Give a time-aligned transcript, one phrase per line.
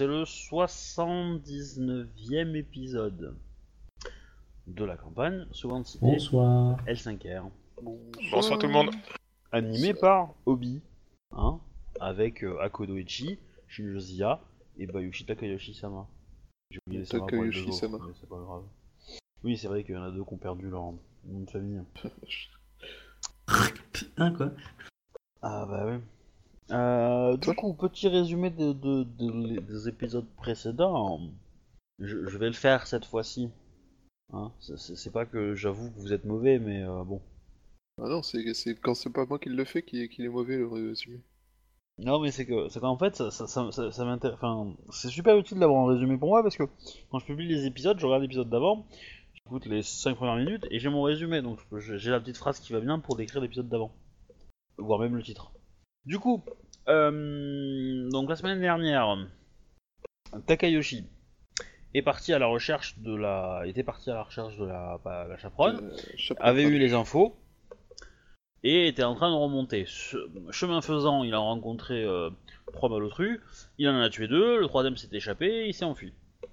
[0.00, 3.36] c'est le 79e épisode
[4.66, 6.82] de la campagne Seconde Cité Bonsoir.
[6.86, 7.50] L5R,
[8.32, 8.88] Bonsoir tout le monde.
[9.52, 10.80] animé par Obi,
[11.32, 11.60] hein,
[12.00, 13.38] avec euh, Akodo Ichi,
[13.68, 14.40] Shinjo Zia
[14.78, 16.08] et Bayushi Takayoshi-sama.
[16.70, 17.96] J'ai oublié Sama pour les deux Takayoshi-sama.
[17.98, 18.64] autres, mais c'est pas grave.
[19.44, 20.92] Oui, c'est vrai qu'il y en a deux qui ont perdu leur
[21.26, 21.82] nom de famille.
[24.16, 24.52] Hein, quoi
[25.42, 25.98] Ah bah oui.
[26.72, 31.20] Euh, du coup, petit résumé de, de- de- des épisodes précédents.
[31.98, 33.50] Je, je vais le faire cette fois-ci.
[34.32, 37.20] Hein, c'est- pas que j'avoue que vous êtes mauvais, mais euh, bon.
[37.98, 38.44] Ah non, c'est
[38.80, 41.20] quand c'est pas moi qui le fais qu'il est mauvais le résumé.
[41.98, 44.36] Non, mais c'est que c'est qu'en fait, ça, ça, ça, ça- ça m'intéresse.
[44.40, 46.62] Enfin, c'est super utile d'avoir un résumé pour moi parce que
[47.10, 48.86] quand je publie les épisodes, je regarde l'épisode d'avant,
[49.34, 51.42] j'écoute les 5 premières minutes et j'ai mon résumé.
[51.42, 53.92] Donc j'ai la petite phrase qui va bien pour décrire l'épisode d'avant,
[54.78, 55.52] voire même le titre.
[56.06, 56.42] Du coup,
[56.88, 59.16] euh, donc la semaine dernière,
[60.46, 61.04] Takayoshi
[61.94, 64.98] est parti à la recherche de la, était parti à la recherche de la,
[65.38, 67.36] chaperonne Euh, chapeau avait eu les infos
[68.62, 69.84] et était en train de remonter.
[69.84, 70.16] Che-
[70.50, 72.30] Chemin faisant, il a rencontré euh,
[72.72, 73.40] trois malotrus,
[73.78, 76.12] il en a tué deux, le troisième s'est échappé et il s'est enfui.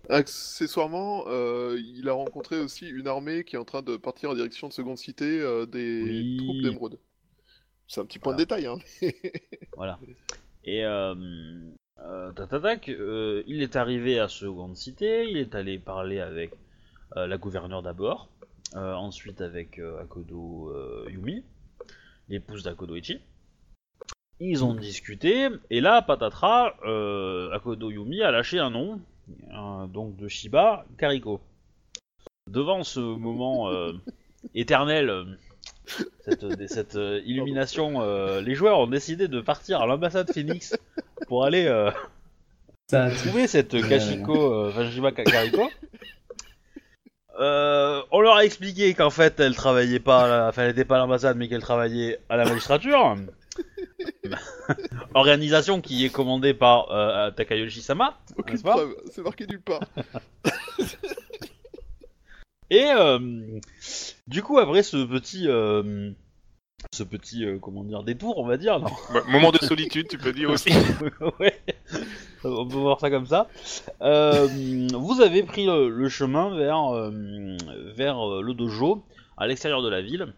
[0.09, 4.35] Accessoirement, euh, il a rencontré aussi une armée qui est en train de partir en
[4.35, 6.37] direction de Seconde Cité euh, des Oui.
[6.37, 6.99] troupes d'émeraude.
[7.87, 8.45] C'est un petit point Voilà.
[8.45, 8.77] de détail, hein.
[9.75, 9.99] Voilà.
[10.65, 11.15] Et euh,
[11.99, 16.51] euh, tatatac, euh, il est arrivé à Seconde Cité, il est allé parler avec
[17.15, 18.29] euh, la gouverneure d'abord,
[18.75, 20.73] euh, ensuite avec Akodo
[21.09, 21.43] Yumi,
[22.27, 23.19] l'épouse d'Akodo Ichi.
[24.39, 26.73] Ils ont discuté, et là, patatras,
[27.53, 28.99] Akodo Yumi a lâché un nom,
[29.87, 31.39] donc de Shiba Kariko.
[32.47, 33.71] Devant ce moment
[34.53, 35.37] éternel,
[36.25, 40.77] cette, des- cette, euh, illumination, euh, les joueurs ont décidé de partir à l'ambassade Phoenix
[41.27, 41.91] pour aller euh,
[42.89, 44.35] Ça, tu- trouver cette Kashiko,
[44.65, 45.69] euh, enfin Shiba Ka- Kariko.
[47.39, 50.85] Euh, on leur a expliqué qu'en fait elle travaillait pas, à la- enfin elle était
[50.85, 53.15] pas à l'ambassade mais qu'elle travaillait à la magistrature.
[55.13, 58.17] Organisation qui est commandée par euh, Takayoshi Sama.
[58.37, 59.81] Aucune n'est-ce pas preuve, c'est marqué nulle part.
[62.69, 63.19] Et euh,
[64.27, 66.11] du coup après ce petit, euh,
[66.93, 70.17] ce petit euh, comment dire détour on va dire, non Bah, moment de solitude, tu
[70.17, 70.69] peux dire aussi.
[71.39, 71.59] ouais,
[72.43, 73.47] on peut voir ça comme ça.
[74.01, 74.47] Euh,
[74.93, 76.91] vous avez pris le, le chemin vers,
[77.95, 79.03] vers le dojo,
[79.37, 80.33] à l'extérieur de la ville.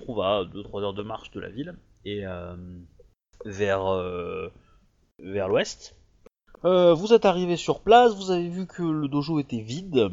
[0.00, 2.24] On trouve à 2-3 heures de marche de la ville, et
[3.44, 4.50] vers,
[5.20, 5.96] vers l'ouest.
[6.64, 10.10] Vous êtes arrivé sur place, vous avez vu que le dojo était vide.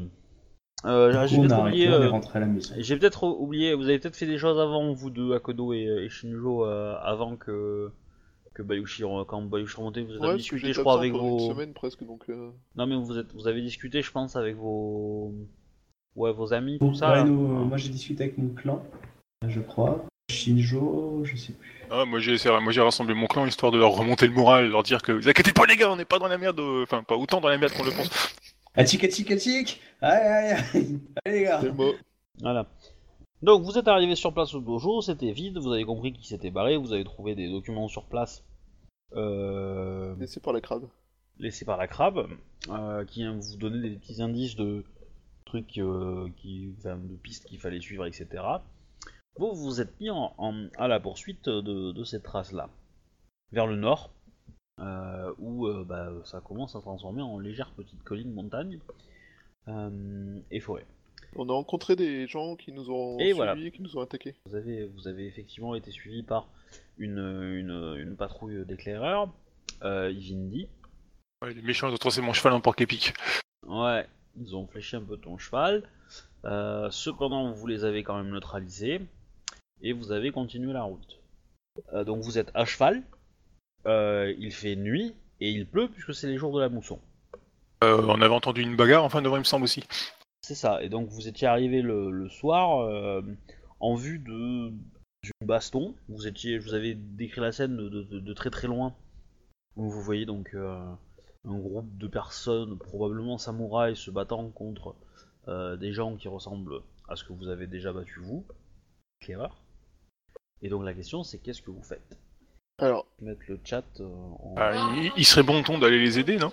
[0.86, 2.12] Euh, J'ai peut-être oublié, euh,
[2.80, 6.10] j'ai peut-être oublié, vous avez peut-être fait des choses avant, vous deux, Akodo et, et
[6.10, 7.92] Shinjo, euh, avant que,
[8.56, 11.38] que Bayushi, re- quand Bayushi remontait, vous avez Ouais, discuté, je crois, avec vos...
[11.38, 12.24] une semaine presque, donc...
[12.30, 15.32] euh, Non mais vous, êtes, vous avez discuté, je pense, avec vos...
[16.16, 17.24] Ouais, vos amis, tout Bon, ça ouais, là.
[17.26, 18.84] nous, euh, moi j'ai discuté avec mon clan,
[19.48, 20.04] je crois.
[20.32, 21.70] Shinjo, je sais plus.
[21.90, 24.70] Ah, moi j'ai essayé- moi j'ai rassemblé mon clan histoire de leur remonter le moral,
[24.70, 26.84] leur dire que vous inquiétez pas les gars, on n'est pas dans la merde, euh,
[26.84, 28.10] enfin pas autant dans la merde qu'on le pense.
[28.76, 31.92] Atik, atik Aïe, aïe, aïe Allez les gars C'est moi.
[32.40, 32.68] Voilà.
[33.42, 36.52] Donc vous êtes arrivé sur place au dojo, c'était vide, vous avez compris qu'il s'était
[36.52, 38.44] barré, vous avez trouvé des documents sur place
[39.16, 40.88] euh, Laissé par la crabe.
[41.40, 42.28] laissés par la crabe,
[42.70, 44.86] euh, qui vous donnaient des petits indices de
[45.46, 48.28] trucs, euh, qui, enfin, de pistes qu'il fallait suivre, etc.
[49.38, 52.70] Vous vous êtes mis en, en- à la poursuite de, de cette trace-là,
[53.52, 54.12] vers le nord,
[54.82, 58.80] euh, où euh, bah, ça commence à se transformer en légère petite colline montagne
[59.68, 60.86] euh, et forêt.
[61.36, 63.56] On a rencontré des gens qui nous ont Et suivis, voilà.
[63.56, 64.36] qui nous ont attaqués.
[64.46, 66.50] Vous avez, vous avez effectivement été suivi par
[66.98, 69.30] une, une, une patrouille d'éclaireurs,
[69.84, 70.68] euh, Ivindi.
[71.42, 73.14] Ouais, les méchants ils ont transformé mon cheval en porc épique.
[73.66, 74.06] Ouais,
[74.38, 75.84] ils ont fléché un peu ton cheval.
[76.44, 79.00] Euh, cependant, vous les avez quand même neutralisés
[79.82, 81.20] et vous avez continué la route.
[81.94, 83.04] Euh, donc vous êtes à cheval.
[83.86, 87.00] Euh, il fait nuit et il pleut puisque c'est les jours de la mousson.
[87.84, 89.84] Euh, on avait entendu une bagarre en fin de il me semble aussi.
[90.42, 90.84] C'est ça.
[90.84, 93.22] Et donc vous étiez arrivé le, le soir euh,
[93.80, 94.70] en vue de
[95.24, 95.96] d'une baston.
[96.10, 98.96] Vous étiez, je vous avez décrit la scène de, de- de très très loin.
[99.76, 100.98] Où vous voyez donc un
[101.46, 104.96] groupe de personnes, probablement samouraïs, se battant contre
[105.80, 108.46] des gens qui ressemblent à ce que vous avez déjà battu vous,
[109.22, 109.62] éclaireur.
[110.62, 112.18] Et donc la question c'est qu'est-ce que vous faites?
[112.78, 114.56] Alors, Mettre le chat euh, en...
[114.58, 116.52] Ah, il, il serait bon ton d'aller les aider, non?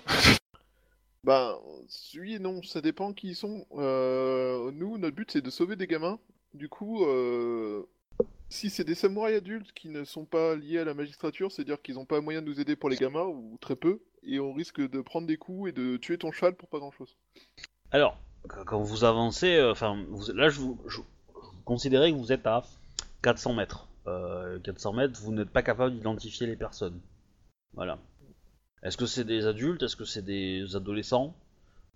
[1.23, 1.55] ben,
[2.15, 3.65] oui et non, ça dépend qui ils sont.
[3.77, 6.19] Euh, nous, notre but c'est de sauver des gamins.
[6.53, 7.83] Du coup, euh,
[8.49, 11.95] si c'est des samouraïs adultes qui ne sont pas liés à la magistrature, c'est-à-dire qu'ils
[11.95, 14.81] n'ont pas moyen de nous aider pour les gamins, ou très peu, et on risque
[14.81, 17.15] de prendre des coups et de tuer ton cheval pour pas grand chose.
[17.91, 18.17] Alors,
[18.47, 22.31] qu- quand vous avancez, enfin, vous- là, je vous, je- je vous considérez que vous
[22.31, 22.63] êtes à
[23.23, 23.87] 400 mètres.
[24.09, 26.99] Euh, 400 mètres, vous n'êtes pas capable d'identifier les personnes.
[27.73, 27.99] Voilà.
[28.83, 29.83] Est-ce que c'est des adultes?
[29.83, 31.35] Est-ce que c'est des adolescents?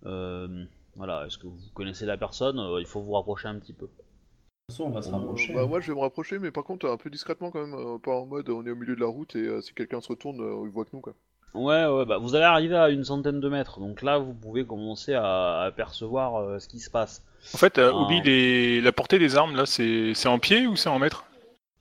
[0.06, 0.64] Euh,
[0.96, 1.26] Voilà.
[1.26, 2.58] Est-ce que vous connaissez la personne?
[2.58, 3.86] Euh, Il faut vous rapprocher un petit peu.
[3.86, 5.54] De toute façon, on va se Euh, rapprocher.
[5.54, 7.98] Bah, moi je vais me rapprocher, mais par contre un peu discrètement quand même, euh,
[7.98, 10.08] pas en mode on est au milieu de la route et euh, si quelqu'un se
[10.08, 11.14] retourne, euh, il voit que nous quoi.
[11.52, 14.64] Ouais, ouais, bah vous allez arriver à une centaine de mètres, donc là vous pouvez
[14.64, 15.24] commencer à,
[15.60, 17.22] à apercevoir euh, ce qui se passe.
[17.54, 17.96] En fait, euh, Ah.
[17.96, 18.80] Obi, les...
[18.80, 21.24] la portée des armes, là, c'est c'est en pied ou c'est en mètre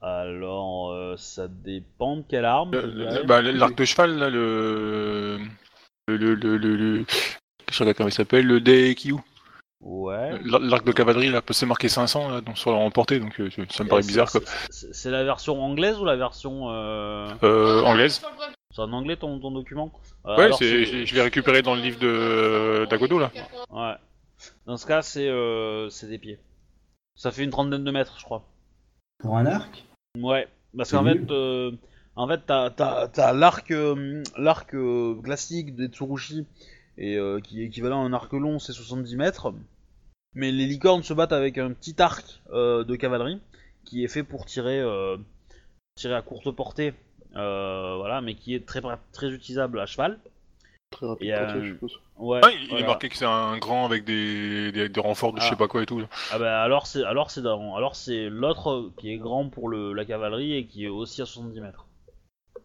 [0.04, 2.72] Alors, euh, ça dépend de quelle arme.
[3.26, 5.40] bah, L'arc de cheval, là, le.
[6.08, 6.18] Le.
[6.18, 6.36] Le.
[6.36, 6.58] Le.
[6.58, 7.06] le, le-
[7.72, 9.16] Je regarde comment il s'appelle, le Daekyu.
[9.82, 10.40] Ouais.
[10.46, 13.84] L'arc de cavalerie, là, c'est marqué 500 là, donc sur la portée, donc euh, ça
[13.84, 14.50] me paraît Et bizarre c'est- quoi.
[14.70, 16.70] c'est- C'est la version anglaise ou la version.
[16.70, 17.28] Euh...
[17.44, 18.22] Euh, anglaise
[18.72, 19.92] C'est en anglais ton, ton document?
[20.26, 23.32] Euh, Ouais, je l'ai récupéré dans le livre de d'Agodo là.
[23.72, 23.96] Ouais.
[24.66, 26.40] Dans ce cas, c'est euh, c'est des pieds.
[27.16, 28.46] Ça fait une trentaine de mètres, je crois.
[29.20, 29.84] Pour un arc?
[30.20, 31.72] Ouais, parce qu'en fait, euh,
[32.16, 36.46] en fait, t'as, t'as, t'as l'arc, euh, l'arc euh, classique des Tsurushi,
[36.98, 39.54] et euh, qui est équivalent à un arc long, c'est 70 mètres.
[40.36, 43.42] Mais les licornes se battent avec un petit arc euh, de cavalerie,
[43.86, 44.84] qui est fait pour tirer,
[45.96, 46.94] tirer à courte portée,
[47.36, 48.82] euh, voilà, mais qui est très,
[49.12, 50.20] très utilisable à cheval.
[50.94, 52.00] Très rapide Et, pour euh, toi, je suppose.
[52.18, 52.84] Ouais, Ah, il voilà.
[52.84, 55.50] est marqué que c'est un grand avec des, des, des renforts de je Ah.
[55.50, 56.02] sais pas quoi et tout.
[56.32, 59.94] Ah bah alors c'est alors c'est dans- alors c'est l'autre qui est grand pour le,
[59.94, 61.88] la cavalerie et qui est aussi à 70 mètres.
[62.56, 62.62] De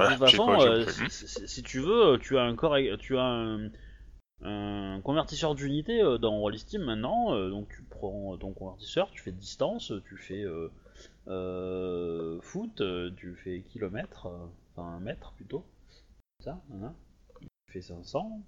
[0.00, 2.76] Voilà, toute je façon, pas, euh, si, si- si tu veux, tu as un corps,
[2.98, 3.68] tu as un,
[4.42, 9.32] un convertisseur d'unité euh, dans Rollistim maintenant, euh, donc tu prends ton convertisseur, tu fais
[9.32, 10.70] distance, tu fais euh,
[11.28, 12.82] euh, foot,
[13.16, 15.62] tu fais kilomètre, euh, enfin mètre plutôt,
[16.40, 16.94] ça, hein,
[17.72, 18.40] tu fais 500,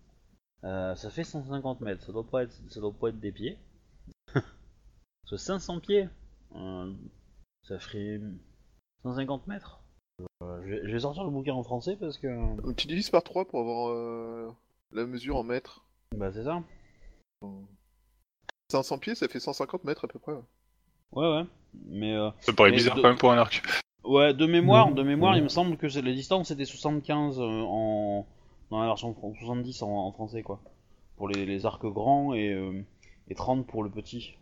[0.64, 3.58] euh, ça fait 150 mètres, ça doit pas être, ça doit pas être des pieds.
[4.34, 6.08] Parce que 500 pieds,
[6.56, 6.92] euh,
[7.62, 8.20] ça ferait
[9.02, 9.80] 150 mètres.
[10.42, 12.28] Euh, je, vais, je vais sortir le bouquin en français parce que.
[12.62, 14.50] Donc, tu divises par 3 pour avoir euh,
[14.92, 15.84] la mesure en mètres.
[16.16, 16.62] Bah, c'est ça.
[18.70, 20.32] 500 pieds, ça fait 150 mètres à peu près.
[20.32, 20.42] ouais.
[21.12, 21.44] Ouais.
[21.86, 22.14] Mais.
[22.14, 23.62] euh, Ça paraît Mais bizarre de- quand même pour un arc.
[24.04, 27.42] ouais, de mémoire, de mémoire, il me semble que c'est- les distances c'était 75 euh,
[27.44, 28.26] en.
[28.74, 30.60] Dans la version fran- 70 en, en français, quoi.
[31.16, 32.82] Pour les, les arcs grands et, euh,
[33.28, 34.34] et 30 pour le petit.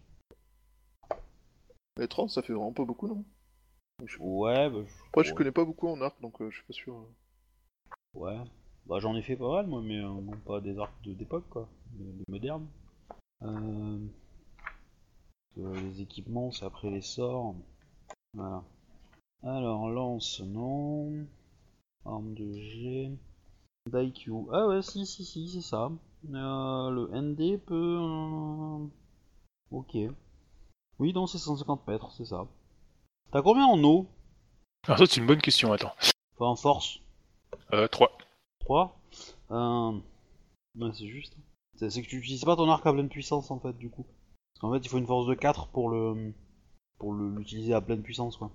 [1.98, 3.26] Mais 30, ça fait vraiment pas beaucoup, non?
[4.18, 4.78] Ouais, bah,
[5.10, 7.04] Après, je connais pas beaucoup en arc, donc euh, je suis pas sûr.
[8.14, 8.38] Ouais.
[8.86, 11.68] Bah j'en ai fait pas mal moi, mais euh, bon, pas des arcs d'époque quoi,
[11.90, 12.66] de, de moderne.
[13.42, 13.98] Euh...
[15.58, 17.54] euh, les équipements, c'est après les sorts.
[18.32, 18.64] Voilà.
[19.42, 21.26] Alors lance, non.
[22.06, 23.12] Arme de G.
[23.90, 24.46] Daikyu.
[24.52, 25.90] Ah ouais, si, si, si, c'est ça.
[26.32, 27.98] Euh, le ND peut.
[28.00, 28.86] euh,
[29.70, 29.96] Ok.
[30.98, 32.46] Oui, non, c'est 150 mètres, c'est ça.
[33.32, 34.06] T'as combien en eau?
[34.86, 35.92] Alors ça c'est une bonne question, attends.
[36.36, 36.98] Enfin en force
[37.72, 38.10] Euh, 3.
[38.60, 39.00] 3.
[39.50, 39.92] Euh...
[40.76, 41.36] Ouais, c'est juste.
[41.76, 44.04] C'est que tu utilises pas ton arc à pleine puissance en fait, du coup.
[44.04, 46.32] Parce qu'en fait, il faut une force de 4 pour le
[46.98, 48.50] pour le- l'utiliser à pleine puissance, quoi.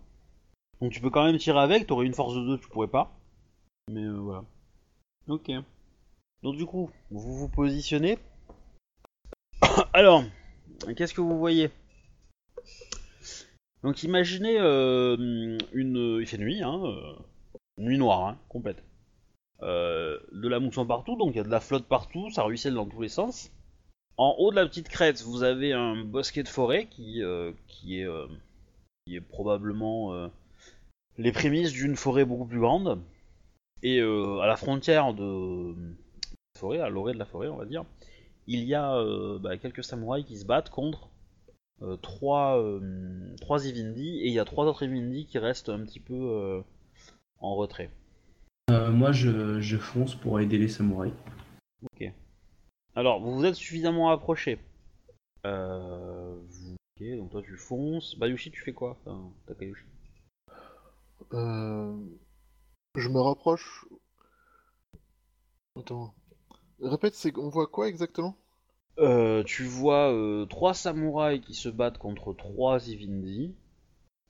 [0.80, 3.12] Donc tu peux quand même tirer avec, t'aurais une force de 2, tu pourrais pas.
[3.92, 4.44] Mais euh, voilà.
[5.28, 5.52] Ok.
[6.42, 8.18] Donc du coup, vous vous positionnez.
[9.94, 10.24] Alors,
[10.96, 11.70] qu'est-ce que vous voyez?
[13.84, 16.20] Donc imaginez euh, une...
[16.22, 16.82] Il fait nuit, hein.
[16.86, 17.14] euh,
[17.78, 18.84] Nuit noire, hein, complète.
[19.64, 22.76] Euh, de la mousson partout, donc il y a de la flotte partout, ça ruisselle
[22.76, 23.52] dans tous les sens.
[24.16, 28.08] En haut de la petite crête, vous avez un bosquet de forêt qui, est,
[29.30, 30.30] probablement
[31.18, 33.00] les prémices d'une forêt beaucoup plus grande.
[33.84, 37.66] Et euh, à la frontière de la forêt, à l'orée de la forêt, on va
[37.66, 37.86] dire,
[38.48, 41.10] il y a euh, bah, quelques samouraïs qui se battent contre
[41.82, 45.84] euh, trois, euh, trois Ivindi, et il y a trois autres Ivindi qui restent un
[45.86, 46.62] petit peu euh,
[47.40, 47.92] en retrait.
[48.72, 51.14] Euh, moi, je, je fonce pour aider les samouraïs.
[51.84, 52.12] Ok.
[52.96, 54.60] Alors, vous vous êtes suffisamment approché.
[55.46, 56.36] Euh...
[57.00, 58.18] Ok, donc toi tu fonces.
[58.18, 58.98] Bayushi, tu fais quoi?
[59.06, 59.86] Enfin, Takayushi.
[61.34, 61.96] Euh...
[62.98, 63.86] Je me rapproche.
[65.78, 66.14] Attends.
[66.82, 68.38] Répète, c'est on voit quoi exactement?
[69.00, 73.54] Euh, tu vois euh, trois samouraïs qui se battent contre trois Ivindi.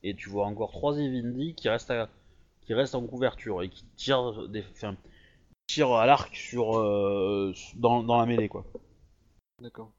[0.04, 2.10] Et tu vois encore trois Ivindi qui restent, à-
[2.62, 4.64] qui restent en couverture et qui tirent, des...
[4.72, 4.96] enfin,
[5.68, 8.66] tirent à l'arc sur, euh, dans, dans la mêlée, quoi.
[9.62, 9.92] D'accord.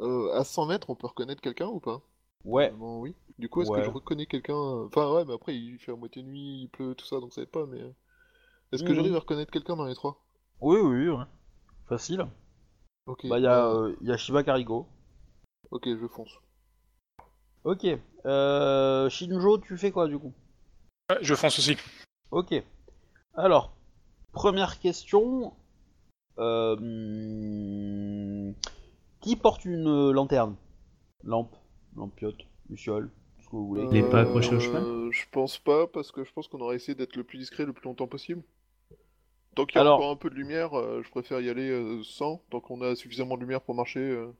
[0.00, 2.02] Euh, à 100 mètres, on peut reconnaître quelqu'un ou pas?
[2.44, 3.14] Ouais, oui.
[3.38, 3.78] Du coup, est-ce Ouais.
[3.78, 6.94] que je reconnais quelqu'un Enfin, ouais, mais après, il fait à moitié nuit, il pleut,
[6.94, 7.80] tout ça, donc ça aide pas, mais...
[7.80, 7.92] euh,
[8.72, 8.96] Est-ce que Mhm.
[8.96, 10.24] j'arrive à reconnaître quelqu'un dans les trois?
[10.60, 11.24] Oui, oui, ouais.
[11.88, 12.26] Facile.
[13.06, 13.26] Ok.
[13.28, 14.86] Bah, il y, a, euh, euh, y a Shiba Karigo.
[15.70, 16.32] Ok, je fonce.
[17.64, 17.86] Ok.
[18.26, 20.32] Euh, Shinjo, tu fais quoi du coup?
[21.10, 21.76] Ouais, je fonce aussi.
[22.30, 22.54] Ok.
[23.34, 23.72] Alors,
[24.32, 25.54] première question.
[26.38, 28.54] Euh, hmm,
[29.20, 30.56] qui porte une lanterne?
[31.24, 31.56] Lampe,
[31.98, 33.86] lampiote, luciole, ce que vous voulez.
[33.90, 36.60] Il est pas accroché au cheval Euh, Je pense pas, parce que je pense qu'on
[36.60, 38.42] aurait essayé d'être le plus discret le plus longtemps possible.
[39.54, 41.68] Tant qu'il y a Alors- encore un peu de lumière, euh, je préfère y aller
[41.70, 44.00] euh, sans, tant qu'on a suffisamment de lumière pour marcher.
[44.00, 44.32] euh.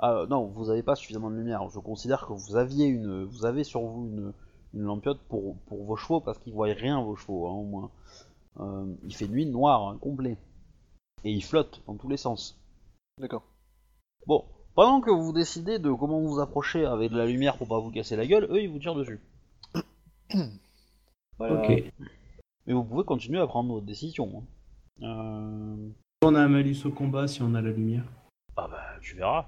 [0.00, 1.68] Ah non, vous avez pas suffisamment de lumière.
[1.70, 4.32] Je considère que vous aviez une, vous avez sur vous une,
[4.74, 7.90] une lampiote pour, pour vos chevaux parce qu'ils voient rien vos chevaux hein, au moins.
[8.60, 10.36] Euh, il fait nuit noire hein, complet
[11.24, 12.60] et il flotte dans tous les sens.
[13.18, 13.42] D'accord.
[14.26, 14.44] Bon,
[14.78, 17.90] pendant que vous décidez de comment vous approcher avec de la lumière pour pas vous
[17.90, 19.18] casser la gueule, eux ils vous tirent dessus.
[21.38, 21.54] Voilà.
[21.60, 21.82] Ok.
[22.66, 24.44] Mais vous pouvez continuer à prendre votre décision.
[25.02, 25.04] hein.
[25.04, 25.88] Euh...
[26.22, 28.04] On a un malus au combat si on a la lumière.
[28.56, 29.46] Ah bah tu verras.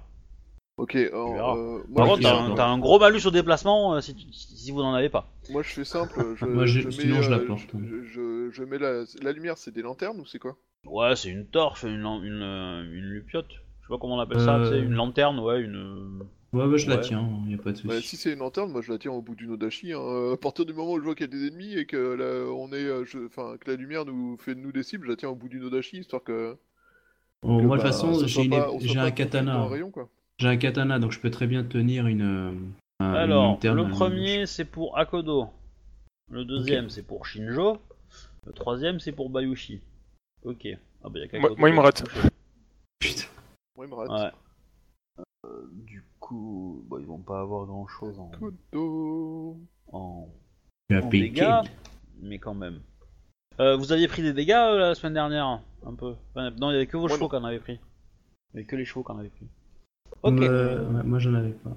[0.75, 1.57] Ok, alors, verras.
[1.57, 4.13] euh, Par moi, contre, je, t'as un, t'as un gros malus au déplacement euh, si,
[4.15, 5.31] tu- si vous n'en avez pas.
[5.49, 7.69] moi je fais simple, je, Moi, j'ai- je sinon, mets, je la euh, porte.
[7.73, 10.57] je, je- je mets la, la lumière, c'est des lanternes ou c'est quoi?
[10.85, 13.51] Ouais, c'est une torche, une, lan- une, euh, une lupiote.
[13.91, 14.69] Je sais pas comment on appelle ça, Euh.
[14.71, 16.21] tu sais, une lanterne, ouais, une.
[16.53, 17.87] Ouais, bah je la tiens, y a pas de souci.
[17.89, 19.91] Bah, si c'est une lanterne, moi je la tiens au bout d'une odachi.
[19.93, 20.31] Hein.
[20.33, 22.49] À partir du moment où je vois qu'il y a des ennemis et que la,
[22.53, 25.09] on est, euh, je- enfin que la lumière nous fait de nous des cibles, je
[25.11, 26.55] la tiens au bout d'une odachi histoire que.
[27.43, 29.53] Bon, que, moi, de bah, toute façon, j'ai une- un katana.
[29.55, 30.07] Dans un rayon, quoi.
[30.39, 32.21] J'ai un katana, donc je peux très bien tenir une.
[32.21, 32.51] euh,
[33.01, 35.47] un- Alors, le premier c'est pour Akodo.
[36.29, 37.77] Le deuxième c'est pour Shinjo.
[38.45, 39.81] Le troisième c'est pour Bayushi.
[40.43, 40.67] Ok.
[41.03, 41.49] Ah bah y'a qu'Akodo.
[41.55, 42.03] Moi- moi, il me rate.
[42.99, 43.23] Putain.
[43.89, 44.31] Ouais.
[45.45, 49.57] Euh, du coup, bah, ils vont pas avoir grand chose en, Kodo.
[49.91, 50.27] en,
[50.89, 51.61] Tu as en dégâts,
[52.21, 52.81] mais quand même.
[53.59, 56.73] Euh, vous aviez pris des dégâts euh, la semaine dernière Un peu Enfin, Non, il
[56.73, 57.79] y avait que vos chevaux en avaient pris.
[58.53, 59.47] Il y avait que les chevaux qui en avaient pris.
[60.23, 60.41] Ok.
[60.41, 61.75] Euh, ouais, moi, j'en avais pas.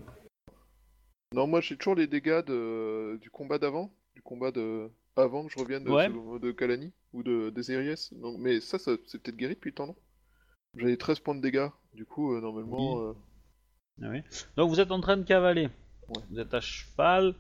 [1.35, 3.19] Non, moi j'ai toujours les dégâts de...
[3.21, 6.09] du combat d'avant, du combat de avant que je revienne de, Ouais.
[6.09, 8.09] de Kalani ou de des Aries.
[8.13, 9.97] Donc, mais ça, ça c'est peut-être guéri depuis le temps, non?
[10.77, 11.69] J'avais 13 points de dégâts.
[11.95, 13.01] Du coup, euh, normalement.
[13.01, 13.13] euh,
[14.03, 14.23] Ah oui.
[14.57, 15.69] Donc vous êtes en train de cavaler.
[16.09, 16.23] Ouais.
[16.31, 17.35] Vous êtes à cheval.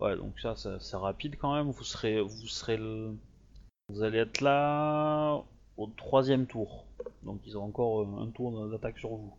[0.00, 1.70] Ouais, donc ça, ça- c'est rapide quand même.
[1.70, 3.14] Vous serez, vous serez, le-
[3.90, 5.40] vous allez être là
[5.76, 6.84] au troisième tour.
[7.22, 9.32] Donc ils ont encore euh, un tour d'attaque sur vous.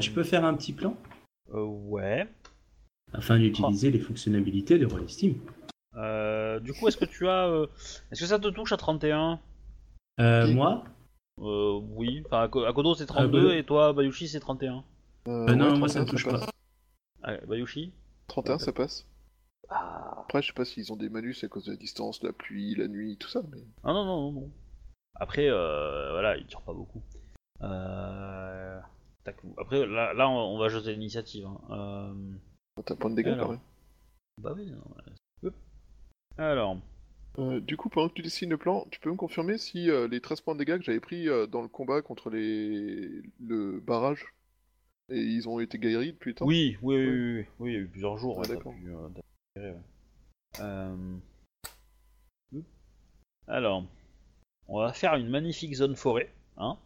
[0.00, 0.96] Tu peux faire un petit plan?
[1.54, 2.26] Euh, ouais.
[3.12, 5.38] afin d'utiliser les fonctionnalités de Roll Steam.
[5.94, 7.66] Euh, du coup, est-ce que tu as, euh,
[8.10, 9.38] est-ce que ça te touche à 31
[10.18, 10.84] Euh, Qui moi?
[11.40, 12.22] Euh, Oui.
[12.26, 13.52] Enfin, Ako- Akodo c'est 32 Akodo.
[13.54, 14.84] et toi Bayushi c'est 31.
[15.28, 16.46] euh, Euh, non, ouais, moi, ça me 31, touche passe.
[16.46, 16.52] pas.
[17.22, 17.92] Ah, Bayushi?
[18.28, 19.06] 31, ça passe.
[19.68, 20.18] Ah.
[20.22, 22.74] Après, je sais pas s'ils ont des malus à cause de la distance, la pluie,
[22.76, 23.62] la nuit, tout ça, mais.
[23.84, 24.50] Ah non, non, non, non.
[25.18, 27.02] Après, euh, voilà, il tire pas beaucoup.
[27.62, 28.80] Euh...
[29.24, 31.46] tac, Après, là, là, on on va jeter l'initiative.
[31.46, 31.58] hein.
[31.70, 32.14] Euh...
[32.84, 33.46] T'as point de dégâts Alors.
[33.46, 33.60] quand même.
[34.42, 35.12] Bah oui, non, ouais.
[35.48, 35.54] Hop.
[36.38, 36.76] Alors,
[37.38, 40.08] Euh, du coup, pendant que tu dessines le plan, tu peux me confirmer si euh,
[40.08, 43.22] les 13 points de dégâts que j'avais pris euh, dans le combat contre les...
[43.40, 44.24] le barrage,
[45.10, 46.46] et ils ont été guéris depuis le temps?
[46.46, 48.36] Oui, oui, oui, oui, oui, oui, il y a eu plusieurs jours.
[48.38, 48.72] Ah, ouais, d'accord.
[48.74, 49.08] pu, euh,
[49.56, 49.74] ouais.
[50.60, 50.96] Euh.
[53.48, 53.84] Alors,
[54.66, 56.78] on va faire une magnifique zone forêt, hein,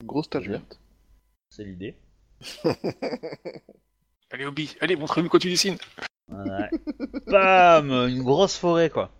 [0.00, 0.58] Une grosse tache Bien.
[0.58, 0.80] verte.
[1.50, 1.96] c'est l'idée.
[4.32, 5.76] Allez, Obi, allez, montre-nous quoi tu dessines.
[6.28, 6.70] Ouais.
[7.26, 9.10] Bam Une grosse forêt, quoi.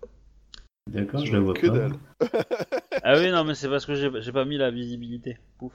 [0.91, 1.73] D'accord, je la vois Que pas.
[1.77, 1.93] dalle.
[3.03, 5.37] Ah oui, non, mais c'est parce que j'ai pas mis la visibilité.
[5.57, 5.73] Pouf.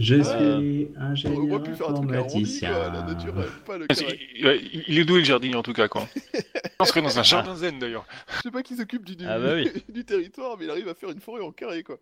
[0.00, 2.68] Je Euh, suis On aurait ingénieur pu faire un truc arrondi, quoi.
[2.70, 4.08] La informaticien.
[4.44, 4.52] Ah,
[4.88, 6.08] il, est doué le jardinier en tout cas, quoi.
[6.80, 8.06] On serait dans un jardin zen d'ailleurs.
[8.36, 9.26] Je sais pas qui s'occupe du, du...
[9.26, 9.70] Ah bah oui.
[9.92, 11.98] du territoire, mais il arrive à faire une forêt en carré, quoi.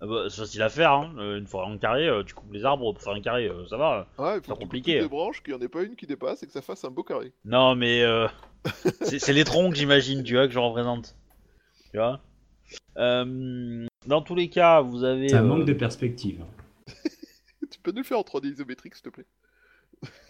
[0.00, 1.12] Ah bah, c'est facile à faire, hein.
[1.18, 3.66] Euh, une forêt en carré, euh, tu coupes les arbres pour faire un carré, euh,
[3.68, 4.08] ça va.
[4.18, 5.02] Ouais, il faut que tu compliqué, hein.
[5.02, 6.90] les branches, qu'il y en ait pas une qui dépasse et que ça fasse un
[6.90, 7.32] beau carré.
[7.44, 8.26] Non, mais euh,
[9.02, 11.14] c'est c'est les troncs, j'imagine, tu vois, que je représente.
[11.92, 12.20] Tu vois
[12.98, 15.28] Euh, Dans tous les cas, vous avez.
[15.28, 16.44] C'est un euh, manque de perspective.
[17.70, 19.26] tu peux nous le faire en 3D isométrique, s'il te plaît?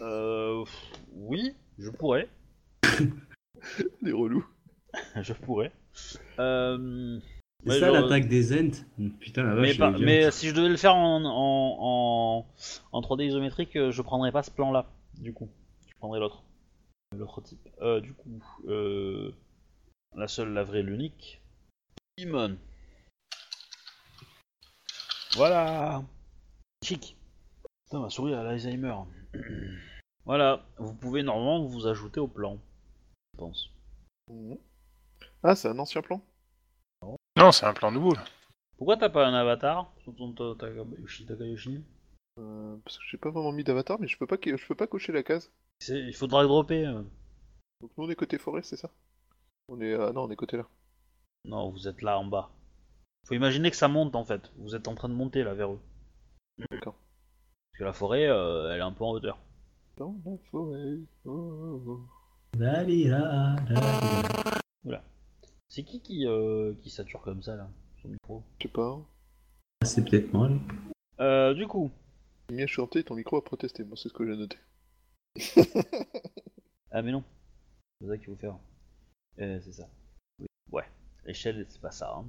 [0.01, 0.63] Euh,
[1.13, 2.27] oui, je pourrais.
[4.01, 4.45] Les relous.
[5.21, 5.71] je pourrais.
[6.39, 7.19] Euh,
[7.63, 8.85] C'est ouais, ça genre, l'attaque des Ents?
[9.19, 9.79] Putain, la vache.
[9.99, 12.45] mais, pas- si je devais le faire en, en, en,
[12.91, 14.87] en 3D isométrique, euh, je prendrais pas ce plan-là,
[15.19, 15.49] du coup.
[15.87, 16.43] Je prendrais l'autre.
[17.15, 17.69] L'autre type.
[17.81, 19.31] Euh, du coup, euh,
[20.15, 21.40] la seule, la vraie, l'unique.
[22.17, 22.57] Imon.
[25.35, 26.03] Voilà.
[26.83, 27.15] Chic.
[27.85, 28.95] Putain, ma souris a l'Alzheimer.
[30.25, 32.59] voilà, vous pouvez normalement vous ajouter au plan.
[33.33, 33.69] Je pense.
[34.29, 34.57] Mhm.
[35.43, 36.21] Ah, c'est un ancien plan
[37.37, 38.13] Non, c'est un plan nouveau.
[38.13, 38.23] là.
[38.77, 41.83] Pourquoi t'as pas un avatar sur ton ta- Takayoshi Takayoshi
[42.39, 44.87] Euh, parce que j'ai pas vraiment mis d'avatar, mais je peux pas, je peux pas
[44.87, 45.51] cocher la case.
[45.87, 46.85] Il faudra le dropper.
[46.87, 47.03] euh.
[47.81, 48.89] Donc nous on est côté forêt, c'est ça?
[49.67, 50.67] On est, euh, non, on est côté là.
[51.45, 52.49] Non, vous êtes là en bas.
[53.27, 54.51] Faut imaginer que ça monte en fait.
[54.57, 55.81] Vous êtes en train de monter là vers eux.
[56.71, 56.95] D'accord.
[56.95, 59.37] Parce que la forêt, euh, elle est un peu en hauteur.
[59.97, 60.97] Dans la forêt.
[61.25, 61.99] oh, oh, oh.
[62.57, 65.03] Dalila, dalila.
[65.69, 67.69] C'est qui qui, euh, qui sature comme ça là
[68.01, 68.43] Son micro?
[68.59, 68.99] Je sais pas.
[69.81, 70.49] Ah, C'est peut-être moi.
[70.49, 70.55] là.
[71.21, 71.89] Euh, du coup.
[72.51, 73.85] À chanter, ton micro a protesté.
[73.85, 74.57] Moi, c'est ce que j'ai noté.
[76.91, 77.23] Ah mais non.
[78.01, 78.57] C'est ça qu'il faut faire.
[79.39, 79.87] Euh, c'est ça.
[80.39, 80.47] Oui.
[80.73, 80.83] Ouais.
[81.25, 82.13] Échelle, c'est pas ça.
[82.17, 82.25] hein.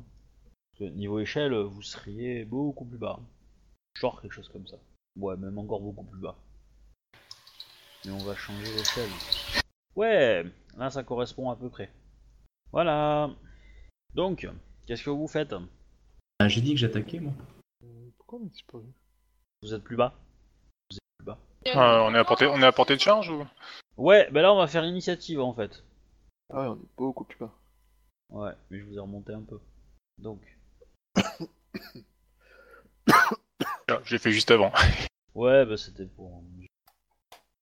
[0.73, 3.19] Parce que niveau échelle, vous seriez beaucoup plus bas.
[3.95, 4.77] Genre quelque chose comme ça.
[5.17, 6.37] Ouais, même encore beaucoup plus bas.
[8.05, 9.11] Mais on va changer l'échelle.
[9.95, 10.45] Ouais,
[10.77, 11.91] là ça correspond à peu près.
[12.73, 13.31] Voilà.
[14.15, 14.49] Donc,
[14.87, 15.55] qu'est-ce que vous faites?
[16.39, 17.33] Ah, J'ai dit que j'attaquais, moi.
[17.85, 18.85] Euh, Pourquoi on a disparu?
[19.63, 20.15] Vous êtes plus bas
[20.91, 23.31] Vous êtes plus bas Euh, on, est à portée, on est à portée de charge
[23.31, 23.47] ou?
[23.97, 25.85] Ouais, ben là on va faire l'initiative en fait.
[26.53, 27.53] Ah ouais, on est beaucoup plus bas.
[28.33, 29.61] Ouais, mais je vous ai remonté un peu.
[30.19, 30.41] Donc,
[33.89, 34.73] Ah, J'ai fait juste avant.
[35.35, 36.43] ouais, bah c'était pour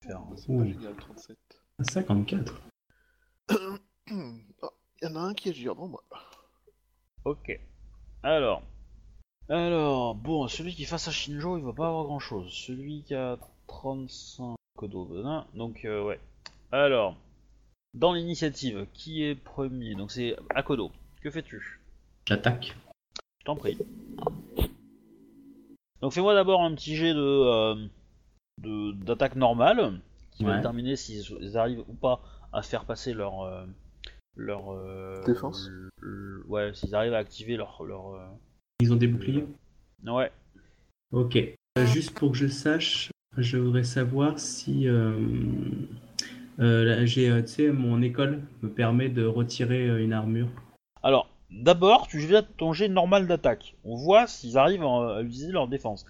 [0.03, 0.21] faire.
[0.37, 0.65] C'est pas Ouh.
[0.65, 1.37] génial, 37.
[1.79, 2.63] Ah, 54.
[3.49, 3.55] Ah,
[4.09, 4.45] Il
[5.03, 6.05] y en a un qui agit avant moi.
[7.25, 7.59] Ok.
[8.23, 8.63] Alors.
[9.49, 12.53] Alors, bon, celui qui face à Shinjo, il va pas avoir grand chose.
[12.53, 13.37] Celui qui a
[13.67, 16.21] 35 Kodo, hein, donc euh, ouais.
[16.71, 17.17] Alors,
[17.95, 19.95] dans l'initiative, qui est premier?
[19.95, 20.93] Donc c'est Akodo.
[21.23, 21.81] Que fais-tu?
[22.27, 22.77] J'attaque.
[23.41, 23.77] Je t'en prie.
[26.01, 27.75] Donc fais-moi d'abord un petit jet de euh,
[28.63, 33.43] de- d'attaque normale qui va déterminer s'ils ils arrivent ou pas à faire passer leur
[33.43, 33.67] euh,
[34.37, 35.69] leur euh, Défense
[36.49, 38.27] ouais, s'ils arrivent à activer leur leur euh,
[38.81, 39.45] Ils ont des boucliers?
[40.07, 40.33] Ouais.
[41.13, 41.39] Ok.
[41.77, 44.89] Juste pour que je sache, je voudrais savoir si
[46.61, 50.49] euh, j'ai, euh, tu sais, mon école me permet de retirer euh, une armure.
[51.03, 53.77] Alors, d'abord, tu jettes ton jet normal d'attaque.
[53.85, 56.05] On voit s'ils arrivent à, utiliser leur défense.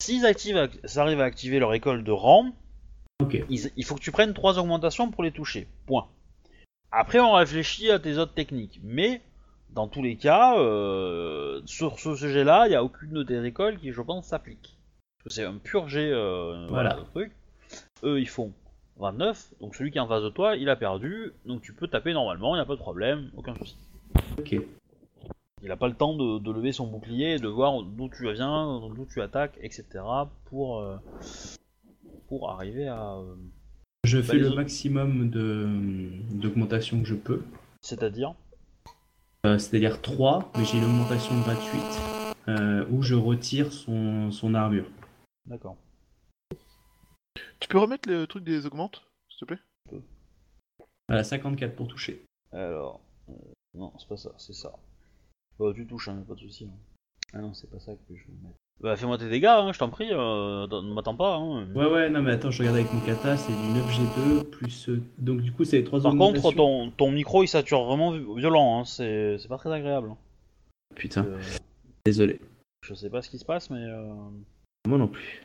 [0.00, 2.52] S'ils arrivent à activer leur école de rang,
[3.50, 5.66] ils- il faut que tu prennes trois augmentations pour les toucher.
[5.86, 6.06] Point.
[6.92, 8.80] Après, on réfléchit à tes autres techniques.
[8.82, 9.20] Mais,
[9.70, 13.78] dans tous les cas, euh, sur ce sujet-là, il n'y a aucune de tes écoles
[13.78, 14.76] qui, je pense, s'applique.
[15.26, 16.96] C'est un pur jet, euh, Voilà.
[16.96, 17.32] le truc.
[18.02, 18.52] Eux, ils font
[19.00, 19.52] 29.
[19.60, 21.32] Donc, celui qui est en face de toi, il a perdu.
[21.46, 23.76] Donc, tu peux taper normalement, il n'y a pas de problème, aucun souci.
[24.38, 24.56] Ok.
[25.62, 28.32] Il a pas le temps de, de lever son bouclier et de voir d'où tu
[28.32, 29.84] viens, d'où tu attaques, etc.
[30.46, 30.96] pour, euh,
[32.28, 33.14] pour arriver à.
[33.16, 33.34] euh,
[34.04, 35.28] Je fais le maximum
[36.32, 37.42] d'augmentation que je peux.
[37.82, 38.34] C'est-à-dire
[39.46, 42.00] Euh, c'est-à-dire 3, mais j'ai une augmentation gratuite
[42.90, 44.86] où je retire son, son armure.
[45.46, 45.76] D'accord.
[47.60, 50.00] Tu peux remettre le truc des augmentes, s'il te plaît?
[51.08, 52.24] Voilà, 54 pour toucher.
[52.52, 53.00] Alors.
[53.28, 53.32] euh,
[53.74, 54.72] non, c'est pas ça, c'est ça.
[55.58, 56.64] Bah, tu touches, hein, pas de soucis.
[56.66, 56.76] hein.
[57.32, 58.56] Ah non, c'est pas ça que je veux mettre.
[58.80, 61.36] Bah, fais-moi tes dégâts, hein, je t'en prie, euh, ne m'attends pas.
[61.36, 61.72] Hein.
[61.74, 64.88] Ouais, ouais, non, mais attends, je regarde avec mon kata, c'est du 9G2 plus.
[64.88, 68.12] euh, donc, du coup, c'est les 3 Par contre, ton, ton micro il sature vraiment
[68.16, 70.14] vi- violent, hein, c'est c'est pas très agréable.
[70.96, 71.40] Putain, Euh,
[72.06, 72.40] désolé.
[72.82, 73.84] je sais pas ce qui se passe, mais.
[73.84, 74.14] euh,
[74.88, 75.42] Moi non plus.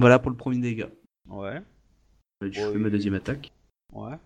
[0.00, 0.88] Voilà pour le premier dégât.
[1.28, 1.62] Ouais,
[2.42, 3.50] Je Ouais, fais ma deuxième attaque.
[3.92, 4.16] ouais.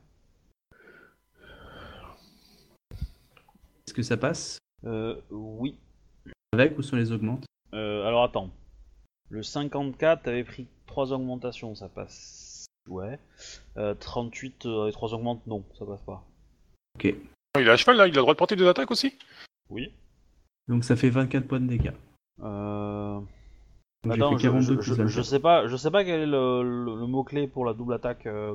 [2.92, 4.58] Est-ce que ça passe?
[4.84, 5.78] Euh, oui.
[6.52, 7.44] Avec ou sans les augmentes?
[7.74, 8.50] Euh, alors attends.
[9.28, 12.66] Le 54, t'avais pris 3 augmentations, ça passe.
[12.88, 13.18] Ouais.
[13.76, 16.24] Euh, 38 euh, avec 3 augmentes, non, ça passe pas.
[16.96, 17.14] Ok.
[17.56, 19.18] Oh, Il est à cheval là, il a le droit de porter des attaques aussi?
[19.70, 19.92] Oui.
[20.68, 21.92] Donc ça fait 24 points de dégâts.
[22.42, 23.20] Euh...
[24.14, 25.10] Attends, je, fait 42 je- plus je- 24.
[25.10, 27.94] je sais pas, je sais pas quel est le, le- le mot-clé pour la double
[27.94, 28.26] attaque.
[28.26, 28.54] euh.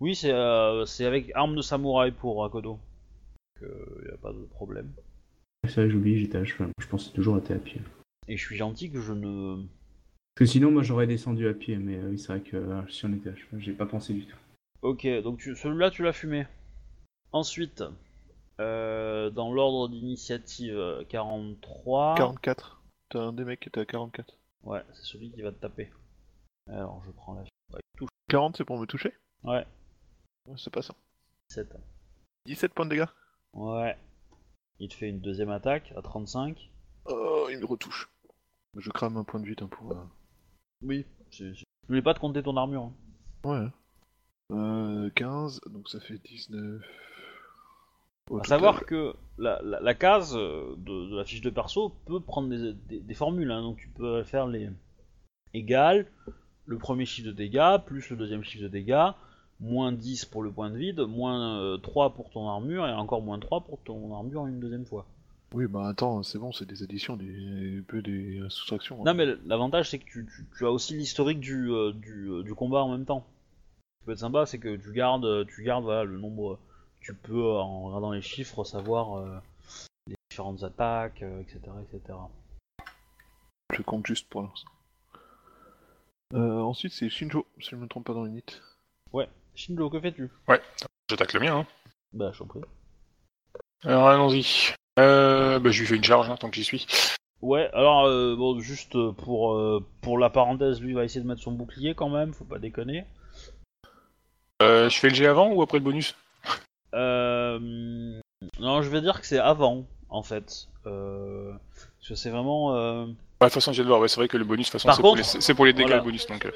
[0.00, 2.78] Oui, c'est euh, c'est avec arme de samouraï pour Akodo.
[3.60, 4.90] Donc, euh, y a pas de problème.
[5.68, 6.70] C'est vrai, j'ai oublié, j'étais à cheval.
[6.80, 7.80] Je pensais toujours à à pied.
[8.28, 9.56] Et je suis gentil que je ne.
[9.56, 12.80] Parce que sinon, moi j'aurais descendu à pied, mais euh, oui, c'est vrai que euh,
[12.88, 14.36] si on était à cheval, j'ai pas pensé du tout.
[14.82, 16.46] Ok, donc tu- celui-là tu l'as fumé.
[17.32, 17.84] Ensuite,
[18.60, 22.14] euh, dans l'ordre d'initiative euh, 43.
[22.16, 22.82] 44.
[23.10, 24.34] T'as un des mecs qui était à 44.
[24.62, 25.90] Ouais, c'est celui qui va te taper.
[26.68, 27.42] Alors je prends la.
[27.42, 28.08] Ouais, touche.
[28.28, 29.66] 40, c'est pour me toucher Ouais,
[30.46, 30.94] Ouais, C'est pas ça.
[31.48, 31.68] 7.
[32.46, 33.06] 17 points de dégâts.
[33.54, 33.96] Ouais.
[34.78, 36.70] Il te fait une deuxième attaque à 35.
[37.06, 38.08] Oh, il me retouche.
[38.76, 39.92] Je crame un point de vide hein, pour.
[39.92, 40.04] euh,
[40.82, 41.04] Oui.
[41.30, 42.82] Je voulais pas te compter ton armure.
[42.84, 42.94] hein.
[43.44, 43.66] Ouais.
[44.52, 46.82] Euh, 15, donc ça fait 19.
[48.38, 48.46] Total.
[48.48, 52.48] savoir que la, la- la case euh, de, de la fiche de perso peut prendre
[52.48, 54.68] des, des- des formules, hein, donc tu peux faire les
[55.54, 56.06] égal,
[56.66, 59.08] le premier chiffre de dégâts, plus le deuxième chiffre de dégâts,
[59.58, 63.22] moins 10 pour le point de vide, moins euh, 3 pour ton armure, et encore
[63.22, 65.06] moins 3 pour ton armure une deuxième fois.
[65.52, 69.02] Oui, bah attends, c'est bon, c'est des additions, des peu des euh, soustractions.
[69.04, 72.42] Non mais l'avantage c'est que tu, tu- tu as aussi l'historique du, euh, du, euh,
[72.44, 73.26] du combat en même temps.
[73.26, 76.60] Ce qui peut être sympa c'est que tu gardes, euh, tu gardes voilà, le nombre,
[77.00, 79.38] tu peux euh, en regardant les chiffres savoir euh,
[80.06, 82.18] les différentes attaques, euh, etc., etc.
[83.72, 84.70] Je compte juste pour l'instant.
[86.34, 88.54] Euh, ensuite, c'est Shinjo, si je ne me trompe pas dans l'unité.
[89.54, 90.30] Shinjo, que fais-tu?
[91.08, 91.56] J'attaque le mien.
[91.58, 91.66] Hein.
[92.12, 92.60] Bah je t'en prie.
[93.82, 94.74] Alors allons-y.
[94.98, 96.86] Euh, bah, je lui fais une charge hein, tant que j'y suis.
[97.42, 101.42] Ouais, alors euh, bon, juste pour, euh, pour la parenthèse, lui va essayer de mettre
[101.42, 103.04] son bouclier quand même, faut pas déconner.
[104.62, 106.14] Euh, je fais le G avant ou après le bonus?
[106.94, 107.58] Euh,
[108.60, 110.68] non, je vais dire que c'est avant, en fait.
[110.86, 111.52] Euh,
[111.98, 112.74] parce que c'est vraiment...
[112.76, 114.00] euh, De toute façon, j'ai de voir.
[114.00, 115.72] Ouais, c'est vrai que le bonus, de toute façon, c'est pour, les- c'est pour les
[115.72, 115.96] dégâts voilà.
[115.98, 116.26] le bonus.
[116.26, 116.50] Donc, euh,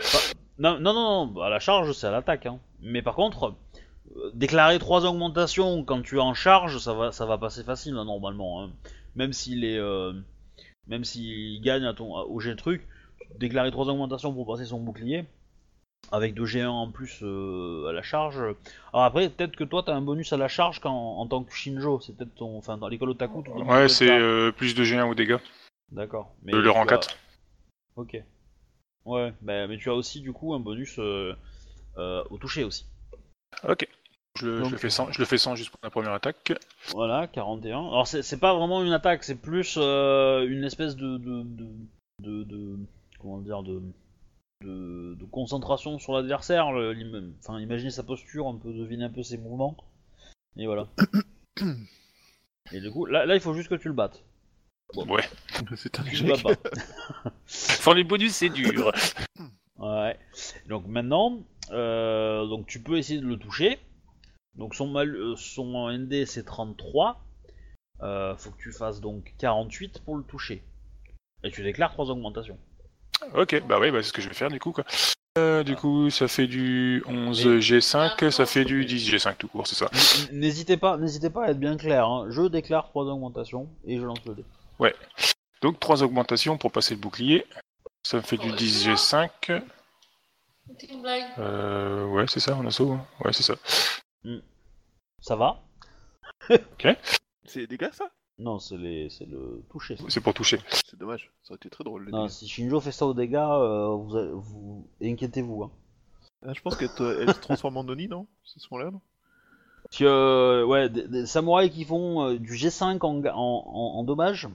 [0.58, 2.46] Non, non, non, non, à la charge, c'est à l'attaque.
[2.46, 2.58] Hein.
[2.80, 3.54] Mais par contre,
[4.16, 7.96] euh, déclarer trois augmentations quand tu es en charge, ça va, ça va passer facile,
[7.96, 8.62] hein, normalement.
[8.64, 8.70] hein.
[9.16, 9.78] Même s'il est...
[9.78, 10.12] euh,
[10.86, 12.86] même s'il gagne à ton, au G truc,
[13.38, 15.24] déclarer trois augmentations pour passer son bouclier,
[16.12, 18.38] avec 2 G1 en plus euh, à la charge.
[18.92, 21.52] Alors après, peut-être que toi, t'as un bonus à la charge quand, en tant que
[21.52, 22.00] Shinjo.
[22.00, 22.56] C'est peut-être ton...
[22.58, 25.38] Enfin, dans l'école Otaku, ouais, c'est euh, plus de G1 aux dégâts.
[25.92, 26.34] D'accord.
[26.42, 27.16] Mais Le, rang as- 4.
[27.96, 28.16] Ok.
[29.04, 31.34] Ouais, bah, mais tu as aussi du coup un bonus euh,
[31.96, 32.86] au toucher aussi.
[33.68, 33.86] Ok.
[34.36, 36.12] Je le, je Donc- le fais sans, je le fais sans juste pour la première
[36.12, 36.52] attaque.
[36.92, 37.78] Voilà, 41.
[37.78, 41.66] Alors c'est pas vraiment une attaque, c'est plus une espèce de de, de,
[42.20, 42.78] de, de-
[43.20, 43.80] comment dire de,
[44.64, 46.66] de, de concentration sur l'adversaire.
[47.38, 49.76] Enfin, imaginer sa posture, un peu deviner un peu ses mouvements.
[50.56, 50.88] Et voilà.
[52.72, 54.24] Et du coup, là, là il faut juste que tu le battes.
[54.94, 55.22] Ouais.
[55.76, 56.62] c'est un Tu le bats échec.
[56.62, 57.32] pas.
[57.46, 58.92] Sans les bonus, c'est dur.
[59.78, 60.18] Ouais.
[60.68, 63.78] Donc maintenant, euh, donc tu peux essayer de le toucher.
[64.56, 67.20] Donc son, mal, euh, son ND c'est 33.
[68.02, 70.62] Euh, faut que tu fasses donc 48 pour le toucher.
[71.42, 72.58] Et tu déclares trois augmentations.
[73.34, 74.72] Ok, bah ouais, bah, c'est ce que je vais faire du coup.
[74.72, 74.84] Quoi.
[75.36, 79.48] Euh, du coup, ça fait du 11 Mais- G5, ça fait du 10 G5 tout
[79.48, 79.90] court, c'est ça.
[80.32, 82.06] N'hésitez pas, n'hésitez pas à être bien clair.
[82.06, 82.26] hein.
[82.30, 84.44] Je déclare trois augmentations et je lance le dé.
[85.62, 87.46] Donc 3 augmentations pour passer le bouclier.
[88.02, 89.30] Ça me fait du 10 G5.
[90.78, 91.24] C'est une blague.
[91.38, 92.92] Euh, ouais, c'est ça, en assaut.
[92.92, 93.06] hein.
[93.24, 93.54] Ouais, c'est ça.
[95.20, 95.62] Ça va?
[97.46, 98.10] C'est des dégâts, ça?
[98.38, 99.96] Non, c'est les, c'est le toucher.
[99.96, 100.04] ça.
[100.08, 100.58] C'est pour toucher.
[100.86, 102.06] C'est dommage, ça aurait été très drôle.
[102.06, 102.30] les Non, dégâts.
[102.32, 105.62] si Shinjo fait ça aux dégâts, euh, vous, vous inquiétez-vous.
[105.64, 105.70] Hein.
[106.46, 109.00] Ah, je pense qu'elle te- elle se transforme en Noni, non C'est ce moment-là, non?
[109.84, 113.64] Parce que, euh, ouais, des, des samouraïs qui font euh, du G5 en, ga- en,
[113.66, 114.48] en, en dommage,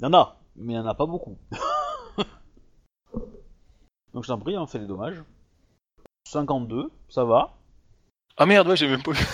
[0.00, 1.38] il y en a, mais il y en a pas beaucoup.
[4.14, 5.22] Donc je t'en prie, hein, fais les dommages.
[6.26, 7.54] 52, ça va.
[8.36, 9.24] Ah merde, ouais, j'ai même pas vu.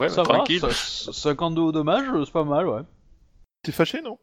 [0.00, 0.60] Ouais, ça bah, tranquille.
[0.60, 0.70] va.
[0.72, 2.82] ça- 52 au dommage, c'est pas mal, ouais.
[3.62, 4.18] T'es fâché, non?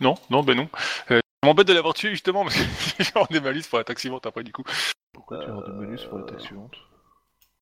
[0.00, 0.68] Non, non, ben non.
[1.10, 2.62] Euh, je m'embête de l'avoir tué justement parce que
[3.02, 4.62] je vais des malus pour l'attaque suivante après du coup.
[5.12, 6.76] Pourquoi tu as des bonus pour l'attaque suivante?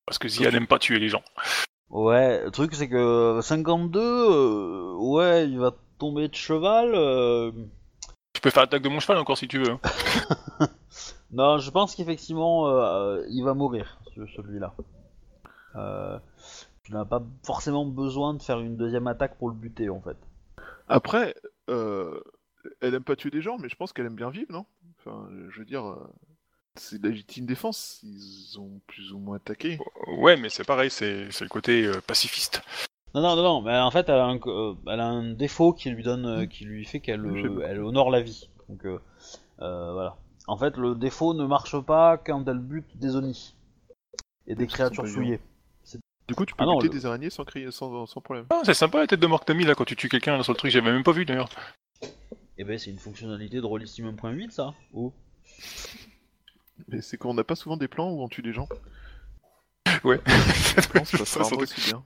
[0.06, 1.22] Parce que Zia n'aime pas tuer les gens.
[1.90, 6.92] Ouais, le truc c'est que 52, euh, ouais, il va tomber de cheval.
[6.94, 7.50] euh,
[8.34, 9.70] Tu peux faire l'attaque de mon cheval encore si tu veux.
[9.72, 9.80] hein.
[11.30, 14.74] Non, je pense qu'effectivement, euh, il va mourir, ce- celui-là.
[15.76, 16.18] Euh,
[16.84, 20.16] tu n'as pas forcément besoin de faire une deuxième attaque pour le buter, en fait.
[20.88, 21.34] Après,
[21.70, 22.20] euh,
[22.80, 24.66] elle aime pas tuer des gens, mais je pense qu'elle aime bien vivre, non?
[24.98, 25.96] Enfin, je veux dire, euh,
[26.76, 28.00] c'est de la légitime défense.
[28.02, 29.78] Ils ont plus ou moins attaqué.
[30.18, 32.62] Ouais, mais c'est pareil, c'est c'est le côté euh, pacifiste.
[33.14, 35.72] Non, non, non, non, mais en fait, elle a un, euh, elle a un défaut
[35.72, 38.50] qui lui donne, euh, qui lui fait qu'elle euh, elle honore la vie.
[38.68, 38.98] Donc, euh,
[39.60, 40.16] euh, voilà.
[40.46, 43.54] En fait, le défaut ne marche pas quand elle bute des Oni
[44.46, 45.40] et des créatures souillées.
[46.28, 48.46] Du coup, tu peux Ah non, buter le- des araignées sans, crier, sans, sans problème.
[48.50, 50.36] Ah, c'est sympa la tête de mort que t'as mis là quand tu tues quelqu'un
[50.36, 51.48] là sur le truc, j'avais même pas vu d'ailleurs.
[52.58, 54.74] Et ben, c'est une fonctionnalité de Rollissime 1.8, ça.
[54.92, 55.12] Oh.
[56.88, 58.68] Mais c'est qu'on n'a pas souvent des plans où on tue des gens.
[60.04, 60.20] Ouais.
[61.24, 62.04] Ça aussi bien.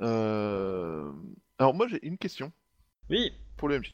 [0.00, 1.12] Euh...
[1.58, 2.50] Alors moi j'ai une question
[3.10, 3.92] Oui, pour le MJ.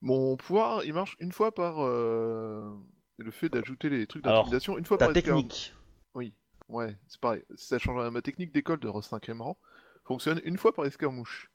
[0.00, 2.72] Mon pouvoir, il marche une fois par euh,
[3.18, 5.74] le fait d'ajouter les trucs Alors, d'intimidation, une fois ta par technique.
[6.72, 7.42] Ouais, c'est pareil.
[7.54, 8.10] Ça change rien.
[8.10, 9.58] Ma technique d'école de 5ème rang
[10.04, 11.50] fonctionne une fois par escarmouche.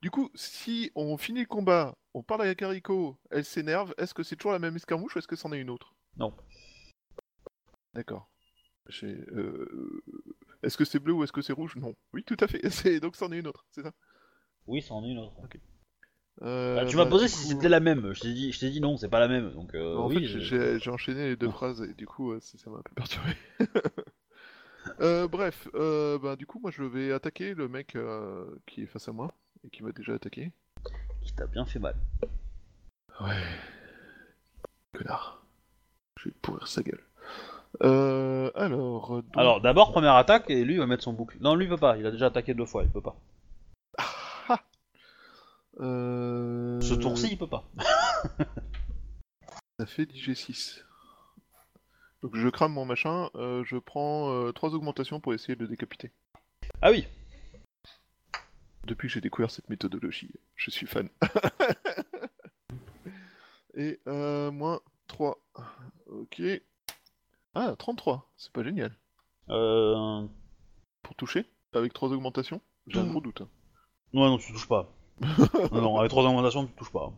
[0.00, 4.22] Du coup, si on finit le combat, on parle à Kariko, elle s'énerve, est-ce que
[4.22, 5.94] c'est toujours la même escarmouche ou est-ce que c'en est une autre?
[6.16, 6.34] Non.
[7.94, 8.28] D'accord.
[9.02, 10.02] Euh,
[10.62, 11.76] Est-ce que c'est bleu ou est-ce que c'est rouge?
[11.76, 11.94] Non.
[12.12, 12.60] Oui, tout à fait.
[13.00, 13.92] Donc c'en est une autre, c'est ça?
[14.66, 15.34] Oui, c'en est une autre.
[16.40, 18.12] Euh, Bah, tu m'as bah, posé si coup- c'était la même.
[18.14, 19.52] Je t'ai dit, je t'ai dit non, c'est pas la même.
[19.52, 20.26] Donc euh, en oui.
[20.26, 23.32] j'ai enchaîné les deux phrases et du coup, euh, ça m'a un peu perturbé.
[25.00, 28.86] Euh, bref, euh, bah, du coup, moi je vais attaquer le mec euh, qui est
[28.86, 29.32] face à moi
[29.64, 30.52] et qui m'a déjà attaqué.
[31.22, 31.94] Qui t'a bien fait mal.
[33.20, 33.36] Ouais.
[34.92, 35.44] Connard.
[36.18, 37.02] Je vais pourrir sa gueule.
[37.82, 39.22] Euh, alors.
[39.22, 41.38] donc- Alors d'abord première attaque et lui il va mettre son boucle.
[41.40, 41.96] Non lui il peut pas.
[41.96, 42.82] Il a déjà attaqué deux fois.
[42.84, 43.16] Il peut pas.
[45.80, 46.78] Euh...
[46.82, 47.64] Ce tour-ci il peut pas.
[49.78, 50.82] Ça fait 10G6.
[52.22, 56.10] Donc je crame mon machin, euh, je prends 3 augmentations pour essayer de le décapiter.
[56.80, 57.06] Ah oui.
[58.84, 61.08] Depuis que j'ai découvert cette méthodologie, je suis fan.
[63.74, 65.38] Et euh, moins 3.
[66.06, 66.42] Ok.
[67.54, 68.96] Ah, 33, c'est pas génial.
[69.50, 70.26] Euh...
[71.02, 73.10] Pour toucher, avec 3 augmentations, j'ai un Mmh.
[73.10, 73.40] gros doute.
[73.42, 73.48] hein.
[74.12, 74.92] Non non tu touches pas.
[75.72, 77.12] non, non avec trois augmentations tu touches pas.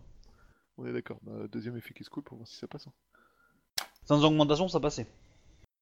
[0.78, 1.18] On est d'accord.
[1.22, 2.86] Bah, deuxième effet qui se coule pour voir si ça passe.
[2.86, 2.92] hein.
[4.04, 5.06] Sans augmentation ça passait.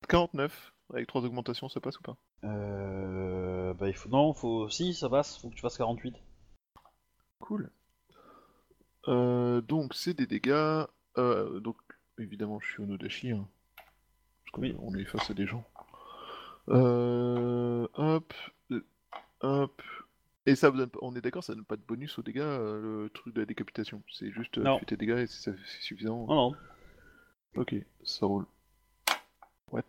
[0.09, 2.17] 49, avec 3 augmentations, ça passe ou pas?
[2.45, 3.73] Euh...
[3.75, 4.09] Bah il faut...
[4.09, 4.69] Non faut...
[4.69, 5.39] Si ça passe.
[5.39, 6.15] Faut que tu fasses 48.
[7.41, 7.71] Cool.
[9.09, 10.85] Euh, donc c'est des dégâts.
[11.19, 11.77] Euh, donc
[12.19, 13.31] évidemment je suis au Nodashi.
[13.33, 13.49] Hein,
[14.45, 14.77] parce qu'on Oui.
[14.81, 15.65] on est face à des gens.
[16.69, 18.33] Euh, hop,
[18.71, 18.85] euh,
[19.41, 19.83] hop.
[20.47, 22.41] Et ça vous donne pas- on est d'accord, ça donne pas de bonus aux dégâts,
[22.41, 24.03] euh, le truc de la décapitation.
[24.13, 24.75] C'est juste euh, Non.
[24.79, 26.27] tu fais tes dégâts et c'est c'est suffisant.
[26.27, 26.57] Non non.
[27.57, 28.47] Ok, ça roule.
[29.71, 29.83] What?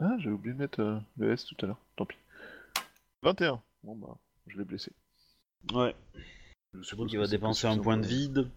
[0.00, 1.80] Ah, j'ai oublié de mettre euh, le S tout à l'heure.
[1.96, 2.16] Tant pis.
[3.22, 3.60] 21.
[3.82, 4.92] Bon bah, je l'ai blessé.
[5.72, 5.94] Ouais.
[6.74, 8.50] Je suppose qu'il va dépenser un point de vide.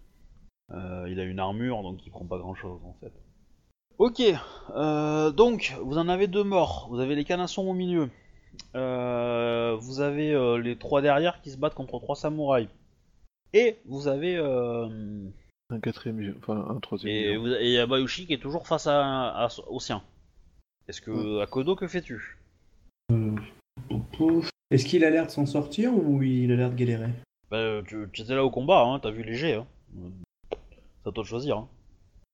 [0.72, 3.14] Euh, il a une armure, donc il prend pas grand chose en fait.
[3.98, 4.22] Ok,
[4.76, 6.88] euh, donc vous en avez deux morts.
[6.90, 8.10] Vous avez les canassons au milieu.
[8.76, 12.70] Euh, vous avez euh, les trois derrière qui se battent contre trois samouraïs.
[13.54, 15.30] Et vous avez euh,
[15.72, 17.14] Un quatrième, enfin un troisième.
[17.14, 20.04] et, vous- et Abayushi qui est toujours face à, à- au sien.
[20.88, 22.38] Est-ce que Akodo que fais-tu?
[23.12, 23.36] Euh.
[24.70, 27.10] Est-ce qu'il a l'air de s'en sortir ou il a l'air de galérer?
[27.50, 29.56] Bah tu, tu étais là au combat, hein, t'as vu les jets.
[29.56, 29.68] Hein.
[30.52, 31.58] C'est à toi de choisir.
[31.58, 31.68] Hein.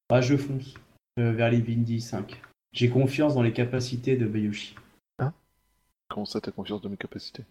[0.10, 0.74] Ah, je fonce
[1.20, 2.40] euh, vers les Vindi 5.
[2.74, 4.76] J'ai confiance dans les capacités de Bayushi.
[6.10, 7.44] Comment ça, t'as confiance de mes capacités?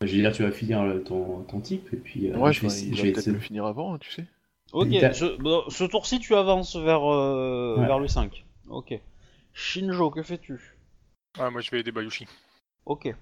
[0.00, 2.62] Je veux dire, tu vas finir le- ton, ton type et puis euh, Ouais, je
[2.62, 4.24] vais, je va vais peut-être essayer- le finir avant, hein, tu sais.
[4.72, 7.86] Ok, ce, bon, ce tour-ci tu avances vers, euh, Ouais.
[7.86, 8.44] vers le 5.
[8.68, 9.00] Ok.
[9.54, 10.76] Shinjo, que fais-tu?
[11.38, 12.26] Ah, moi je vais aider Bayushi.
[12.84, 13.14] Ok.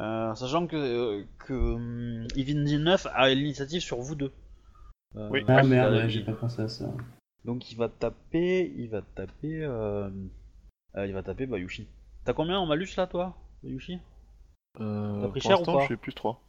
[0.00, 4.32] Euh, sachant que, euh, que hum, Evin 19 a l'initiative sur vous deux.
[5.16, 5.44] Euh, Oui.
[5.48, 6.92] Ah merde, ouais, j'ai pas pensé à ça.
[7.44, 10.08] Donc il va taper, il va taper, euh,
[10.96, 11.86] euh, il va taper Bayushi.
[12.24, 13.98] T'as combien en malus là toi, Bayushi?
[14.80, 15.82] Euh, T'as pris pour cher ou l'instant, pas?
[15.82, 16.40] je fais plus 3.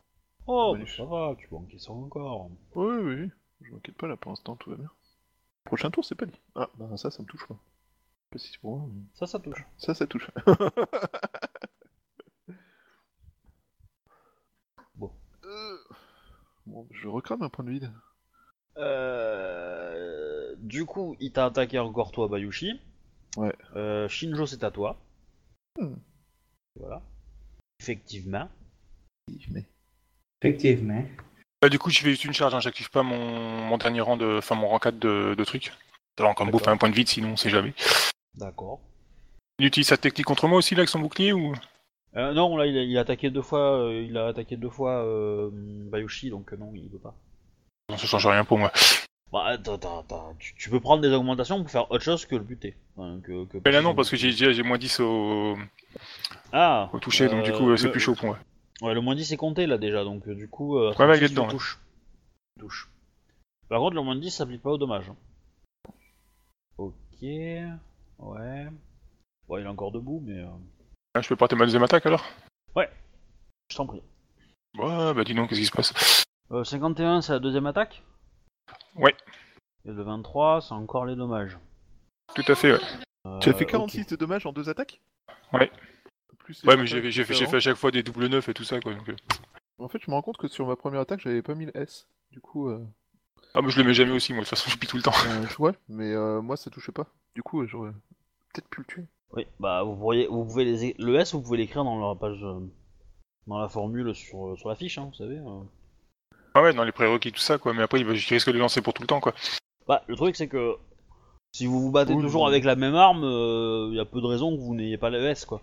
[0.47, 2.49] Oh, bah, ça va, tu peux encaisser encore.
[2.75, 3.31] Oui, oui, oui.
[3.61, 4.91] Je m'inquiète pas là pour l'instant, tout va bien.
[5.65, 6.39] Prochain tour, c'est pas dit.
[6.55, 7.55] Ah, bah ça, ça me touche pas.
[7.55, 9.65] Je sais pas si c'est pour moi, mais Ça, ça touche.
[9.77, 10.29] ça, ça touche.
[14.95, 15.11] Bon.
[15.43, 15.77] Euh,
[16.65, 17.91] Bon, je recrame un point de vide.
[18.77, 22.81] Euh, du coup, il t'a attaqué encore toi, Bayushi.
[23.37, 23.53] Ouais.
[23.75, 24.99] Euh, Shinjo, c'est à toi.
[25.79, 25.95] Hmm.
[26.75, 27.01] Voilà.
[27.79, 28.49] Effectivement.
[29.51, 29.65] Mais...
[30.41, 31.03] Effectivement.
[31.65, 34.17] Bah, du coup, je fais juste une charge, hein, j'active pas mon, mon dernier rang
[34.17, 34.37] de.
[34.37, 35.71] Enfin, mon rang 4 de, de trucs.
[36.15, 37.73] Ça va encore me bouffer un point de vide, sinon on sait jamais.
[38.35, 38.81] D'accord.
[39.57, 41.55] Il utilise sa technique contre moi aussi, là, avec son bouclier ou?
[42.17, 43.79] Euh, non, là, il a, il a attaqué deux fois.
[43.79, 47.15] euh, il a attaqué deux fois euh, Bayushi, donc euh, non, il peut pas.
[47.89, 48.71] Non, ça change rien pour moi.
[49.33, 50.35] Bah, attends, attends, attends.
[50.37, 52.75] Tu, tu peux prendre des augmentations pour faire autre chose que le buter.
[52.95, 55.57] Enfin, que, que Mais là, non, parce que j'ai moins 10 au,
[56.53, 58.39] Ah au toucher, donc du coup, euh, c'est plus chaud pour moi.
[58.81, 60.77] Ouais, le moins 10 est compté là déjà, donc euh, du coup.
[60.77, 61.79] Euh, Ouais, ouais, il est tu dedans, touches.
[62.55, 62.89] Tu touches.
[63.69, 65.09] Par contre, le moins 10 s'applique pas au dommage.
[65.09, 65.15] hein.
[66.77, 66.93] Ok.
[67.21, 68.67] Ouais.
[69.47, 70.39] Bon, il est encore debout, mais.
[70.39, 70.47] euh,
[71.13, 72.23] Ah, je peux porter ma deuxième attaque alors?
[73.67, 74.03] Je t'en prie.
[74.77, 76.23] Ouais, bah dis donc, qu'est-ce qui se passe?
[76.51, 78.03] Euh, 51, c'est la deuxième attaque?
[78.95, 79.15] Ouais.
[79.85, 81.57] Et le 23, c'est encore les dommages.
[82.35, 82.79] Tout à fait, ouais.
[83.25, 83.71] Euh, Tu as fait ok.
[83.71, 85.01] 46 de dommages en deux attaques?
[85.51, 85.71] Ouais.
[86.45, 88.79] Plus Ouais, mais j'ai fait, fait à chaque fois des double 9 et tout ça,
[88.79, 88.93] quoi.
[88.93, 89.15] Donc, euh.
[89.79, 91.75] En fait, je me rends compte que sur ma première attaque, j'avais pas mis le
[91.75, 92.07] S.
[92.31, 92.85] Du coup, euh...
[93.55, 95.01] Ah, mais je le mets jamais aussi, moi, de toute façon, je pique tout le
[95.03, 95.11] temps.
[95.27, 97.07] euh, je vois, mais euh, moi, ça touchait pas.
[97.33, 97.91] Du coup, j'aurais
[98.53, 99.05] peut-être pu le tuer.
[99.33, 102.43] Oui, bah vous pourriez, vous pouvez les, le S, vous pouvez l'écrire dans la page,
[102.43, 102.59] euh,
[103.47, 105.37] dans la formule sur, sur la fiche, hein, vous savez.
[105.39, 105.63] euh.
[106.53, 107.73] Ah ouais, dans les prérequis, tout ça, quoi.
[107.73, 109.33] Mais après, il risque de le lancer pour tout le temps, quoi.
[109.87, 110.75] Bah, le truc c'est que
[111.51, 113.23] si vous vous battez Oui, toujours avec la même arme,
[113.91, 115.61] il y a peu de raisons que vous n'ayez pas le S, quoi.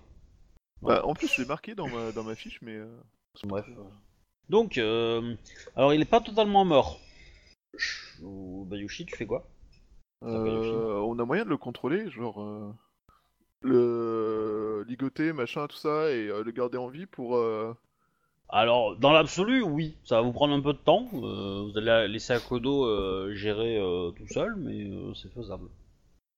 [0.83, 2.89] Bah, en plus, je l'ai marqué dans ma, dans ma fiche, mais euh,
[3.45, 3.67] Bref.
[4.49, 5.35] Donc, euh,
[5.77, 7.01] alors il est pas totalement mort.
[7.77, 9.47] Ch- ou Bayushi, tu fais quoi?
[10.23, 12.73] Euh, on a moyen de le contrôler, genre euh,
[13.63, 17.37] le ligoter, machin, tout ça, et euh, le garder en vie pour.
[17.37, 17.75] euh,
[18.51, 21.09] Alors, dans l'absolu, oui, ça va vous prendre un peu de temps.
[21.15, 25.69] euh, vous allez laisser Akodo euh, gérer euh, tout seul, mais euh, c'est faisable.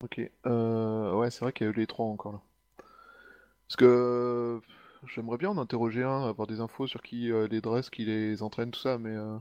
[0.00, 0.20] Ok.
[0.46, 2.40] Euh, ouais, c'est vrai qu'il y a eu les trois encore là.
[3.68, 4.60] Parce que
[5.06, 8.42] j'aimerais bien en interroger un, avoir des infos sur qui euh, les dresse, qui les
[8.42, 9.36] entraîne, tout ça, mais euh,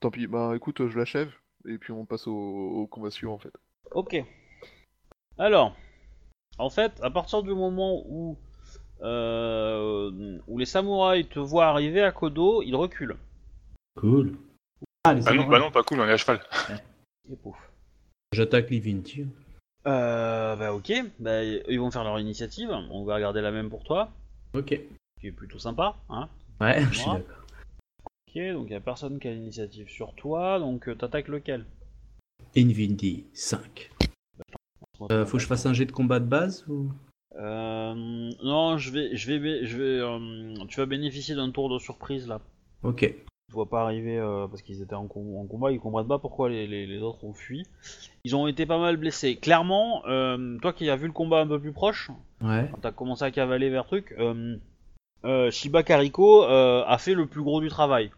[0.00, 0.26] tant pis.
[0.26, 1.32] Bah écoute, je l'achève
[1.66, 3.52] et puis on passe au, au combat suivant en fait.
[3.92, 4.24] Ok.
[5.38, 5.76] Alors,
[6.58, 8.36] en fait, à partir du moment où,
[9.02, 13.16] euh, où les samouraïs te voient arriver à Kodo, ils reculent.
[13.96, 14.36] Cool.
[15.04, 16.40] Ah, les Bah non, bah non, pas cool, on est à cheval.
[17.30, 17.56] Et pouf.
[18.32, 19.26] J'attaque Livinti.
[19.86, 23.82] Euh, bah ok, bah, ils vont faire leur initiative, on va regarder la même pour
[23.82, 24.10] toi,
[24.54, 24.78] Ok.
[25.20, 26.28] qui est plutôt sympa, hein.
[26.60, 27.36] Ouais, je suis d'accord.
[28.28, 31.64] Ok, donc il a personne qui a l'initiative sur toi, donc euh, t'attaques lequel?
[32.56, 33.90] Invinity 5.
[35.10, 36.90] Euh, faut que je fasse un jet de combat de base ou?
[37.36, 37.94] Euh,
[38.42, 42.28] non, je vais, je vais, je vais, euh, tu vas bénéficier d'un tour de surprise
[42.28, 42.40] là.
[42.82, 43.14] Ok.
[43.50, 46.20] Je vois pas arriver euh, parce qu'ils étaient en, com- en combat, ils comprennent pas
[46.20, 47.66] pourquoi les, les- les autres ont fui.
[48.24, 49.34] Ils ont été pas mal blessés.
[49.36, 52.10] Clairement, euh, toi qui as vu le combat un peu plus proche,
[52.42, 52.68] Ouais.
[52.70, 57.60] quand t'as commencé à cavaler vers truc, euh, Shiba Kariko a fait le plus gros
[57.60, 58.10] du travail.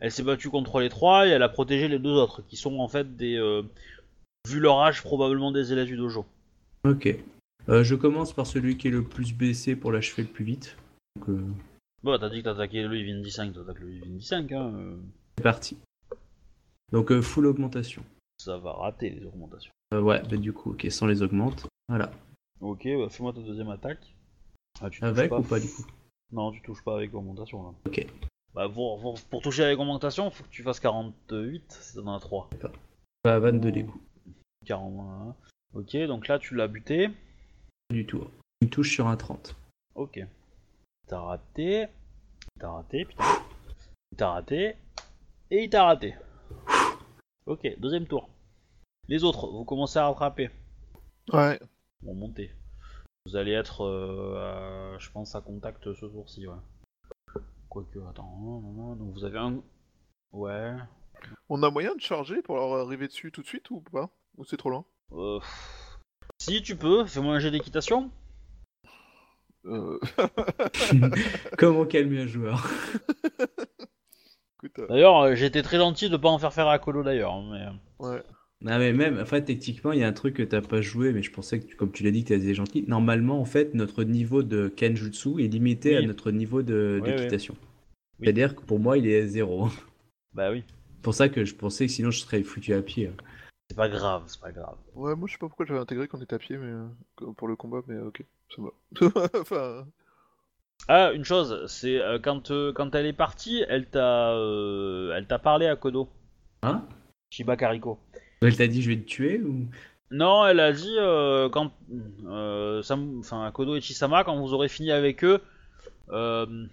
[0.00, 2.78] Elle s'est battue contre les trois et elle a protégé les deux autres, qui sont
[2.80, 3.36] en fait des,
[4.48, 6.26] vu leur âge, probablement des élèves du dojo.
[6.84, 7.14] Ok.
[7.68, 10.76] Je commence par celui qui est le plus baissé pour l'achever le plus vite.
[11.16, 11.38] Donc,
[12.02, 14.72] Bon, t'as dit que t'attaquais le Evindy 5, t'attaques le Evindy 5, hein.
[14.74, 14.96] euh,
[15.36, 15.78] c'est parti.
[16.92, 18.02] Donc euh, full augmentation.
[18.38, 19.70] ça va rater les augmentations.
[19.94, 21.66] Euh, ouais, bah du coup, ok, sans les augmente.
[21.88, 22.10] Voilà.
[22.60, 24.14] Ok, bah, fais-moi ta deuxième attaque.
[24.80, 25.84] Ah, tu touches Avec ou pas du coup?
[26.32, 27.74] Non, tu touches pas avec augmentation là.
[27.86, 28.06] Ok.
[28.54, 32.20] Bah, pour, pour- pour toucher avec augmentation, faut que tu fasses 48, si t'en as
[32.20, 32.50] 3.
[33.24, 34.04] Bah 22 des coups.
[34.66, 35.34] 41.
[35.74, 37.08] Ok, donc là tu l'as buté.
[37.88, 38.24] Pas du tout.
[38.62, 39.54] Il touche sur un 30.
[39.94, 40.20] Ok.
[41.10, 41.88] T'as raté.
[42.60, 43.24] T'as raté, putain.
[44.16, 44.76] T'as raté.
[45.50, 46.14] Et il t'a raté.
[47.46, 48.28] Ok, deuxième tour.
[49.08, 50.50] Les autres, vous commencez à rattraper.
[51.32, 51.58] Ouais.
[52.02, 52.54] Bon, montez.
[53.26, 57.42] Vous allez être, euh, à- je pense, à contact ce tour-ci, ouais.
[57.68, 59.60] Quoique, attends, non, non, non, donc vous avez un...
[60.30, 60.76] Ouais...
[61.48, 64.10] On a moyen de charger pour leur arriver dessus tout de suite ou pas?
[64.36, 64.84] Ou c'est trop loin?
[65.10, 65.40] Euh...
[66.38, 68.12] Si tu peux, fais-moi un jet d'équitation.
[69.66, 69.98] Euh...
[71.58, 72.68] Comment calmer un joueur
[74.78, 77.48] euh, D'ailleurs, euh, j'étais très gentil de pas en faire faire à Colo d'ailleurs, hein,
[78.00, 78.04] mais...
[78.06, 78.22] ouais.
[78.62, 81.12] Non mais même, en fait, techniquement, il y a un truc que t'as pas joué,
[81.14, 82.84] mais je pensais que, tu- comme tu l'as dit, que t'étais gentil.
[82.86, 87.56] Normalement, en fait, notre niveau de Kenjutsu est limité à notre niveau de- d'équitation.
[88.18, 88.26] Oui.
[88.26, 89.68] C'est-à-dire que pour moi, il est à zéro.
[90.32, 90.62] Bah oui.
[90.68, 93.10] C'est pour ça que je pensais que sinon je serais foutu à pied.
[93.68, 94.76] C'est pas grave, c'est pas grave.
[94.94, 96.72] Ouais, moi je sais pas pourquoi j'avais intégré qu'on était à pied mais
[97.36, 98.62] pour le combat, mais ok, ça
[99.08, 99.28] va.
[99.40, 99.86] enfin,
[100.88, 105.26] Ah, une chose, c'est euh, quand, euh, quand elle est partie, elle t'a euh, elle
[105.26, 106.08] t'a parlé à Kodo.
[106.62, 106.86] Hein?
[107.30, 107.98] Shiba Kariko.
[108.42, 109.66] Elle t'a dit je vais te tuer ou?
[110.10, 111.72] Non, elle a dit euh, quand
[112.26, 115.40] euh, Sam- enfin Kodo et Chisama, quand vous aurez fini avec eux,
[116.10, 116.66] euh,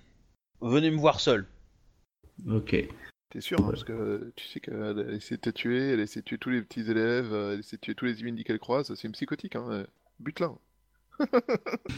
[0.61, 1.45] venez me voir seul.
[2.49, 2.75] Ok.
[3.29, 6.03] t'es sûr, hein, parce que tu sais qu'elle a essayé de te tuer, elle a
[6.03, 8.43] essayé de tuer tous les petits élèves, elle a essayé de tuer tous les Imindi
[8.43, 9.85] qu'elle croise, c'est une psychotique, hein.
[10.19, 10.51] But là.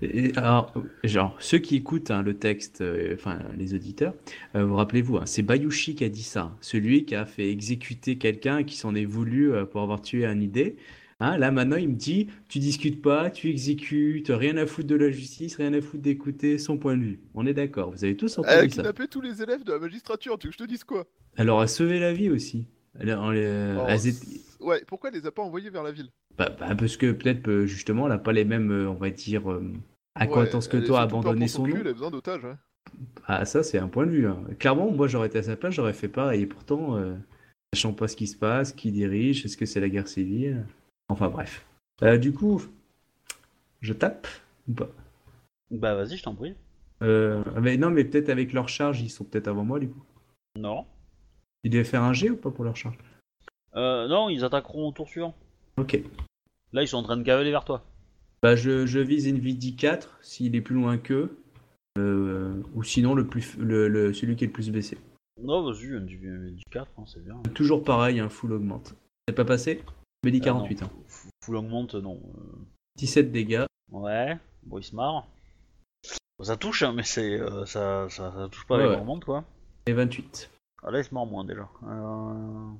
[0.00, 4.14] Et- alors, genre, ceux qui écoutent hein, le texte, euh, enfin les auditeurs,
[4.54, 8.16] euh, vous rappelez-vous, hein, c'est Bayushi qui a dit ça, celui qui a fait exécuter
[8.16, 10.76] quelqu'un qui s'en est voulu euh, pour avoir tué un idée.
[11.20, 14.94] Hein, là maintenant, il me dit, tu discutes pas, tu exécutes, rien à foutre de
[14.94, 17.20] la justice, rien à foutre d'écouter son point de vue.
[17.34, 18.82] On est d'accord, vous avez tous Elle a entendu ça.
[18.82, 21.06] kidnappé tous les élèves de la magistrature, tu veux que je te dise quoi?
[21.36, 22.66] Alors, a sauvé la vie aussi.
[22.98, 23.78] Elle, a- elle-
[24.60, 26.10] Oh, Ouais, pourquoi elle les a pas envoyés vers la ville?
[26.38, 29.10] Bah, bah, parce que peut-être euh, justement, elle n'a pas les mêmes, euh, on va
[29.10, 29.72] dire, euh,
[30.14, 31.78] acquaintances Ouais, que toi à abandonner son cul, nom.
[31.80, 32.54] Elle a besoin d'otages, ouais.
[33.26, 34.26] Ah, ça, c'est un point de vue.
[34.28, 34.42] hein.
[34.58, 36.42] Clairement, moi, j'aurais été à sa place, j'aurais fait pareil.
[36.42, 37.14] Et pourtant, euh,
[37.74, 40.64] sachant pas ce qui se passe, qui dirige, est-ce que c'est la guerre civile
[41.08, 41.66] Enfin, bref.
[42.02, 42.62] Euh, du coup,
[43.80, 44.26] je tape
[44.68, 44.88] ou pas?
[45.70, 46.54] Bah vas-y, je t'en prie.
[47.02, 50.02] Euh, mais Non, mais peut-être avec leur charge, ils sont peut-être avant moi, du coup.
[50.56, 50.86] Non.
[51.64, 52.96] Ils devaient faire un G ou pas pour leur charge?
[53.76, 55.34] Euh, non, ils attaqueront au tour suivant.
[55.76, 56.00] Ok.
[56.72, 57.82] Là, ils sont en train de cavaler vers toi.
[58.42, 61.36] Bah, je, je vise Nvidia 4 s'il est plus loin qu'eux.
[61.98, 64.98] Euh, ou sinon, le plus, le, le- celui qui est le plus baissé.
[65.42, 66.18] Non, vas-y, du,
[66.52, 67.36] du 4, hein, c'est bien.
[67.54, 68.94] Toujours pareil, un full augmente.
[69.26, 69.82] C'est pas passé?
[70.22, 70.82] Je me dis Ah, 48.
[70.82, 70.90] non, hein.
[71.44, 72.20] Full augmente, non.
[72.38, 72.58] euh,
[72.96, 73.64] 17 dégâts.
[73.90, 75.26] Ouais, bon, il se marre.
[76.40, 79.20] Ça touche, hein, mais c'est euh, ça, ça, ça touche pas Ouais, avec ouais.
[79.24, 79.44] Quoi.
[79.86, 80.50] Et 28.
[80.84, 81.68] Ah là, il se mord moins déjà.
[81.88, 82.70] Euh,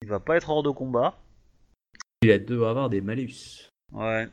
[0.00, 1.18] Il va pas être hors de combat.
[2.22, 3.68] Il a doit avoir des malus.
[3.90, 4.28] Ouais.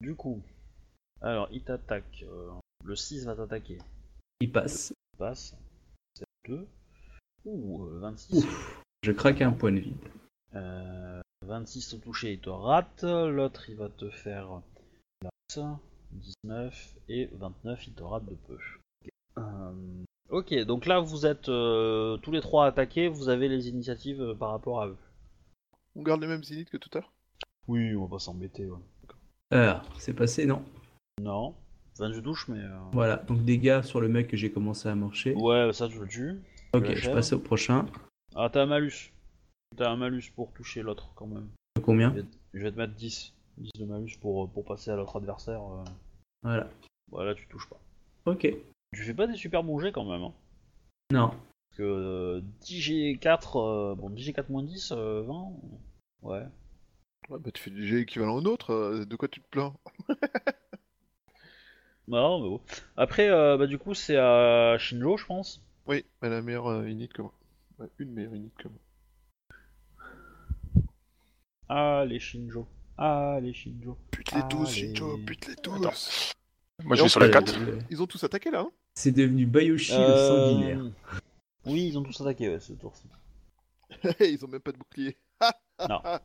[0.00, 0.42] Du coup.
[1.20, 2.24] Alors, il t'attaque.
[2.28, 2.50] euh,
[2.84, 3.78] le 6 va t'attaquer.
[4.40, 4.92] Il passe.
[5.14, 5.56] Il passe.
[6.14, 6.66] C'est 2.
[7.44, 8.44] Ouh, euh, 26.
[9.04, 9.96] Je craque un point de vide.
[10.54, 13.04] Euh, 26 au toucher, il te rate.
[13.04, 14.60] L'autre, il va te faire
[16.10, 18.58] 19 et 29, il te rate de peu.
[19.38, 23.06] Euh, ok, donc là, vous êtes euh, tous les trois attaqués.
[23.08, 24.96] Vous avez les initiatives euh, par rapport à eux.
[25.96, 27.12] On garde les mêmes unités que tout à l'heure
[27.68, 28.66] Oui, on va pas s'embêter.
[28.68, 28.78] Ouais.
[29.50, 30.64] Alors, c'est passé, non
[31.20, 31.54] Non.
[31.98, 32.58] 28 touches, mais.
[32.58, 35.34] euh, Voilà, donc dégâts sur le mec que j'ai commencé à marcher.
[35.34, 36.40] Ouais, ça, tu le tues.
[36.74, 37.86] ok, la je passe au prochain.
[38.34, 39.12] Ah, t'as un malus.
[39.76, 41.48] T'as un malus pour toucher l'autre quand même.
[41.82, 43.32] Combien Je vais, je vais te mettre 10.
[43.58, 45.60] 10 de malus pour, pour passer à l'autre adversaire.
[45.62, 45.84] euh.
[46.42, 46.68] Voilà.
[47.12, 47.78] Voilà, tu touches pas.
[48.26, 48.48] Ok.
[48.92, 50.22] Tu fais pas des super bons jets quand même.
[50.22, 50.32] Hein.
[51.12, 51.30] Non.
[51.76, 55.52] Parce que euh, 10G4, euh, bon 10G4 moins 10, euh, 20.
[56.22, 56.42] Ouais.
[57.30, 59.74] Ouais, bah tu fais du jet équivalent au nôtre, euh, de quoi tu te plains?
[62.06, 62.60] Non, mais bon.
[62.98, 65.62] Après, euh, bah, du coup, c'est à Shinjo, je pense.
[65.86, 67.32] Oui, elle a la meilleure euh, unité que moi.
[67.78, 68.78] Ouais, une meilleure unité que moi.
[71.70, 72.68] Allez, Shinjo.
[72.98, 73.96] Allez, Shinjo.
[74.12, 74.70] Bute-les tous, Allez.
[74.94, 76.84] Shinjo, bute-les tous Attends.
[76.84, 77.54] Moi, je vais sur la Euh, 4.
[77.58, 78.70] euh, Ils ont tous attaqué là, hein?
[78.96, 80.84] C'est devenu Bayoshi le sanguinaire.
[81.66, 83.08] Oui, ils ont tous attaqué ouais, ce tour-ci.
[84.20, 85.16] Ils ont même pas de bouclier.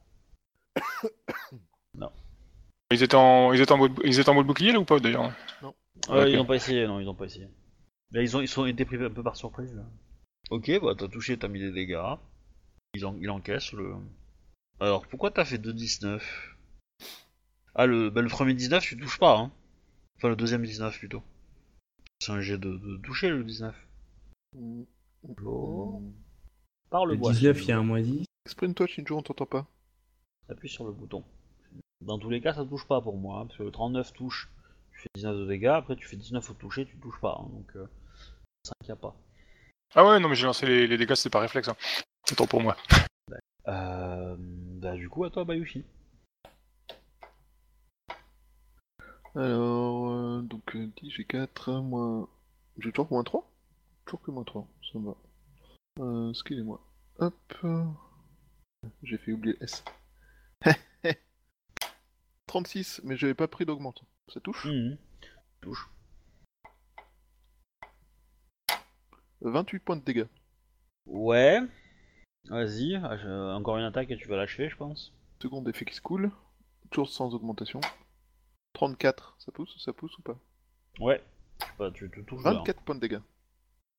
[1.98, 2.12] Non.
[2.92, 5.00] Ils étaient en, ils étaient en mode, ils étaient en mode bouclier là ou pas
[5.00, 5.70] d'ailleurs Ouais,
[6.08, 6.30] Ok.
[6.30, 7.48] Ils ont pas essayé, non, ils ont pas essayé.
[8.12, 9.76] Là, ils ont, ils sont été pris un peu par surprise.
[9.76, 9.84] Là.
[10.50, 12.16] Ok, bah t'as touché, t'as mis des dégâts.
[12.94, 13.94] Ils en, il encaisse le.
[14.80, 16.22] Alors, pourquoi t'as fait 2-19
[17.76, 19.52] Ah, le, bah, le premier 19, tu touches pas, hein.
[20.18, 21.22] Enfin, le deuxième 19 plutôt.
[22.20, 23.76] C'est un jet de, de toucher le 19.
[24.56, 24.84] Mm.
[25.24, 26.12] Mm.
[26.90, 27.32] Par le, Le bois.
[27.32, 27.66] 19, Shinjo.
[27.66, 28.26] il y a un moins 10.
[28.46, 29.68] Exprime-toi, Shinjo, on t'entend pas.
[30.50, 31.24] Appuie sur le bouton.
[32.02, 34.50] Dans tous les cas, ça touche pas pour moi, hein, parce que le 39 touche,
[34.94, 37.50] tu fais 19 de dégâts, après tu fais 19 au toucher, tu touches pas, hein,
[37.52, 37.86] donc euh,
[38.64, 39.16] 5 y a pas.
[39.96, 41.68] Ah ouais, non mais j'ai lancé les, les dégâts, c'était pas réflexe.
[41.68, 41.76] Hein.
[42.32, 42.78] Autant pour moi.
[43.68, 45.84] Euh, bah du coup à toi Bayushi.
[49.36, 52.28] Alors, euh, donc euh, 10, j'ai 4, moins...
[52.80, 53.49] J'ai toujours moins 3
[54.10, 55.16] Toujours que moins 3, ça me va.
[56.00, 56.82] Euh, excusez-moi.
[57.20, 57.36] Hop.
[59.04, 59.84] J'ai fait oublier le S.
[62.48, 64.04] 36, mais j'avais pas pris d'augmente.
[64.34, 64.98] Ça touche Mhm.
[65.62, 65.88] Touche.
[69.42, 70.26] 28 points de dégâts.
[71.06, 71.62] Ouais.
[72.46, 75.14] Vas-y, ah, encore une attaque et tu vas l'achever je pense.
[75.40, 76.32] Second effet qui se coule.
[76.90, 77.80] Toujours sans augmentation.
[78.74, 80.40] 34, ça pousse Ça pousse ou pas?
[81.00, 81.24] Ouais.
[81.62, 82.54] Je sais pas, tu te touches bien.
[82.54, 83.22] 24 points de dégâts.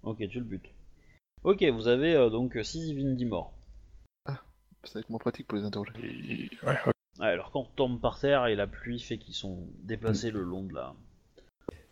[0.03, 0.71] Ok, tu le butes.
[1.45, 3.53] Ok, vous avez euh, donc 6 Divinity morts.
[4.85, 5.93] Ça va être moins pratique pour les interroger.
[6.03, 6.93] Et- ouais, ouais.
[7.19, 10.43] Ouais, alors quand on tombe par terre et la pluie fait qu'ils sont déplacés le
[10.43, 10.95] long de la...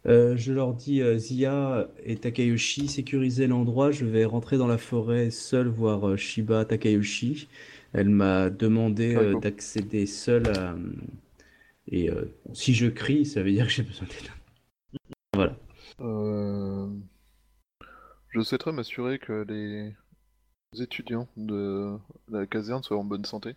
[0.07, 3.91] Euh, je leur dis, euh, Zia et Takayoshi, sécurisez l'endroit.
[3.91, 7.49] Je vais rentrer dans la forêt seul voir euh, Shiba Takayoshi.
[7.93, 9.41] Elle m'a demandé euh, Carrément.
[9.41, 10.77] d'accéder seul à...
[11.91, 14.31] Et euh, si je crie, ça veut dire que j'ai besoin d'aide.
[15.35, 15.57] Voilà.
[16.01, 16.89] Euh...
[18.39, 19.93] Je souhaiterais m'assurer que les
[20.81, 21.97] étudiants de
[22.31, 23.57] la caserne soient en bonne santé.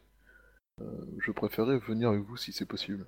[0.81, 0.85] Euh,
[1.19, 3.05] je préférerais venir avec vous si c'est possible.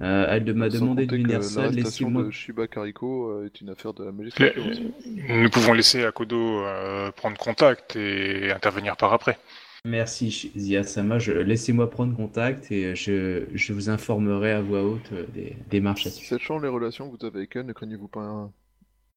[0.00, 1.64] Euh, elle m'a demandé de venir seul.
[1.64, 4.90] L'arrestation Laissez-moi de Shiba Kariko euh, est une affaire de la magistrature aussi.
[5.28, 9.38] Nous pouvons laisser Akodo euh, prendre contact et intervenir par après.
[9.84, 11.32] Merci je...
[11.42, 16.30] laissez-moi prendre contact et je, je vous informerai à voix haute des démarches à suivre.
[16.30, 18.52] Sachant les relations que vous avez avec elle, ne craignez-vous pas un,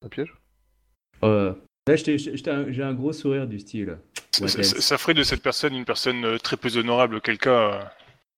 [0.03, 0.35] un piège?
[1.23, 1.53] Euh,
[1.87, 1.95] là,
[2.71, 3.97] j'ai un gros sourire du style.
[4.31, 7.83] Ça, ça- ferait de cette personne une personne euh, très peu honorable, auquel cas euh,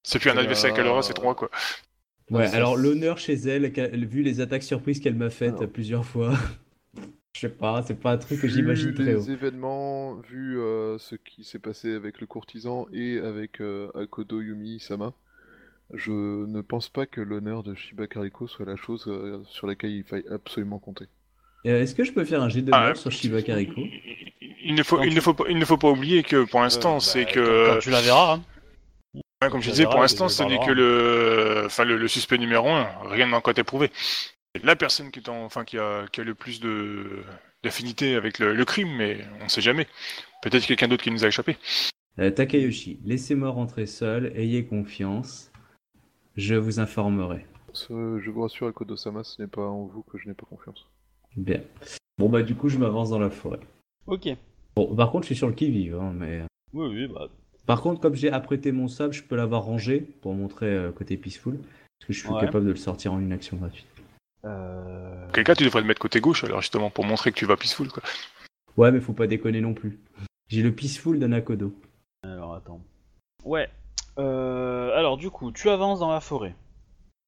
[0.04, 1.50] c'est plus un Euh, adversaire qu'elle aura, c'est trois quoi.
[2.30, 3.74] Ouais, alors l'honneur chez elle,
[4.06, 5.72] vu les attaques surprises qu'elle m'a faites Alors.
[5.72, 6.34] plusieurs fois,
[7.34, 9.30] je sais pas, c'est pas un truc que j'imagine très haut.
[9.30, 14.42] les événements, vu euh, ce qui s'est passé avec le courtisan et avec euh, Akodo
[14.42, 15.14] Yumi Sama,
[15.94, 19.92] je ne pense pas que l'honneur de Shiba Kariko soit la chose euh, sur laquelle
[19.92, 21.08] il faille absolument compter.
[21.66, 23.82] Euh, Est-ce que je peux faire un jet de Ah, mort sur Shiba Kariko
[24.64, 26.98] Il, ne faut, il, ne faut pas, il ne faut pas oublier que pour l'instant,
[26.98, 27.74] Euh, c'est bah, que.
[27.74, 28.44] Quand, tu la verras, hein.
[29.42, 32.70] Ouais, comme je disais, pour l'instant, ce n'est que le, enfin, le, le suspect numéro
[32.70, 32.88] un.
[33.06, 33.92] Rien n'a encore été prouvé.
[34.56, 37.24] C'est La personne qui, est en- enfin, qui, a, qui a le plus de
[37.64, 39.88] d'affinité avec le, le crime, mais on ne sait jamais.
[40.42, 41.58] Peut-être quelqu'un d'autre qui nous a échappé.
[42.20, 45.52] Euh, Takayoshi, laissez-moi rentrer seul, ayez confiance,
[46.36, 47.46] je vous informerai.
[47.74, 50.88] Je vous rassure, Akodo Sama, ce n'est pas en vous que je n'ai pas confiance.
[51.38, 51.62] Bien.
[52.18, 53.60] Bon, bah, du coup, je m'avance dans la forêt.
[54.08, 54.28] Ok.
[54.76, 56.42] Bon, par contre, je suis sur le qui-vive, hein, mais.
[56.74, 57.30] Oui, oui, bah.
[57.66, 61.18] Par contre, comme j'ai apprêté mon sable, je peux l'avoir rangé pour montrer euh, côté
[61.18, 61.58] peaceful.
[61.58, 62.42] Parce que je suis Ouais.
[62.42, 63.88] capable de le sortir en une action gratuite.
[64.46, 65.28] Euh...
[65.34, 67.58] Quel cas, tu devrais le mettre côté gauche, alors justement, pour montrer que tu vas
[67.58, 68.04] peaceful, quoi.
[68.78, 70.00] Ouais, mais faut pas déconner non plus.
[70.48, 71.74] J'ai le peaceful de Nakodo.
[72.24, 72.82] Alors attends.
[73.44, 73.68] Ouais.
[74.20, 76.56] Euh, alors du coup, tu avances dans la forêt.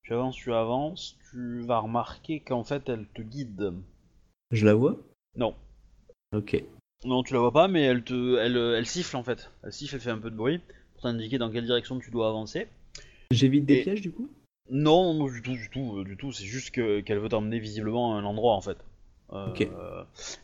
[0.04, 1.18] Tu avances, tu avances.
[1.32, 3.74] Tu vas remarquer qu'en fait, elle te guide.
[4.52, 4.98] Je la vois?
[5.36, 5.56] Non.
[6.36, 6.64] Ok.
[7.06, 9.52] Non, tu la vois pas, mais elle te, elle, elle siffle en fait.
[9.64, 10.60] Elle siffle, elle fait un peu de bruit
[10.94, 12.68] pour t'indiquer dans quelle direction tu dois avancer.
[13.32, 14.30] J'évite des Et- pièges du coup?
[14.72, 16.32] Non, non, du tout, du tout, euh, du tout.
[16.32, 18.78] C'est juste que qu'elle veut t'emmener visiblement à un endroit en fait.
[19.34, 19.68] Euh, Ok.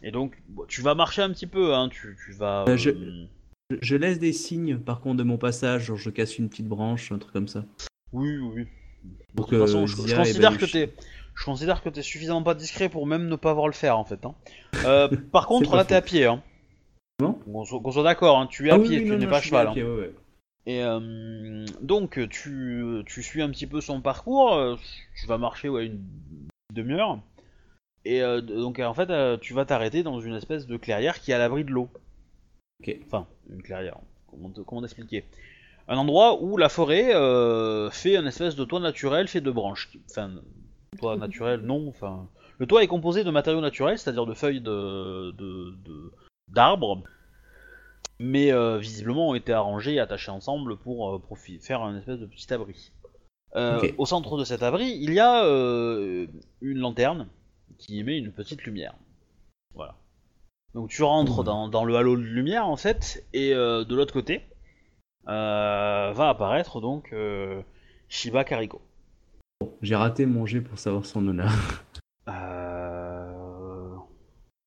[0.02, 0.36] Et donc,
[0.68, 1.90] tu vas marcher un petit peu, hein.
[1.90, 2.66] Tu, tu vas.
[2.68, 3.28] Euh, je- euh,
[3.82, 7.12] je, laisse des signes par contre de mon passage, genre je casse une petite branche,
[7.12, 7.66] un truc comme ça.
[8.14, 8.68] Oui, oui, oui.
[9.36, 10.92] De toute que façon, je, considère que t'es,
[11.36, 14.06] je considère que t'es suffisamment pas discret pour même ne pas avoir le faire en
[14.06, 14.26] fait.
[14.26, 14.34] Hein.
[14.86, 16.26] Euh, par contre, là, t'es à pied.
[16.26, 16.42] Hein.
[17.20, 19.18] Qu'on soit, qu'on soit d'accord, hein, tu es à Ah oui, pied, oui, tu non,
[19.18, 19.68] n'es non, pas à cheval.
[19.68, 20.14] à pied, ouais, ouais.
[20.66, 24.54] Et euh, donc, tu, tu suis un petit peu son parcours.
[24.56, 24.76] euh,
[25.16, 26.02] Tu vas marcher ouais, une
[26.74, 27.20] demi-heure.
[28.04, 31.38] Et donc, en fait, tu vas t'arrêter dans une espèce de clairière qui est à
[31.40, 31.90] l'abri de l'eau.
[32.82, 32.96] Ok.
[33.06, 33.98] Enfin, une clairière.
[34.28, 35.26] Comment, te- comment t'expliquer
[35.88, 37.14] Un endroit où la forêt
[37.92, 39.90] fait un espèce de toit naturel fait de branches.
[40.12, 40.32] Enfin,
[40.96, 41.88] toit naturel, non.
[41.90, 42.28] Enfin,
[42.60, 46.12] le toit est composé de matériaux naturels, c'est-à-dire de feuilles de de- de-
[46.50, 47.04] d'arbres,
[48.20, 51.22] mais euh, visiblement ont été arrangés et attachés ensemble pour euh,
[51.62, 52.92] faire un espèce de petit abri.
[53.56, 53.80] Euh.
[53.98, 56.28] Au centre de cet abri, il y a euh,
[56.62, 57.28] une lanterne
[57.78, 58.94] qui émet une petite lumière.
[59.74, 59.96] Voilà.
[60.74, 61.46] Donc tu rentres Mmh.
[61.46, 64.42] dans, dans le halo de lumière en fait, et de l'autre côté
[65.28, 67.62] euh, va apparaître donc euh,
[68.10, 68.82] Shiba Kariko.
[69.82, 71.52] J'ai raté mon jet pour savoir son honneur.
[72.28, 73.96] Euh...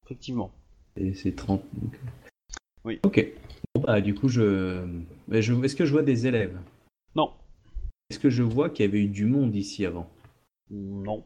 [0.04, 0.52] Effectivement.
[0.96, 1.62] Et c'est 30.
[1.74, 1.98] donc.
[2.84, 3.00] Oui.
[3.02, 3.26] Ok.
[3.74, 4.86] Bon, bah, du coup, je.
[5.30, 6.58] Est-ce que je vois des élèves?
[7.14, 7.32] Non.
[8.10, 10.08] Est-ce que je vois qu'il y avait eu du monde ici avant?
[10.70, 11.24] Non.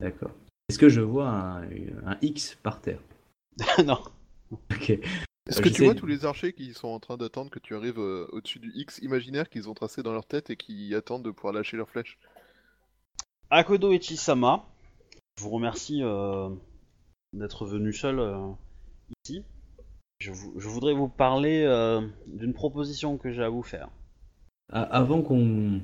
[0.00, 0.30] D'accord.
[0.68, 1.62] Est-ce que je vois un,
[2.06, 3.00] un X par terre?
[3.84, 3.98] Non.
[4.52, 4.90] Ok.
[5.48, 8.00] Est-ce que tu vois tous les archers qui sont en train d'attendre que tu arrives
[8.00, 11.30] euh, au-dessus du X imaginaire qu'ils ont tracé dans leur tête et qui attendent de
[11.30, 12.18] pouvoir lâcher leurs flèches?
[13.50, 14.64] Akodo Echisama,
[15.38, 16.48] je vous remercie euh,
[17.32, 18.48] d'être venu seul euh,
[19.24, 19.42] ici.
[20.18, 23.88] Je, vou- je voudrais vous parler euh, d'une proposition que j'ai à vous faire.
[24.72, 25.80] Avant qu'on.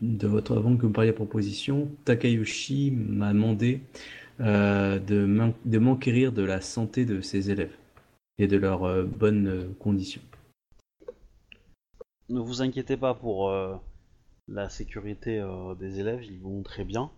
[0.00, 0.56] De votre...
[0.56, 3.82] Avant que vous parliez de proposition, Takayoshi m'a demandé
[4.38, 7.76] de m'en- de m'enquérir de la santé de ses élèves
[8.38, 10.22] et de leurs bonnes conditions.
[12.30, 13.52] Ne vous inquiétez pas pour
[14.48, 17.10] la sécurité euh, des élèves, ils vont très bien.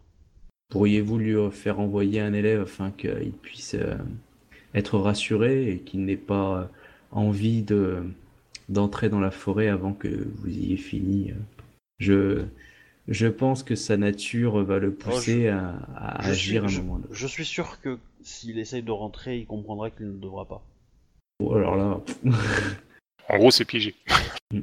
[0.71, 3.97] Pourriez-vous lui euh, faire envoyer un élève afin qu'il puisse euh,
[4.75, 6.71] être rassuré et qu'il n'ait pas
[7.11, 8.03] envie de
[8.69, 11.33] d'entrer dans la forêt avant que vous ayez fini
[11.99, 12.45] Je
[13.09, 16.81] je pense que sa nature va le pousser à, à Je agir à un je-
[16.83, 17.09] moment donné.
[17.15, 20.63] je suis sûr que s'il essaye de rentrer, il comprendra qu'il ne devra pas.
[21.41, 22.01] Bon, alors là,
[23.31, 23.95] En gros, c'est piégé.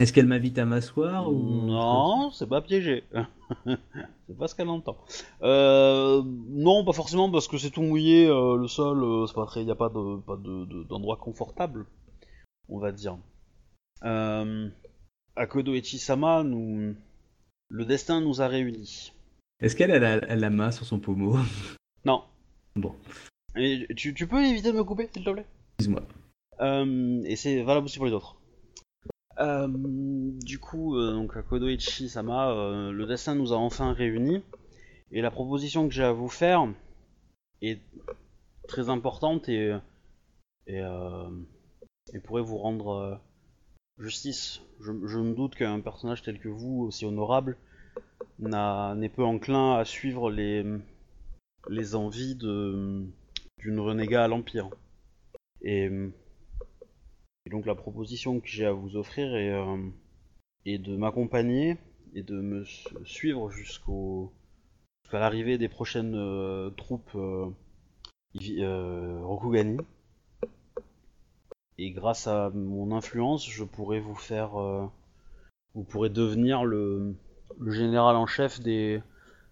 [0.00, 1.34] est-ce qu'elle m'invite à m'asseoir ou
[1.66, 3.04] Non, c'est pas piégé.
[3.66, 4.96] c'est pas ce qu'elle entend.
[5.42, 9.46] Euh, non, pas forcément parce que c'est tout mouillé, euh, le sol, euh, c'est pas
[9.46, 11.86] très, y a pas de, pas de, de- d'endroit confortable,
[12.68, 13.16] on va dire.
[14.04, 14.68] Euh,
[15.36, 16.94] Akodo Echisama, nous,
[17.68, 19.12] le destin nous a réunis.
[19.60, 21.36] Est-ce qu'elle a la, a la main sur son pommeau?
[22.04, 22.24] Non.
[22.74, 22.94] Bon.
[23.54, 25.46] Et tu, tu peux éviter de me couper, s'il te plaît?
[25.78, 26.02] Excuse-moi.
[27.24, 28.36] Et c'est valable aussi pour les autres.
[29.42, 34.42] Euh, du coup, euh, donc Akodo Ichi Sama, euh, le destin nous a enfin réunis.
[35.10, 36.68] Et la proposition que j'ai à vous faire
[37.60, 37.80] est
[38.68, 39.72] très importante et,
[42.24, 43.20] pourrait vous rendre
[43.98, 44.62] justice.
[44.80, 47.58] Je, me doute qu'un personnage tel que vous, aussi honorable,
[48.38, 50.64] n'est peu enclin à suivre les,
[51.68, 53.12] les envies d'une
[53.80, 54.70] renégat à l'Empire.
[55.60, 55.90] Et,
[57.46, 61.76] et donc la proposition que j'ai à vous offrir est, euh, de m'accompagner
[62.14, 63.88] et de me su- suivre jusqu'à
[65.12, 67.48] l'arrivée des prochaines euh, troupes euh,
[68.58, 69.78] euh, Rokugani.
[71.78, 74.52] Et grâce à mon influence, je pourrais vous faire,
[75.74, 77.16] vous pourrez devenir le,
[77.66, 79.02] général en chef des,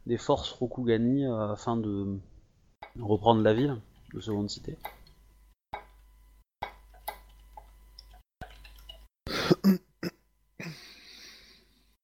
[0.07, 2.18] des forces Rokugani afin de
[3.01, 3.80] reprendre la ville
[4.14, 4.76] de Seconde Cité.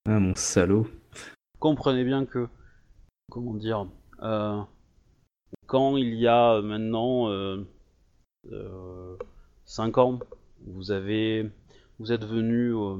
[0.09, 0.87] Ah mon salaud.
[1.59, 2.49] comprenez bien que,
[3.31, 3.89] comment dire,
[4.23, 4.63] euh,
[5.67, 7.29] quand il y a maintenant
[9.65, 10.21] 5 ans,
[10.65, 10.93] vous
[11.99, 12.97] vous êtes venu euh,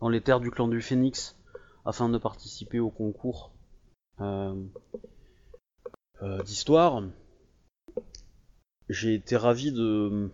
[0.00, 1.36] dans les terres du clan du Phénix
[1.84, 3.52] afin de participer au concours
[4.20, 4.54] euh,
[6.22, 7.02] euh, d'histoire.
[8.88, 10.30] J'ai été ravi de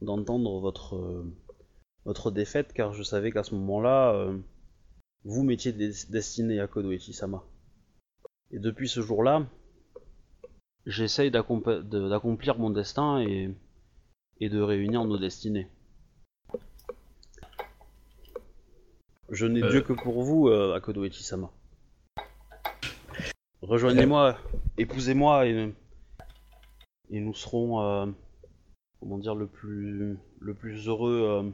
[0.00, 1.24] d'entendre votre
[2.08, 4.32] votre défaite car je savais qu'à ce moment-là
[5.24, 7.44] vous m'étiez des- destiné à Kodoichi Sama.
[8.50, 9.46] Et depuis ce jour-là,
[10.86, 13.54] j'essaye d'accomplir mon destin et,
[14.40, 15.68] et de réunir nos destinées.
[19.28, 19.68] Je n'ai Euh.
[19.70, 21.50] Dieu que pour vous, euh, Akodoichi Sama.
[23.60, 24.38] Rejoignez-moi,
[24.78, 25.74] épousez-moi et,
[27.10, 28.06] et nous serons, euh,
[29.00, 31.52] comment dire, le plus, le plus heureux.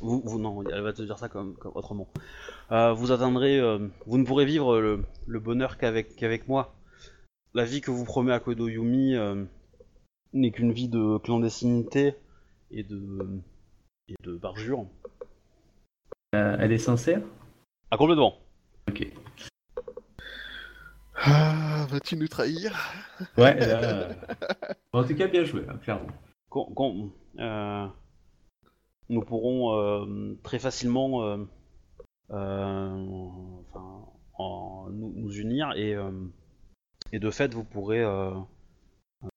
[0.00, 2.08] Vous, vous, non, elle va te dire ça comme, comme autrement.
[2.72, 6.74] Euh, vous atteindrez, euh, vous ne pourrez vivre le, le bonheur qu'avec qu'avec moi.
[7.54, 9.44] La vie que vous promet à Kodoyumi euh,
[10.32, 12.14] n'est qu'une vie de clandestinité
[12.70, 13.40] et de
[14.08, 14.86] et de parjure.
[16.34, 17.20] Euh, elle est sincère?
[17.90, 18.36] Ah complètement.
[18.90, 19.06] Ok.
[21.14, 22.72] Ah, vas-tu nous trahir?
[23.36, 24.12] Ouais, euh,
[24.92, 26.06] En tout cas, bien joué, hein, clairement.
[26.48, 26.94] Quand- quand,
[27.38, 27.86] euh,
[29.08, 31.44] nous pourrons euh, très facilement euh,
[32.30, 32.90] euh,
[34.90, 35.94] nous, unir et,
[37.18, 38.04] de fait vous pourrez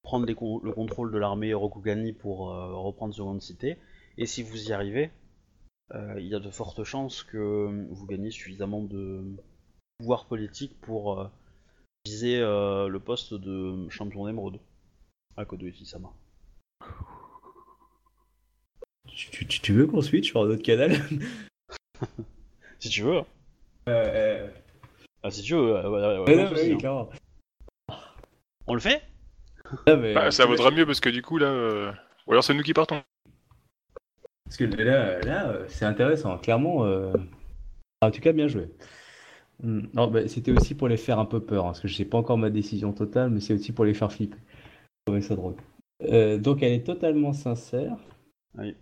[0.03, 3.77] prendre le contrôle de l'armée Rokugani pour reprendre Seconde Cité
[4.17, 5.11] et si vous y arrivez
[5.93, 9.35] il y a de fortes chances que vous gagnez suffisamment de
[9.97, 11.29] pouvoir politique pour
[12.05, 14.59] viser le poste de champion d'émeraude
[15.37, 16.13] à Kodoichi-sama.
[19.15, 20.91] Tu, tu- tu veux qu'on switch sur un autre canal
[22.79, 23.21] Si tu veux.
[23.89, 24.47] euh,
[25.23, 27.09] Ah, si tu veux, euh, ouais, ouais, ouais, non, oui, clairement.
[28.67, 29.03] On le fait?
[29.85, 31.47] Ah, mais, Bah, ça euh, vaudra mieux parce que du coup, là.
[31.47, 31.91] euh,
[32.27, 33.01] Ou alors c'est nous qui partons.
[34.45, 36.85] Parce que là, là euh, c'est intéressant, clairement.
[36.85, 37.13] euh,
[38.01, 38.69] En tout cas, bien joué.
[39.61, 39.81] Hmm.
[39.93, 42.05] Non, bah, c'était aussi pour les faire un peu peur, hein, parce que je sais
[42.05, 44.37] pas encore ma décision totale, mais c'est aussi pour les faire flipper.
[45.21, 45.55] Ça drôle.
[46.03, 47.97] Euh, donc, elle est totalement sincère.
[48.57, 48.75] Elle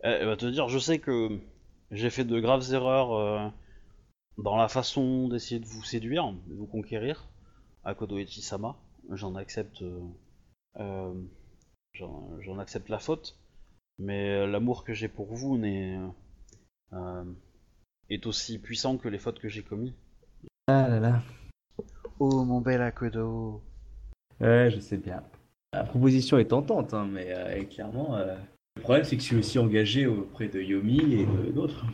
[0.00, 1.38] elle va te dire, je sais que
[1.90, 3.48] j'ai fait de graves erreurs euh,
[4.38, 7.28] dans la façon d'essayer de vous séduire, de vous conquérir,
[7.84, 8.76] à Kodoichi-sama.
[9.12, 10.00] J'en accepte, euh,
[10.80, 11.14] euh,
[11.92, 13.38] j'en accepte la faute,
[13.98, 15.98] mais l'amour que j'ai pour vous n'est,
[16.92, 17.24] euh,
[18.10, 19.94] est aussi puissant que les fautes que j'ai commises.
[20.66, 21.22] Ah là là.
[22.18, 23.62] Oh mon bel Akodo
[24.40, 25.22] Ouais, je sais bien.
[25.72, 28.36] La proposition est tentante, hein, mais euh, clairement, euh,
[28.76, 31.00] le problème c'est que je suis aussi engagé auprès de Yomi
[31.48, 31.84] et d'autres.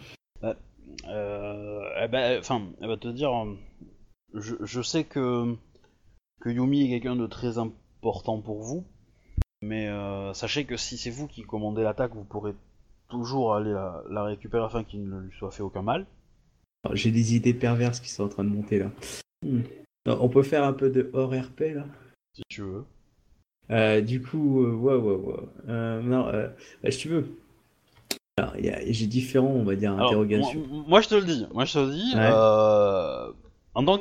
[1.09, 3.57] Euh, eh ben, enfin, elle va te dire, euh,
[4.35, 5.57] je, je sais que,
[6.41, 8.85] que Yumi est quelqu'un de très important pour vous,
[9.63, 12.55] mais euh, sachez que si c'est vous qui commandez l'attaque, vous pourrez
[13.09, 16.07] toujours aller la, la récupérer afin qu'il ne lui soit fait aucun mal.
[16.85, 18.91] Alors, J'ai des idées perverses qui sont en train de monter là.
[19.45, 19.63] Hmm.
[20.07, 21.87] Non, on peut faire un peu de hors RP là?
[22.35, 22.85] Si tu veux.
[23.73, 25.49] Euh, du coup, euh, ouais, ouais, ouais.
[25.69, 26.27] Euh, non,
[26.83, 27.39] bah, si tu veux.
[28.89, 30.65] J'ai différents, on va dire, Alors, interrogations.
[30.69, 32.31] moi, moi, je te le dis, moi je te le dis, Ouais.
[33.75, 33.99] en tant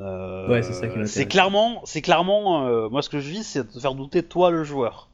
[0.00, 3.78] euh, Ouais, c'est clairement, c'est clairement, euh, moi ce que je vis, c'est de te
[3.78, 5.09] faire douter toi le joueur.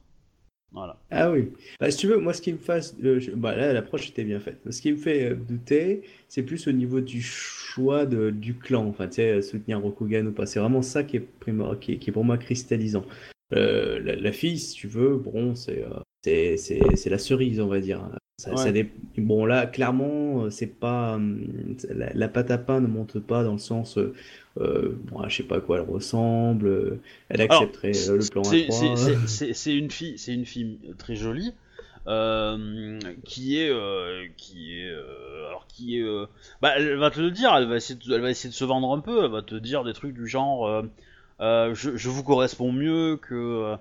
[1.11, 1.53] Ah oui.
[1.81, 2.95] Bah, si tu veux, moi, ce qui me fasse.
[3.03, 4.61] euh, bah, là, l'approche était bien faite.
[4.71, 8.87] Ce qui me fait euh, douter, c'est plus au niveau du choix de- du clan.
[8.87, 10.47] Enfin, tu sais, soutenir Rokugan ou pas.
[10.47, 11.21] C'est vraiment ça qui est,
[12.13, 13.05] pour moi cristallisant.
[13.55, 15.85] Euh, la, la fille, si tu veux, bon, c'est
[17.07, 18.01] la cerise, on va dire.
[18.39, 18.57] Ça, Ouais.
[18.59, 21.15] ça dé- Bon, là, clairement, euh, c'est pas.
[21.15, 23.97] hum, La, la pâte à pain ne monte pas dans le sens.
[23.97, 24.13] euh,
[24.61, 26.67] euh, bon, je sais pas à quoi elle ressemble.
[26.67, 28.73] euh, Elle accepterait le plan C'est- A3.
[28.73, 31.55] c'est- c'est- C'est c'est une fille, c'est une fille très jolie,
[32.09, 36.05] euh, qui est, euh, qui est, euh, alors qui est,
[36.61, 38.65] bah, elle va te le dire, elle va essayer, de, elle va essayer de se
[38.67, 40.85] vendre un peu, elle va te dire des trucs du genre,
[41.41, 43.77] je, je vous correspond mieux que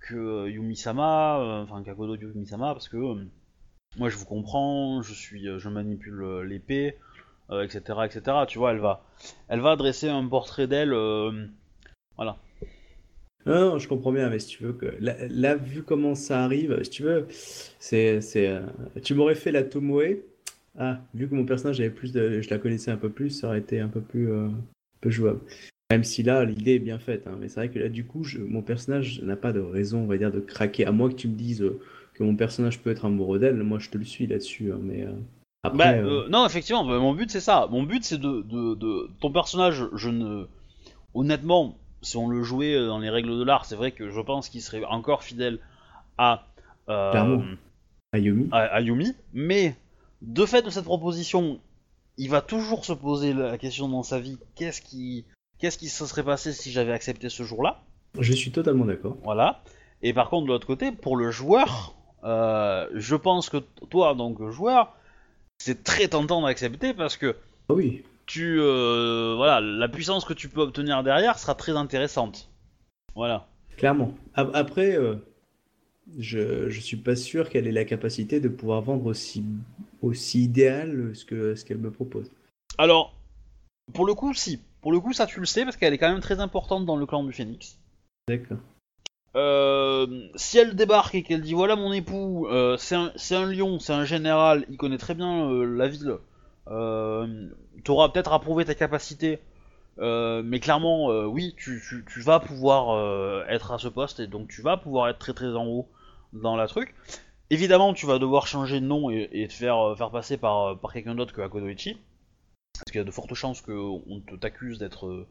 [0.00, 3.16] que Yumi-sama, euh, enfin Kakodo Yumi-sama, parce que euh,
[3.96, 6.96] moi je vous comprends, je suis, euh, je manipule euh, l'épée,
[7.50, 8.44] euh, etc., etc.
[8.46, 9.04] Tu vois, elle va,
[9.48, 10.92] elle va dresser un portrait d'elle.
[10.92, 11.46] euh,
[13.46, 16.82] Non, non, je comprends bien, mais si tu veux que là, vu comment ça arrive,
[16.82, 18.60] si tu veux, c'est, c'est,
[19.02, 20.18] tu m'aurais fait la Tomoe.
[20.78, 23.48] Ah, vu que mon personnage avait plus de, je la connaissais un peu plus, ça
[23.48, 24.28] aurait été un peu plus,
[25.00, 25.40] peu jouable.
[25.90, 28.24] Même si là, l'idée est bien faite, hein, mais c'est vrai que là, du coup,
[28.38, 30.84] mon personnage n'a pas de raison, on va dire, de craquer.
[30.84, 31.64] À moins que tu me dises
[32.18, 35.04] que mon personnage peut être amoureux d'elle, moi, je te le suis là-dessus, hein, mais
[35.04, 35.12] euh,
[35.64, 37.66] Bah, après, euh, euh, non, effectivement, bah, mon but c'est ça.
[37.70, 40.46] Mon but c'est de, de, de- Ton personnage, je ne.
[41.14, 44.48] Honnêtement, si on le jouait dans les règles de l'art, c'est vrai que je pense
[44.48, 45.58] qu'il serait encore fidèle
[46.18, 46.44] à,
[46.88, 47.42] euh, Clairement.
[48.12, 48.48] Ayumi.
[48.52, 49.76] à, à Yumi, mais
[50.22, 51.60] de fait de cette proposition,
[52.16, 55.24] il va toujours se poser la question dans sa vie qu'est-ce qui,
[55.58, 57.80] qu'est-ce qui se serait passé si j'avais accepté ce jour-là?
[58.18, 59.16] Je suis totalement d'accord.
[59.24, 59.62] Voilà.
[60.02, 61.94] Et par contre, de l'autre côté, pour le joueur,
[62.24, 63.58] euh, je pense que
[63.90, 64.94] toi, donc joueur,
[65.58, 67.36] c'est très tentant d'accepter parce que
[67.68, 68.02] Ah oui.
[68.26, 72.48] tu, euh, voilà, la puissance que tu peux obtenir derrière sera très intéressante.
[73.14, 73.46] Voilà.
[73.76, 74.14] Clairement.
[74.34, 75.16] Après, euh,
[76.18, 79.44] je, je suis pas sûr qu'elle ait la capacité de pouvoir vendre aussi,
[80.02, 82.30] aussi idéal ce que ce qu'elle me propose.
[82.78, 83.14] Alors,
[83.92, 84.60] pour le coup, si.
[84.80, 86.96] Pour le coup, ça tu le sais parce qu'elle est quand même très importante dans
[86.96, 87.78] le clan du Phénix.
[88.28, 88.58] D'accord.
[89.38, 93.92] Euh, si elle débarque et qu'elle dit voilà mon époux, euh, c'est un, lion, c'est
[93.92, 96.18] un général, il connaît très bien euh, la ville,
[97.84, 99.38] t'auras peut-être approuvé ta capacité,
[99.98, 101.80] mais clairement, oui, tu,
[102.22, 105.66] vas pouvoir être à ce poste et donc tu vas pouvoir être très très en
[105.66, 105.88] haut
[106.32, 106.94] dans la truc.
[107.50, 111.32] Évidemment, tu vas devoir changer de nom et, te faire, passer par, par quelqu'un d'autre
[111.32, 111.96] que Akodoichi,
[112.74, 114.02] parce qu'il y a de fortes chances qu'on
[114.40, 115.26] t'accuse d'être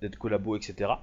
[0.00, 0.94] d'être collabo, etc.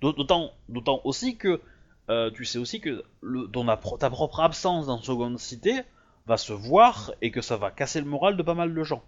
[0.00, 1.60] D'autant, d'autant aussi que
[2.08, 5.80] euh, tu sais aussi que le, ton ta propre absence dans Seconde Cité
[6.26, 9.02] va se voir et que ça va casser le moral de pas mal de gens.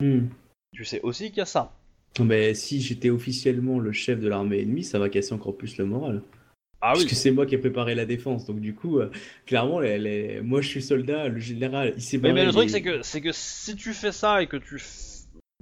[0.00, 0.26] Hmm.
[0.72, 1.72] Tu sais aussi qu'il y a ça.
[2.20, 5.84] Mais si j'étais officiellement le chef de l'armée ennemie, ça va casser encore plus le
[5.84, 6.22] moral.
[6.80, 7.06] Ah Parce oui.
[7.08, 8.44] que c'est moi qui ai préparé la défense.
[8.46, 9.10] Donc du coup, euh,
[9.46, 12.34] clairement, les- les- moi je suis soldat, le général, il s'est Mais, barré.
[12.40, 14.78] mais le truc c'est que c'est que si tu fais ça et que tu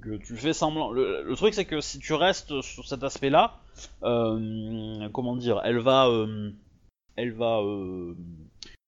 [0.03, 3.55] que tu fais semblant, le, le truc c'est que si tu restes sur cet aspect-là,
[4.03, 6.51] euh, comment dire, elle va, euh,
[7.15, 8.13] elle va, euh,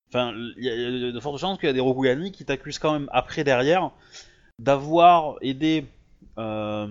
[0.09, 2.31] enfin, il y, a- il y a de fortes chances qu'il y a des Rokugani
[2.31, 3.91] qui t'accusent quand même après derrière
[4.59, 5.85] d'avoir aidé.
[6.37, 6.87] euh,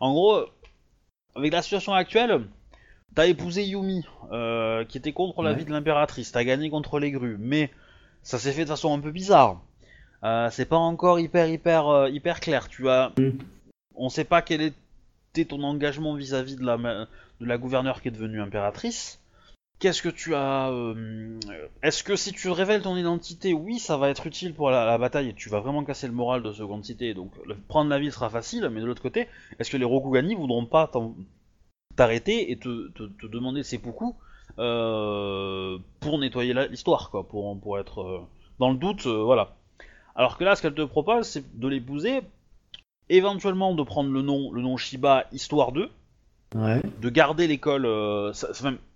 [0.00, 0.44] En gros,
[1.34, 2.46] avec la situation actuelle,
[3.14, 5.56] t'as épousé Yumi, euh, qui était contre la Ouais.
[5.58, 7.70] vie de l'impératrice, t'as gagné contre les grues, mais
[8.22, 9.60] ça s'est fait de façon un peu bizarre.
[10.24, 12.68] Euh, c'est pas encore hyper hyper euh, hyper clair.
[12.68, 13.30] Tu as, Mm.
[13.94, 17.06] on sait pas quel était ton engagement vis-à-vis de la ma-
[17.40, 19.18] de la gouverneure qui est devenue impératrice.
[19.78, 21.40] Qu'est-ce que tu as euh,
[21.82, 24.98] Est-ce que si tu révèles ton identité, oui, ça va être utile pour la, la
[24.98, 27.98] bataille et tu vas vraiment casser le moral de Seconde Cité, donc le- prendre la
[27.98, 29.26] ville sera facile, mais de l'autre côté,
[29.58, 30.90] est-ce que les Rokugani voudront pas
[31.96, 34.14] t'arrêter et te, te, te demander ses poucous
[34.58, 38.20] euh, pour nettoyer l'histoire, quoi, pour, pour être euh,
[38.58, 39.56] dans le doute, euh, voilà.
[40.16, 42.20] Alors que là, ce qu'elle te propose, c'est de l'épouser,
[43.08, 45.88] éventuellement de prendre le nom, le nom Shiba Histoire 2,
[46.56, 46.82] Ouais.
[47.00, 47.86] de garder l'école.
[47.86, 48.32] euh,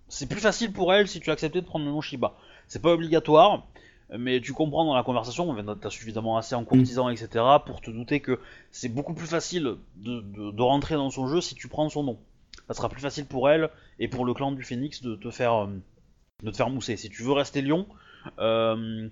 [0.09, 2.33] c'est plus facile pour elle si tu acceptais de prendre le nom Shiba.
[2.67, 3.65] C'est pas obligatoire,
[4.17, 8.19] mais tu comprends dans la conversation, t'as suffisamment assez en courtisan, etc., pour te douter
[8.19, 8.39] que
[8.71, 12.03] c'est beaucoup plus facile de, de- de rentrer dans son jeu si tu prends son
[12.03, 12.19] nom.
[12.67, 15.53] Ça sera plus facile pour elle et pour le clan du Phénix de te faire,
[15.63, 15.67] euh,
[16.43, 16.97] de te faire mousser.
[16.97, 17.87] Si tu veux rester lion,
[18.39, 19.07] euh,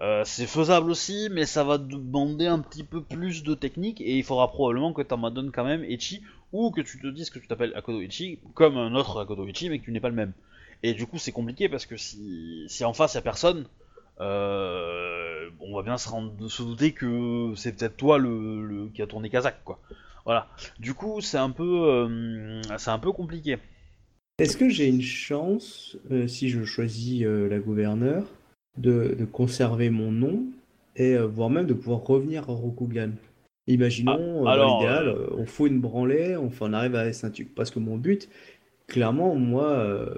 [0.00, 4.16] euh, c'est faisable aussi, mais ça va demander un petit peu plus de technique et
[4.16, 6.22] il faudra probablement que tu en donnes quand même Echi
[6.52, 9.68] ou que tu te dises que tu t'appelles Akodo Ichi comme un autre Akodo Ichi
[9.68, 10.32] mais que tu n'es pas le même.
[10.84, 13.66] Et du coup, c'est compliqué parce que si, si en face il a personne,
[14.20, 19.64] euh, on va bien se, douter que c'est peut-être toi le, qui a tourné Kazakh
[19.64, 19.80] quoi.
[20.24, 20.46] Voilà.
[20.78, 23.58] Du coup, c'est un peu, euh, c'est un peu compliqué.
[24.38, 25.96] Est-ce que j'ai une chance,
[26.28, 28.24] si je choisis la gouverneure,
[28.78, 30.42] de, de conserver mon nom
[30.96, 33.10] et euh, voire même de pouvoir revenir à Rokugan
[33.68, 37.46] Imaginons, Ah, alors, l'idéal, euh, euh, on fout une branlée, on, on arrive à S1
[37.54, 38.28] Parce que mon but,
[38.86, 40.08] clairement, moi, euh,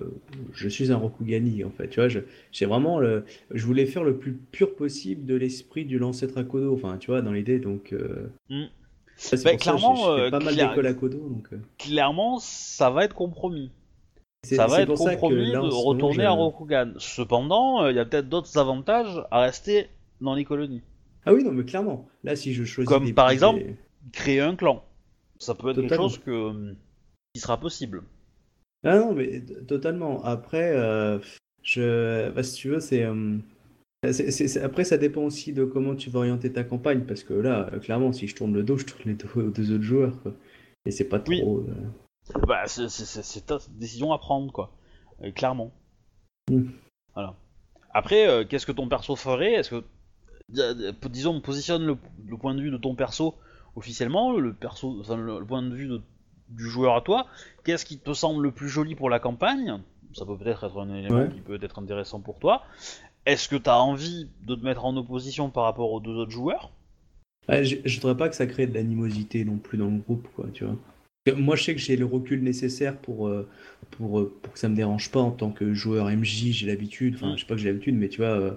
[0.55, 1.89] je suis un Rokugani, en fait.
[1.89, 2.21] Tu vois, je,
[2.53, 6.73] j'ai vraiment le, je voulais faire le plus pur possible de l'esprit du l'ancêtre Akodo.
[6.73, 7.93] Enfin, tu vois, dans l'idée, donc.
[7.93, 8.65] euh, Mm.
[8.65, 11.49] Bah, ça pas mal d'écoles Akodo, donc.
[11.77, 13.71] Clairement, ça va être compromis.
[14.45, 16.93] Ça va être compromis là, de moment, retourner à Rokugan.
[16.99, 19.89] Cependant, euh, il y a peut-être d'autres avantages à rester
[20.21, 20.83] dans les colonies.
[21.27, 22.09] Ah oui, non, mais clairement.
[22.25, 23.77] Là, si je choisis Comme des- par exemple- des-
[24.13, 24.83] Créer un clan.
[25.39, 26.09] Ça peut être quelque Totalement.
[26.09, 26.73] chose que, euh,
[27.35, 28.03] qui sera possible.
[28.83, 30.25] Ah non, mais totalement.
[30.25, 31.19] Après, euh,
[31.63, 32.31] je...
[32.31, 33.05] bah, si tu veux, c'est...
[33.05, 33.37] euh,
[34.63, 38.13] Après, ça dépend aussi de comment tu vas orienter ta campagne, parce que là, clairement,
[38.15, 40.33] si je tourne le dos, je tourne le dos aux deux autres joueurs, quoi.
[40.87, 41.31] Et c'est pas trop...
[41.35, 41.43] Oui.
[41.69, 41.75] euh,
[42.47, 44.71] Bah, c'est- ta décision à prendre, quoi.
[45.23, 45.71] Euh, clairement.
[46.51, 46.69] Mm.
[47.15, 47.35] Voilà.
[47.93, 49.53] Après, euh, qu'est-ce que ton perso ferait?
[49.55, 49.85] Est-ce que,
[50.49, 50.63] di-
[51.11, 53.35] disons, positionne le, le point de vue de ton perso
[53.77, 56.03] officiellement, le perso, enfin, le, le point de vue de-
[56.49, 57.27] du joueur à toi.
[57.65, 59.81] Qu'est-ce qui te semble le plus joli pour la campagne?
[60.15, 61.29] Ça peut peut-être être un élément Ouais.
[61.31, 62.65] qui peut être intéressant pour toi.
[63.27, 66.33] Est-ce que tu as envie de te mettre en opposition par rapport aux deux autres
[66.33, 66.71] joueurs?
[67.49, 70.47] Je, je voudrais pas que ça crée de l'animosité non plus dans le groupe, quoi,
[70.53, 70.77] tu vois.
[71.37, 73.47] Moi, je sais que j'ai le recul nécessaire pour, euh,
[73.91, 76.53] pour, euh, pour que ça me dérange pas en tant que joueur MJ.
[76.53, 77.37] J'ai l'habitude, enfin, Mm.
[77.37, 78.53] je sais pas que j'ai l'habitude, mais tu vois, euh,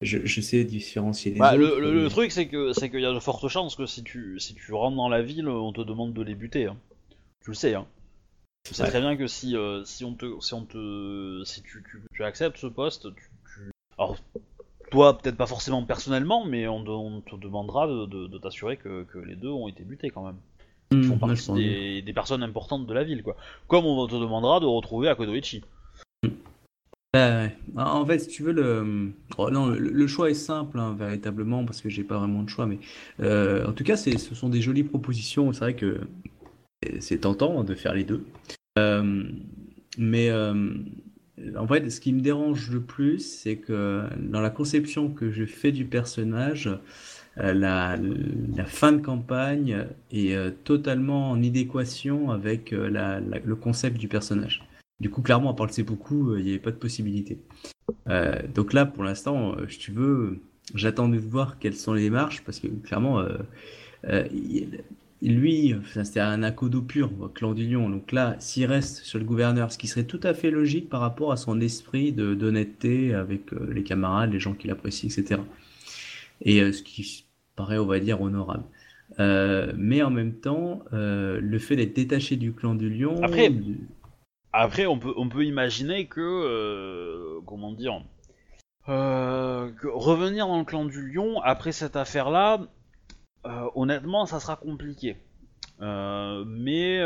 [0.00, 1.76] je, je sais différencier les Bah, autres.
[1.76, 4.04] le, le- le truc, c'est que c'est qu'il y a de fortes chances que si
[4.04, 6.66] tu, si tu rentres dans la ville, on te demande de les buter.
[6.66, 6.76] hein.
[7.42, 7.86] Tu le sais, hein.
[8.64, 8.88] Tu sais Ouais.
[8.90, 12.24] très bien que si, euh, si on te, si on te, si tu, tu, tu
[12.24, 13.22] acceptes ce poste, tu,
[13.54, 14.16] tu- alors
[14.90, 18.76] toi peut-être pas forcément personnellement, mais on, te- on te demandera de, de- de t'assurer
[18.78, 20.38] que, que les deux ont été butés quand même.
[20.92, 23.36] Hmm, font partie des, des personnes importantes de la ville, quoi.
[23.68, 25.62] Comme on te demandera de retrouver Akodoichi.
[27.14, 27.56] Ouais, ouais.
[27.76, 31.64] En fait, si tu veux, le, oh, non, le, le choix est simple, hein, véritablement,
[31.64, 32.66] parce que j'ai pas vraiment de choix.
[32.66, 32.80] Mais
[33.20, 35.52] euh, en tout cas, ce sont des jolies propositions.
[35.52, 36.00] C'est vrai que
[36.98, 38.26] c'est tentant de faire les deux.
[38.80, 39.22] Euh,
[39.96, 40.74] mais euh,
[41.56, 45.44] en fait, ce qui me dérange le plus, c'est que dans la conception que je
[45.44, 46.68] fais du personnage,
[47.36, 47.96] la,
[48.56, 54.66] la fin de campagne est euh, totalement en idéquation avec euh, le concept du personnage.
[55.00, 57.38] Du coup, clairement, à part le seppuku, euh, il n'y avait pas de possibilité.
[58.08, 60.38] Euh, donc là, pour l'instant, euh, si tu veux,
[60.74, 63.38] j'attends de voir quelles sont les marches, parce que clairement, euh,
[64.04, 64.24] euh,
[65.20, 65.74] lui,
[66.04, 67.90] c'était un akodo pur, euh, clan du lion.
[67.90, 71.00] Donc là, s'il reste sur le gouverneur, ce qui serait tout à fait logique par
[71.00, 75.40] rapport à son esprit d'honnêteté avec euh, les camarades, les gens qu'il apprécie, etc.
[76.40, 77.26] Et euh, ce qui
[77.56, 78.64] paraît, on va dire, honorable.
[79.20, 83.52] Euh, mais en même temps, euh, le fait d'être détaché du clan du lion, Après,
[84.52, 88.02] Après, on peut, on peut imaginer que, comment dire,
[88.88, 92.60] euh, que revenir dans le clan du lion après cette affaire-là,
[93.46, 95.16] euh, honnêtement, ça sera compliqué.
[95.80, 96.98] Euh, mais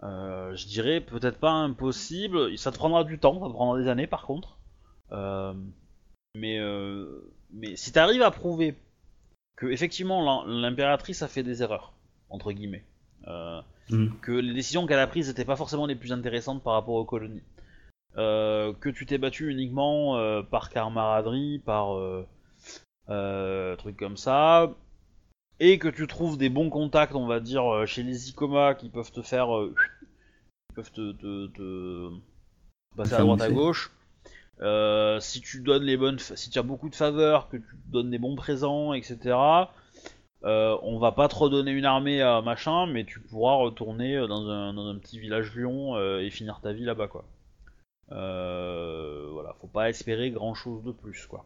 [0.00, 2.56] je dirais peut-être pas impossible.
[2.58, 4.58] Ça te prendra du temps, ça te prendra des années par contre.
[6.36, 6.58] Mais,
[7.52, 8.74] mais si tu arrives à prouver
[9.56, 11.92] que effectivement l'im- l'impératrice a fait des erreurs
[12.30, 12.84] entre guillemets.
[13.28, 14.08] euh, Mm.
[14.22, 17.04] que les décisions qu'elle a prises n'étaient pas forcément les plus intéressantes par rapport aux
[17.04, 17.42] colonies.
[18.16, 21.96] Euh, que tu t'es battu uniquement euh, par camaraderie, par
[23.78, 24.72] trucs comme ça,
[25.60, 29.12] et que tu trouves des bons contacts, on va dire, chez les Icoma qui peuvent
[29.12, 29.48] te faire,
[30.68, 32.10] qui peuvent te, te- te
[32.96, 33.90] passer à droite à gauche.
[34.60, 38.10] Euh, si tu donnes les bonnes, si tu as beaucoup de faveurs, que tu donnes
[38.10, 39.36] des bons présents, etc.
[40.44, 44.26] Euh, on va pas te redonner une armée à machin, mais tu pourras retourner euh,
[44.26, 47.24] dans un, petit village lion et finir ta vie là-bas, quoi.
[48.10, 51.44] Voilà, faut pas espérer grand chose de plus, quoi.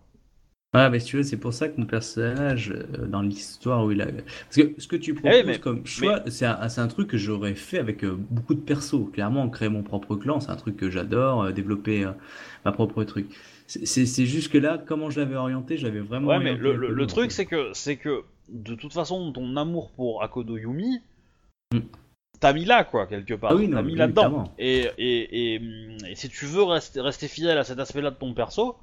[0.75, 3.91] Ah, mais si tu veux, c'est pour ça que mon personnage, euh, dans l'histoire où
[3.91, 4.07] il a.
[4.07, 7.09] Parce que ce que tu proposes Eh oui, mais- comme choix, c'est un, un truc
[7.09, 9.11] que j'aurais fait avec euh, beaucoup de persos.
[9.13, 12.07] Clairement, créer mon propre clan, c'est un truc que j'adore, euh, développer
[12.67, 13.29] ma propre truc.
[13.67, 16.29] C'est- C'est c'est juste que là, comment je l'avais orienté, j'avais vraiment.
[16.29, 21.01] Ouais, mais le, truc, c'est que, que, de toute façon, ton amour pour Akodo Yumi,
[21.75, 21.81] Mm.
[22.41, 23.53] t'as mis là, quoi, quelque part.
[23.53, 24.53] Ah oui, t'as mis là-dedans.
[24.59, 25.61] Et, et, et,
[26.11, 28.77] et si tu veux rester, rester fidèle à cet aspect-là de ton perso,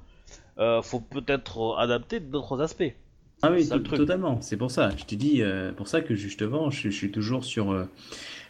[0.82, 2.94] faut peut-être adapter d'autres aspects.
[3.42, 4.40] Ah oui, totalement.
[4.40, 4.90] C'est pour ça.
[4.96, 7.84] Je t'ai dit, euh, pour ça que justement, je, je suis toujours sur, euh,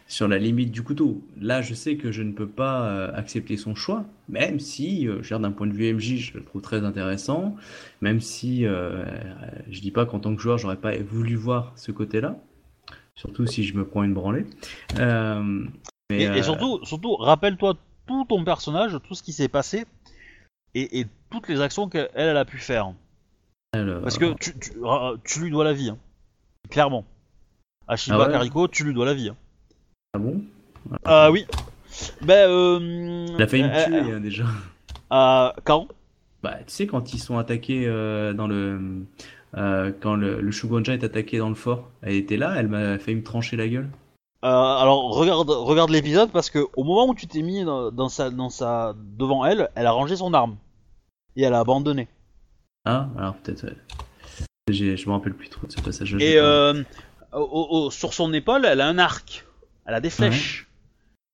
[0.07, 1.21] sur la limite du couteau.
[1.39, 5.21] Là, je sais que je ne peux pas euh, accepter son choix, même si, euh,
[5.21, 7.55] d'un point de vue MJ, je le trouve très intéressant.
[8.01, 9.05] Même si, euh, euh,
[9.69, 12.37] je dis pas qu'en tant que joueur, j'aurais pas voulu voir ce côté-là.
[13.15, 14.45] Surtout si je me prends une branlée.
[14.99, 15.65] Euh,
[16.09, 17.75] mais, Et, et euh, surtout, surtout rappelle-toi
[18.07, 19.85] tout ton personnage, tout ce qui s'est passé,
[20.75, 22.91] et, et toutes les actions qu'elle elle a pu faire.
[23.73, 24.53] alors- Parce que tu,
[25.23, 25.97] tu, lui dois la vie, hein.
[26.69, 27.05] clairement.
[27.87, 29.29] À Shiba Ah ouais Kariko, tu lui dois la vie.
[29.29, 29.35] hein.
[30.13, 30.41] Ah bon?
[31.05, 31.45] Ah oui.
[32.21, 34.43] Ben, euh, Il a failli me tuer déjà.
[35.11, 35.87] euh, quand?
[36.43, 38.79] Bah, tu sais, quand ils sont attaqués euh, dans le.
[39.55, 42.99] euh, quand le, le Shugonja est attaqué dans le fort, elle était là, elle m'a
[42.99, 43.89] failli me trancher la gueule.
[44.45, 48.07] Euh, alors regarde, regarde l'épisode parce que au moment où tu t'es mis dans, dans
[48.09, 50.57] sa, dans sa, devant elle, elle a rangé son arme
[51.37, 52.09] et elle a abandonné.
[52.83, 53.63] Ah, alors peut-être.
[53.65, 53.77] ouais.
[54.69, 56.17] Je me rappelle plus trop de ce passage-là.
[56.21, 56.83] Et euh,
[57.31, 59.45] au- au- sur son épaule, elle a un arc,
[59.85, 60.67] elle a des flèches,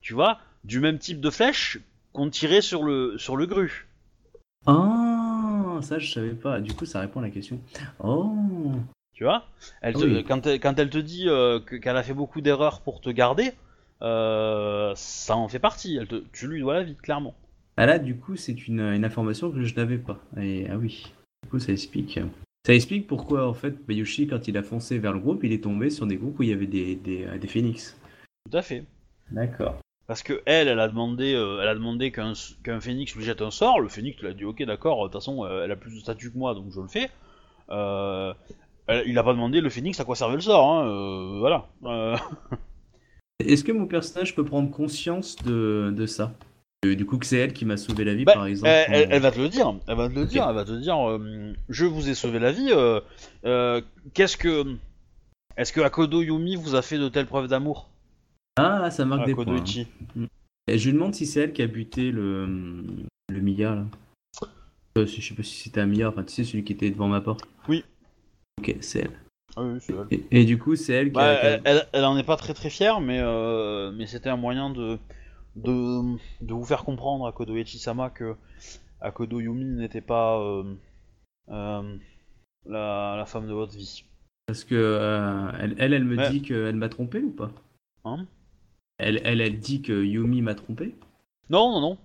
[0.02, 1.80] tu vois, du même type de flèches
[2.12, 3.88] qu'on tirait sur le sur le gru.
[4.68, 6.60] Ah, ça je savais pas.
[6.62, 7.60] Du coup, ça répond à la question.
[8.04, 8.32] Oh,
[9.14, 9.46] Tu vois
[9.82, 10.24] elle te- Oui.
[10.24, 13.10] quand, elle, quand elle te dit euh, que- qu'elle a fait beaucoup d'erreurs pour te
[13.10, 13.54] garder,
[14.02, 15.98] euh, ça en fait partie.
[15.98, 17.34] Elle te, tu lui dois la vie, clairement.
[17.78, 20.20] Ah là, du coup, c'est une, une information que je n'avais pas.
[20.38, 21.14] Et, ah oui,
[21.44, 22.20] du coup, ça explique.
[22.66, 25.64] Ça explique pourquoi, en fait, Bayushi, quand il a foncé vers le groupe, il est
[25.64, 27.48] tombé sur des groupes où il y avait des, des, euh, des.
[27.48, 28.86] Tout à fait.
[29.32, 29.80] D'accord.
[30.08, 33.42] Parce que elle, elle a demandé, euh, elle a demandé qu'un qu'un phénix lui jette
[33.42, 33.80] un sort.
[33.80, 36.00] Le phénix lui a dit ok d'accord, de toute façon euh, elle a plus de
[36.00, 37.10] statut que moi donc je le fais.
[37.70, 38.34] Euh,
[38.88, 41.70] elle- il a pas demandé le phénix à quoi servait le sort, hein, euh, voilà.
[41.86, 42.18] Euh,
[43.40, 46.24] Est-ce que mon personnage peut prendre conscience de, de ça?
[46.26, 46.53] Euh,
[46.86, 48.74] Du coup, que c'est elle qui m'a sauvé la vie, Bah, par exemple.
[48.90, 51.10] elle, elle- va te le dire, elle va te le dire, elle va te dire,
[51.10, 52.70] euh, je vous ai sauvé la vie.
[52.72, 53.00] euh,
[53.46, 53.82] euh,
[54.14, 54.76] Qu'est-ce que,
[55.58, 57.90] est-ce que Akodo Yumi vous a fait de telles preuves d'amour?
[58.58, 59.44] Ah, ça marque des points.
[59.44, 59.88] Akodo Ichi.
[60.68, 62.46] Et je lui demande si c'est elle qui a buté le,
[63.30, 63.86] le Mia, là.
[64.98, 67.08] Euh, je sais pas si c'était un Mia, enfin, tu sais, celui qui était devant
[67.08, 67.46] ma porte.
[67.68, 67.84] Oui.
[68.60, 69.20] Ok, c'est elle.
[69.56, 70.08] Ah oui, c'est elle.
[70.12, 71.60] Et, et du coup, c'est elle qui Bah, a...
[71.66, 75.00] elle, elle, en est pas très très fière, mais euh, mais c'était un moyen de,
[75.56, 78.36] de de vous faire comprendre à Kodo Ichi-sama que
[79.02, 80.76] Akodo Yumi n'était pas euh,
[81.50, 81.98] euh,
[82.66, 84.06] la, la femme de votre vie.
[84.46, 86.30] Parce que euh, elle, elle, elle me Ouais.
[86.30, 87.52] dit qu'elle m'a trompé ou pas?
[88.06, 88.26] Hein?
[88.98, 90.96] Elle, elle, elle dit que Yumi m'a trompé?
[91.50, 91.98] Non, non, non.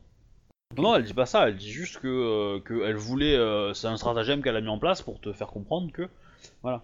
[0.76, 3.36] Non, non, elle dit pas ça, elle dit juste que, euh, que elle voulait.
[3.36, 6.08] euh, c'est un stratagème qu'elle a mis en place pour te faire comprendre que.
[6.62, 6.82] Voilà.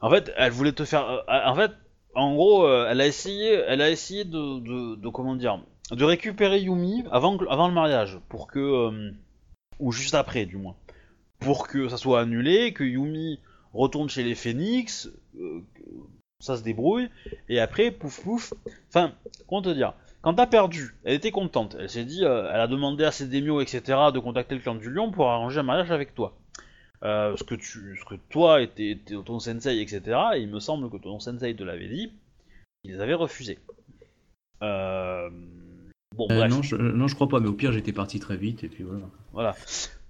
[0.00, 1.08] En fait, elle voulait te faire.
[1.08, 1.72] euh, en fait,
[2.14, 6.60] en gros, euh, elle a essayé, elle a essayé de, de, comment dire, de récupérer
[6.60, 8.58] Yumi avant, le mariage, pour que.
[8.58, 9.10] euh,
[9.78, 10.76] ou juste après, du moins.
[11.40, 13.40] Pour que ça soit annulé, que Yumi
[13.72, 15.60] retourne chez les Phoenix, euh,
[16.38, 17.08] ça se débrouille,
[17.48, 18.54] et après, pouf pouf.
[18.88, 19.12] Enfin,
[19.48, 21.76] comment te dire quand t'as perdu, elle était contente.
[21.80, 24.88] Elle s'est dit, elle a demandé à ses démios, etc., de contacter le clan du
[24.88, 26.38] lion pour arranger un mariage avec toi.
[27.04, 30.02] Euh, ce que tu, ce que toi était ton sensei, etc.
[30.36, 32.12] Et il me semble que ton sensei te l'avait dit.
[32.84, 33.58] Ils avaient refusé.
[34.62, 35.28] Euh...
[36.16, 36.50] Bon, Euh, bref.
[36.50, 38.84] non, je, non, je crois pas, mais au pire, j'étais parti très vite, et puis
[38.84, 39.06] voilà.
[39.32, 39.56] Voilà.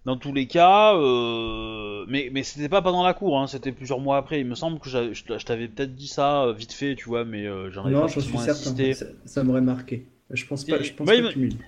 [0.05, 4.01] Dans tous les cas, euh, mais, mais c'était pas pendant la cour, hein, c'était plusieurs
[4.01, 4.41] mois après.
[4.41, 7.25] Il me semble que je, je t'avais peut-être dit ça euh, vite fait, tu vois,
[7.25, 8.95] mais euh, j'en avais Non, pas j'en suis certain.
[8.95, 10.05] Ça, ça m'aurait marqué.
[10.31, 11.59] Je pense pas, Et- je pense bah, pas il que me- tu me le dis.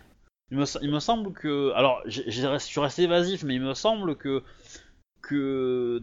[0.51, 1.73] Il me, il me semble que.
[1.75, 4.43] Alors, je suis resté évasif, mais il me semble que.
[5.29, 6.03] Que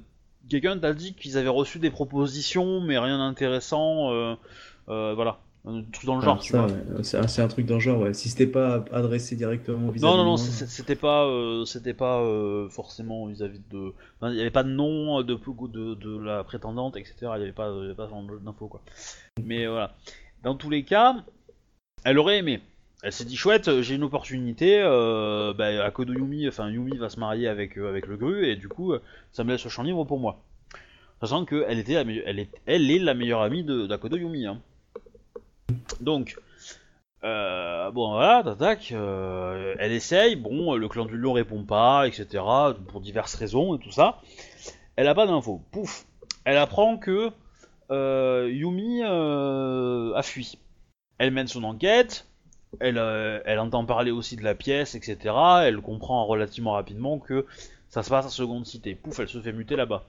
[0.49, 4.11] quelqu'un t'a dit qu'ils avaient reçu des propositions, mais rien d'intéressant.
[4.13, 4.36] euh,
[4.89, 5.39] euh, voilà.
[5.65, 6.67] Un truc dans le genre, Ah, tu ça, vois.
[6.67, 8.13] ouais, c'est un- c'est un truc dans le genre, ouais.
[8.13, 12.69] Si c'était pas adressé directement vis-à-vis Non, non, non, c'était pas, euh, c'était pas euh,
[12.69, 13.93] forcément vis-à-vis de.
[14.17, 17.36] enfin, Il n'y avait pas de nom de, de, de la prétendante, etc.
[17.38, 18.82] Il n'y avait pas, y avait pas genre d'infos, quoi.
[19.43, 19.95] Mais voilà.
[20.43, 21.15] Dans tous les cas,
[22.05, 22.61] elle aurait aimé.
[23.04, 24.80] Elle s'est dit chouette, j'ai une opportunité.
[24.80, 28.56] Euh, bah, Akodo Yumi, enfin Yumi va se marier avec euh, avec le Gru et
[28.56, 30.43] du coup, euh, ça me laisse le champ libre pour moi.
[31.20, 34.45] Sachant que elle était, elle est, elle est la meilleure amie de d'Akodo Yumi.
[34.45, 34.62] Hein.
[35.99, 36.38] Donc,
[37.24, 42.43] euh, bon voilà, tac, elle essaye, bon, le clan du lion répond pas, etc.
[42.88, 44.20] Pour diverses raisons et tout ça.
[44.95, 45.62] Elle a pas d'infos.
[45.72, 46.06] Pouf,
[46.45, 47.32] elle apprend que
[47.89, 50.60] Yumi a fui.
[51.18, 52.28] Elle mène son enquête,
[52.80, 55.36] elle, euh, elle entend parler aussi de la pièce, etc.
[55.65, 57.45] Elle comprend relativement rapidement que
[57.89, 58.95] ça se passe à Seconde Cité.
[58.95, 60.05] Pouf, elle se fait muter là-bas.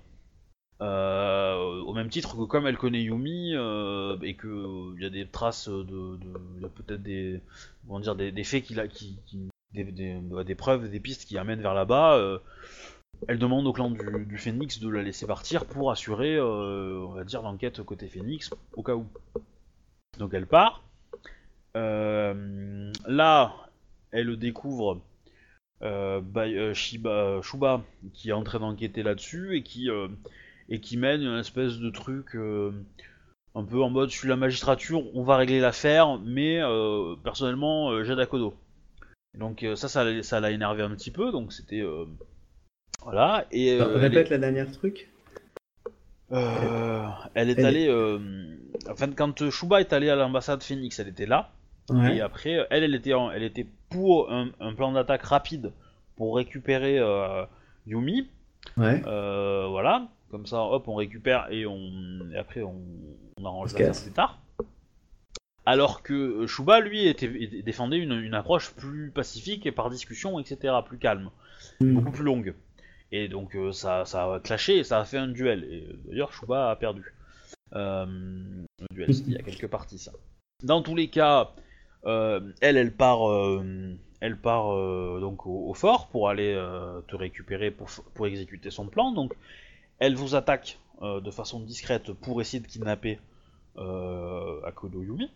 [0.80, 5.10] Euh, au même titre que comme elle connaît Yumi euh, et que il y a
[5.10, 6.18] des traces de,
[6.56, 7.40] il y a peut-être des
[7.86, 11.60] comment dire des, faits qui, qui, qui- des, bah, des preuves, des pistes qui amènent
[11.62, 12.40] vers là-bas.
[13.28, 17.24] elle demande au clan du, du Phénix de la laisser partir pour assurer, on va
[17.24, 19.06] dire, l'enquête côté Phénix au cas où.
[20.18, 20.82] Donc elle part.
[21.77, 23.55] Euh, là,
[24.11, 25.01] elle découvre
[25.83, 30.09] euh, euh, Shiba, Shuba qui est en train d'enquêter là-dessus et qui euh,
[30.68, 32.35] et qui mène une espèce de truc
[33.55, 36.61] un peu en mode je suis la magistrature, on va régler l'affaire, mais
[37.25, 38.55] personnellement j'aide Akodo.
[39.35, 41.83] Et Donc ça, ça l'a ça l'a énervé un petit peu, donc c'était
[43.03, 43.47] voilà.
[43.51, 45.11] Et Répète est- la dernière truc.
[46.31, 48.18] elle est Elle allée,
[48.89, 51.51] enfin quand Shuba est allée à l'ambassade Phoenix, elle était là.
[51.91, 52.16] Ouais.
[52.16, 55.72] Et après, euh, elle, elle était, en- elle était pour un, un plan d'attaque rapide
[56.16, 57.45] pour récupérer euh,
[57.87, 58.28] Yumi.
[58.76, 59.03] Ouais.
[59.07, 61.91] Euh, voilà, comme ça, hop, on récupère et on,
[62.33, 62.80] et après on,
[63.37, 64.03] on arrange casse.
[64.03, 64.39] plus tard.
[65.64, 67.28] Alors que Shuba, lui, était,
[67.62, 71.30] défendait une, une approche plus pacifique et par discussion, etc., plus calme,
[71.80, 71.95] Hmm.
[71.95, 72.55] beaucoup plus longue.
[73.12, 75.64] Et donc euh, ça, ça a clashé et ça a fait un duel.
[75.70, 77.14] Et d'ailleurs, Shuba a perdu.
[77.74, 80.11] Euh, le duel, il y a quelques parties, ça.
[80.64, 81.53] Dans tous les cas,
[82.05, 87.16] elle, elle part, euh, elle part euh, donc au, au fort pour aller euh, te
[87.16, 89.12] récupérer pour, exécuter son plan.
[89.12, 89.34] Donc,
[89.98, 93.18] elle vous attaque euh, de façon discrète pour essayer de kidnapper
[93.76, 95.30] euh, Akodo Yumi.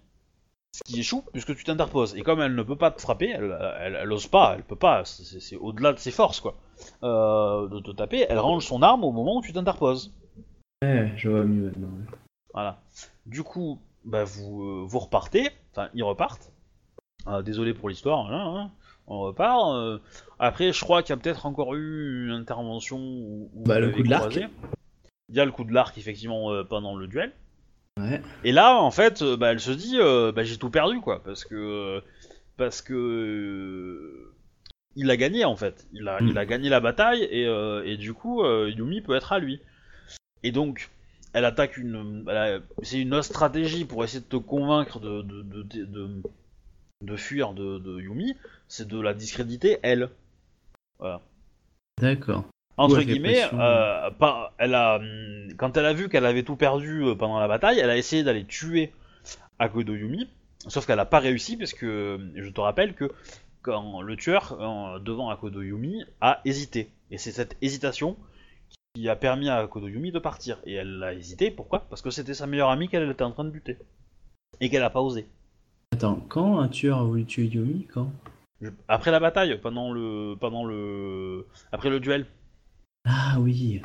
[0.73, 2.15] Ce qui échoue puisque tu t'interposes.
[2.17, 4.77] Et comme elle ne peut pas te frapper, elle, elle, elle ose pas, elle peut
[4.77, 6.55] pas, c'est- au-delà de ses forces quoi.
[7.03, 10.13] Euh, de te taper, elle range son arme au moment où tu t'interposes.
[10.83, 11.89] Ouais, je vois mieux maintenant.
[11.89, 12.17] ouais.
[12.53, 12.79] Voilà.
[13.25, 16.53] Du coup, bah, vous, euh, vous repartez, enfin ils repartent.
[17.27, 18.71] Ah, désolé pour l'histoire, hein, hein.
[19.07, 19.75] on repart.
[19.75, 19.99] euh.
[20.39, 23.91] Après, je crois qu'il y a peut-être encore eu une intervention où, où Bah, le
[23.91, 24.39] coup de l'arc.
[25.29, 27.33] Il y a le coup de l'arc effectivement euh, pendant le duel.
[27.99, 28.21] Ouais.
[28.45, 31.45] Et là, en fait, euh, bah, elle se dit, bah, j'ai tout perdu, quoi, parce
[31.45, 32.01] que
[32.57, 34.33] parce que
[34.95, 36.29] il a gagné en fait, il a, Mm.
[36.29, 37.43] il a gagné la bataille et,
[37.85, 39.61] et du coup, Yumi peut être à lui.
[40.43, 40.91] Et donc,
[41.33, 42.25] elle attaque une,
[42.83, 46.23] c'est une autre stratégie pour essayer de te convaincre de de de, de,
[47.03, 48.35] de- fuir de, de Yumi,
[48.69, 50.11] c'est de la discréditer elle.
[50.99, 51.21] Voilà.
[52.01, 52.45] D'accord.
[52.79, 56.57] Entre Ouais, guillemets, euh, pas- elle a, hum, quand elle a vu qu'elle avait tout
[56.57, 58.93] perdu euh, pendant la bataille, elle a essayé d'aller tuer
[59.59, 60.29] Akodo Yumi,
[60.69, 63.11] sauf qu'elle n'a pas réussi parce que euh, je te rappelle que
[63.63, 68.17] quand le tueur euh, devant Akodo Yumi a hésité, et c'est cette hésitation
[68.95, 70.59] qui a permis à Akodo Yumi de partir.
[70.67, 71.81] Et elle a hésité, pourquoi?
[71.89, 73.79] Parce que c'était sa meilleure amie qu'elle était en train de buter
[74.61, 75.27] et qu'elle a pas osé.
[75.97, 78.13] Attends, quand un tueur a voulu tuer Yumi Quand?
[78.61, 82.27] Je- Après la bataille, pendant le, pendant le, après le duel.
[83.09, 83.81] Ah oui.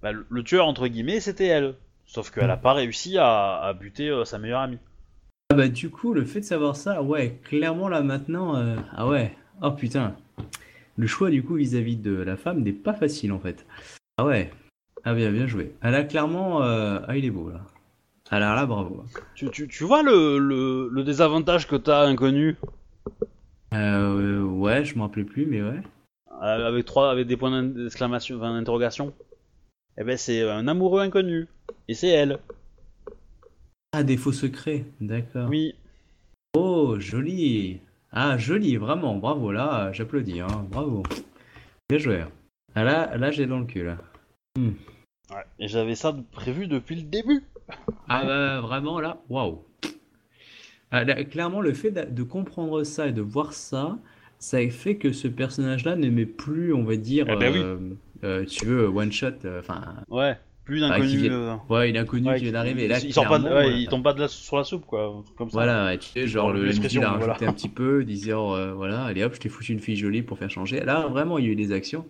[0.00, 1.74] Bah, le, le tueur, entre guillemets, c'était elle.
[2.04, 4.78] Sauf qu'elle a pas réussi à, à buter euh, sa meilleure amie.
[5.50, 9.08] Ah bah du coup, le fait de savoir ça, ouais, clairement là maintenant, euh, ah
[9.08, 10.14] ouais, oh putain.
[10.96, 13.66] Le choix du coup vis-à-vis de la femme n'est pas facile en fait.
[14.18, 14.52] Ah ouais,
[15.02, 15.74] ah bien bien joué.
[15.82, 17.60] Elle a clairement, euh, ah il est beau là.
[18.30, 19.04] Alors là, bravo.
[19.34, 22.56] Tu, tu, tu vois le, le, le désavantage que t'as inconnu
[23.72, 25.80] Euh, ouais, je m'en rappelais plus, mais ouais.
[26.42, 29.12] euh, avec trois, avec des points d'exclamation, enfin, d'interrogation.
[29.98, 31.46] Eh ben c'est un amoureux inconnu.
[31.88, 32.38] Et c'est elle.
[33.92, 35.48] Ah, des faux secrets, d'accord.
[35.48, 35.74] Oui.
[36.54, 37.80] Oh, joli.
[38.12, 41.02] Ah, joli, vraiment, bravo, là, j'applaudis, hein, bravo.
[41.88, 42.24] Bien joué.
[42.74, 43.98] Ah là, là j'ai dans le cul, là.
[44.58, 45.44] Ouais.
[45.58, 47.44] Et j'avais ça prévu depuis le début.
[48.08, 49.62] Ah bah vraiment là, waouh.
[50.92, 53.98] Ah, clairement, le fait de, de comprendre ça et de voir ça,
[54.38, 57.60] ça a fait que ce personnage-là n'aimait plus, on va dire, Eh ben oui.
[57.62, 57.78] euh,
[58.24, 60.38] euh, tu veux, one shot, euh, enfin, Ouais.
[60.64, 61.16] Plus d'inconnu.
[61.16, 62.88] vient- euh, ouais, il est inconnu ouais, qui vient d'arriver.
[62.88, 65.04] Là, pas, de- clairement, ouais, ils tombent pas de la, sur la soupe, quoi.
[65.18, 65.58] un truc Comme ça.
[65.58, 67.26] Voilà, ouais, tu sais, genre le MJ l'expression, l'a voilà.
[67.34, 70.22] rajouté un petit peu, disant, euh, voilà, allez hop, je t'ai foutu une fille jolie
[70.22, 70.80] pour faire changer.
[70.80, 72.04] Là, vraiment, il y a eu des actions.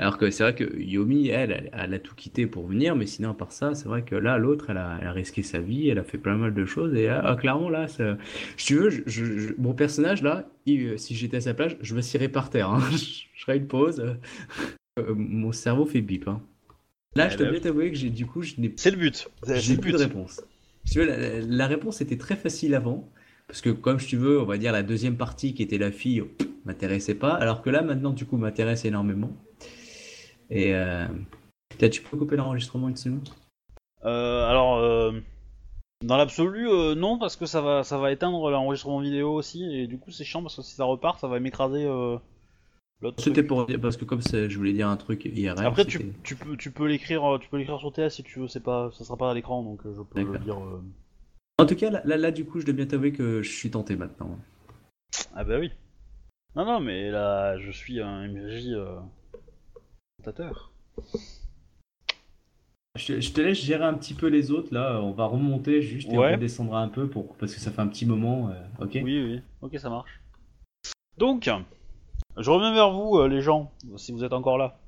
[0.00, 3.04] Alors que c'est vrai que Yomi, elle, elle, elle a tout quitté pour venir, mais
[3.04, 5.58] sinon, à part ça, c'est vrai que là, l'autre, elle a, elle a risqué sa
[5.58, 8.16] vie, elle a fait plein mal de choses, et ah, clairement, là, ça-
[8.56, 11.74] si tu veux, je- je- je- mon personnage, là, il- si j'étais à sa place,
[11.82, 12.80] je me par terre, hein.
[12.92, 14.14] je ferais une pause, euh,
[15.00, 16.26] euh, mon cerveau fait bip.
[16.28, 16.40] hein.
[17.14, 19.28] Là, je dois a- bien t'avouer que j'ai, du coup, je n'ai C'est le but.
[19.54, 20.40] J'ai plus de réponse.
[20.86, 23.06] Si tu veux, la, la réponse était très facile avant,
[23.48, 26.24] parce que comme tu veux, on va dire la deuxième partie qui était la fille,
[26.64, 29.36] m'intéressait pas, alors que là maintenant du coup m'intéresse énormément.
[30.50, 31.06] Et euh...
[31.78, 33.28] tu peux couper l'enregistrement une seconde?
[34.04, 35.12] Euh, alors, euh,
[36.04, 39.98] dans l'absolu, non, parce que ça va, ça va éteindre l'enregistrement vidéo aussi, et du
[39.98, 41.84] coup c'est chiant parce que si ça repart, ça va m'écraser
[43.02, 43.22] l'autre.
[43.22, 45.64] C'était pour dire, parce que comme je voulais dire un truc IRL.
[45.64, 48.48] Après, tu, tu peux, tu peux l'écrire, tu peux l'écrire sur TS si tu veux.
[48.48, 50.58] C'est pas, ça sera pas à l'écran, donc je peux le dire.
[50.58, 50.82] euh.
[51.58, 53.70] En tout cas, là, là, là, du coup, je dois bien t'avouer que je suis
[53.70, 54.38] tenté maintenant.
[55.34, 55.70] Ah bah oui.
[56.56, 58.98] Non, non, mais là, je suis un MJ euh,
[62.96, 66.08] Je, je te laisse gérer un petit peu les autres, là, on va remonter juste
[66.12, 66.30] et Ouais.
[66.30, 67.36] on redescendra un peu pour...
[67.36, 68.90] parce que ça fait un petit moment, euh, ok?
[69.02, 69.40] Oui, oui.
[69.62, 70.20] Ok, ça marche.
[71.16, 71.48] Donc,
[72.36, 74.78] je reviens vers vous, euh, les gens, si vous êtes encore là.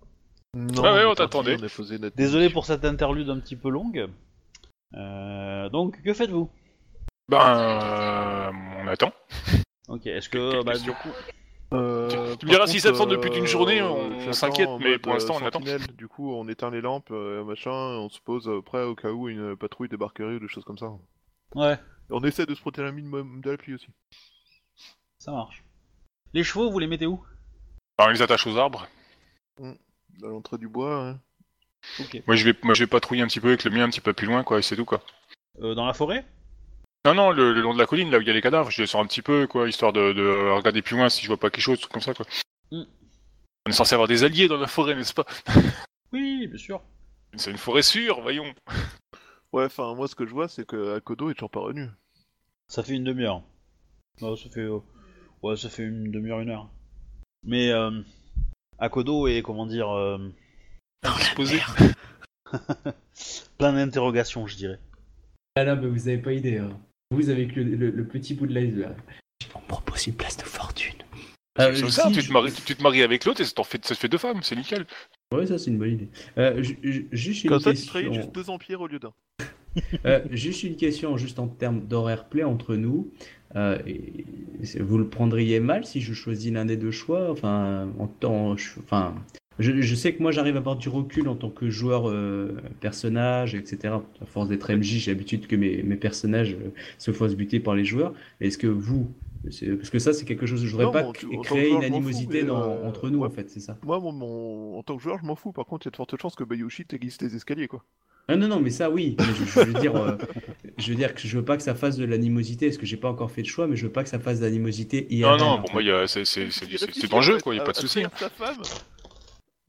[0.55, 1.57] Non, Ouais, ouais, on t'attendait.
[1.99, 4.09] notre Désolé pour cette interlude un petit peu longue.
[4.95, 6.51] Euh, donc, que faites-vous?
[7.31, 8.51] Ben, euh,
[8.83, 9.13] on attend.
[9.89, 11.09] Ok, est-ce que, bah, du coup,
[11.73, 15.13] Euh, Tu- me diras si ça depuis une journée, on- euh, on s'inquiète, mais pour
[15.15, 15.59] l'instant, euh, on attend.
[15.61, 15.87] sentinelle.
[15.97, 19.11] Du coup, on éteint les lampes, euh, machin, on se pose euh, prêt au cas
[19.11, 20.91] où une patrouille débarquerait ou des choses comme ça.
[21.55, 21.79] ouais,
[22.11, 23.87] on essaie de se protéger un minimum de la pluie aussi.
[25.19, 25.63] ça marche.
[26.35, 27.23] Les chevaux, vous les mettez où?
[27.99, 28.87] Ben, on les attache aux arbres.
[29.63, 29.73] À
[30.21, 31.21] l'entrée du bois, hein.
[32.01, 32.23] Ok.
[32.27, 34.01] Moi je, vais, moi, je vais patrouiller un petit peu avec le mien un petit
[34.01, 35.03] peu plus loin, quoi, et c'est tout, quoi.
[35.61, 36.25] Euh, dans la forêt?
[37.05, 38.71] Non, non, le, le long de la colline, là où il y a les cadavres,
[38.71, 41.37] je descends un petit peu, quoi, histoire de, de regarder plus loin si je vois
[41.37, 42.27] pas quelque chose, truc comme ça, quoi.
[42.71, 42.83] Mm.
[43.67, 45.27] On est censé avoir des alliés dans la forêt, n'est-ce pas?
[46.13, 46.81] Oui, bien sûr.
[47.37, 48.53] C'est une forêt sûre, voyons.
[49.53, 51.89] Ouais, enfin, moi ce que je vois, c'est que Akodo est toujours pas revenu.
[52.69, 53.43] Ça fait une demi-heure.
[54.21, 54.79] Non, ça fait, euh,
[55.43, 56.69] ouais, ça fait une demi-heure, une heure.
[57.45, 58.03] Mais euh,
[58.79, 60.19] Akodo est, comment dire, euh,
[61.21, 61.61] Supposé.
[63.59, 64.79] plein d'interrogations, je dirais.
[65.57, 66.59] Ah là, mais vous avez pas idée.
[66.59, 66.79] hein.
[67.13, 68.95] Vous avez que le, le- le petit bout de l'iceberg.
[69.55, 70.95] On me propose une place de fortune.
[71.59, 73.85] C'est comme ça, tu te, maries, tu, tu te maries avec l'autre et ça, fait,
[73.85, 74.87] ça te fait deux femmes, c'est nickel.
[75.35, 76.09] Ouais, ça c'est une bonne idée.
[76.39, 77.91] Euh, ju- ju- juste une Comme ça, tu question.
[78.01, 79.13] trahis juste deux empires au lieu d'un.
[80.07, 83.11] Euh, juste une question, juste en termes d'horaire play entre nous.
[83.57, 83.79] Euh,
[84.81, 87.31] vous le prendriez mal si je choisis l'un des deux choix?
[87.31, 89.15] Enfin, en temps, je- enfin,
[89.59, 92.57] Je, je sais que moi j'arrive à avoir du recul en tant que joueur euh,
[92.81, 93.95] personnage, etc.
[94.21, 97.75] À force d'être MJ, j'ai l'habitude que mes, mes personnages euh, se fassent buter par
[97.75, 98.13] les joueurs.
[98.41, 99.11] Est-ce que vous,
[99.45, 101.83] parce que ça c'est quelque chose, je voudrais Non, pas en- en que créer joueur,
[101.83, 103.27] une fous, animosité dans- euh, entre nous ouais.
[103.29, 103.77] en fait, c'est ça.
[103.83, 105.53] Moi, mon, mon- en tant que joueur, je m'en fous.
[105.53, 107.85] Par contre, il y a de fortes chances que Bayushi te glisse les escaliers, quoi.
[108.29, 110.17] Ah non non mais ça oui, mais je, je veux dire, euh,
[110.79, 112.97] je veux dire que je veux pas que ça fasse de l'animosité, parce que j'ai
[112.97, 115.37] pas encore fait de choix, mais je veux pas que ça fasse de l'animosité Non,
[115.37, 118.05] non, pour moi, c'est dans le jeu, quoi, il n'y a pas de souci.
[118.05, 118.11] hein.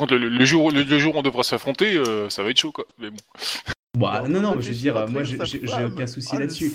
[0.10, 2.72] Le, le jour, le, le jour où on devra s'affronter, euh, ça va être chaud,
[2.72, 2.86] quoi.
[3.00, 3.18] Mais bon.
[3.98, 5.46] Bah, non non, je veux dire, moi trahir
[5.78, 6.72] j'ai aucun souci Ah, là-dessus.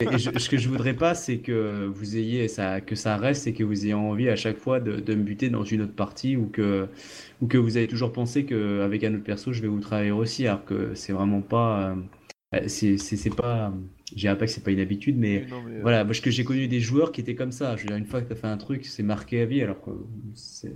[0.00, 3.46] Et, je- ce que je voudrais pas, c'est que vous ayez ça, que ça reste
[3.46, 5.94] et que vous ayez envie à chaque fois de, de me buter dans une autre
[5.94, 6.88] partie ou que,
[7.40, 10.46] ou que vous avez toujours pensé qu'avec un autre perso, je vais vous travailler aussi,
[10.46, 11.94] alors que c'est vraiment pas.
[12.54, 13.72] euh, c'est pas.
[14.14, 16.30] Je dirais pas que c'est pas une habitude, mais Non, mais, euh, voilà, parce que
[16.30, 17.76] j'ai connu des joueurs qui étaient comme ça.
[17.76, 19.62] Je veux dire, une fois que tu as fait un truc, c'est marqué à vie,
[19.62, 19.90] alors que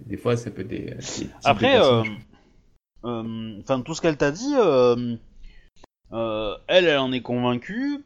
[0.06, 0.86] des fois, ça peut être des.
[0.86, 2.02] de Après, euh,
[3.05, 5.16] euh, enfin tout ce qu'elle t'a dit, euh,
[6.12, 7.98] euh, elle, elle en est convaincue.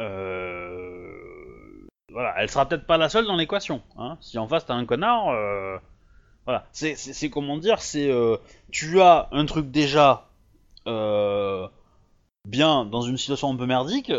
[0.00, 1.10] Euh,
[2.10, 3.82] voilà, elle sera peut-être pas la seule dans l'équation.
[3.96, 4.18] Hein.
[4.20, 5.78] Si en face t'as un connard, euh,
[6.44, 8.36] voilà, c'est, comment dire, c'est euh,
[8.70, 10.28] tu as un truc déjà
[10.86, 11.68] euh,
[12.46, 14.12] bien dans une situation un peu merdique.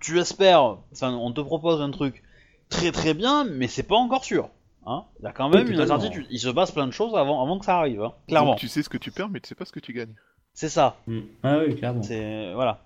[0.00, 2.22] Tu espères, enfin, on te propose un truc
[2.68, 4.50] très très bien, mais c'est pas encore sûr.
[4.86, 5.04] Hein.
[5.20, 6.26] Il y a quand même une incertitude.
[6.30, 8.02] Il se passe plein de choses avant, avant que ça arrive.
[8.02, 8.12] Hein.
[8.28, 9.92] Clairement, donc tu sais ce que tu perds, mais tu sais pas ce que tu
[9.92, 10.14] gagnes.
[10.52, 10.96] c'est ça.
[11.06, 11.20] Mm.
[11.42, 12.02] Ah oui, clairement.
[12.02, 12.84] C'est voilà.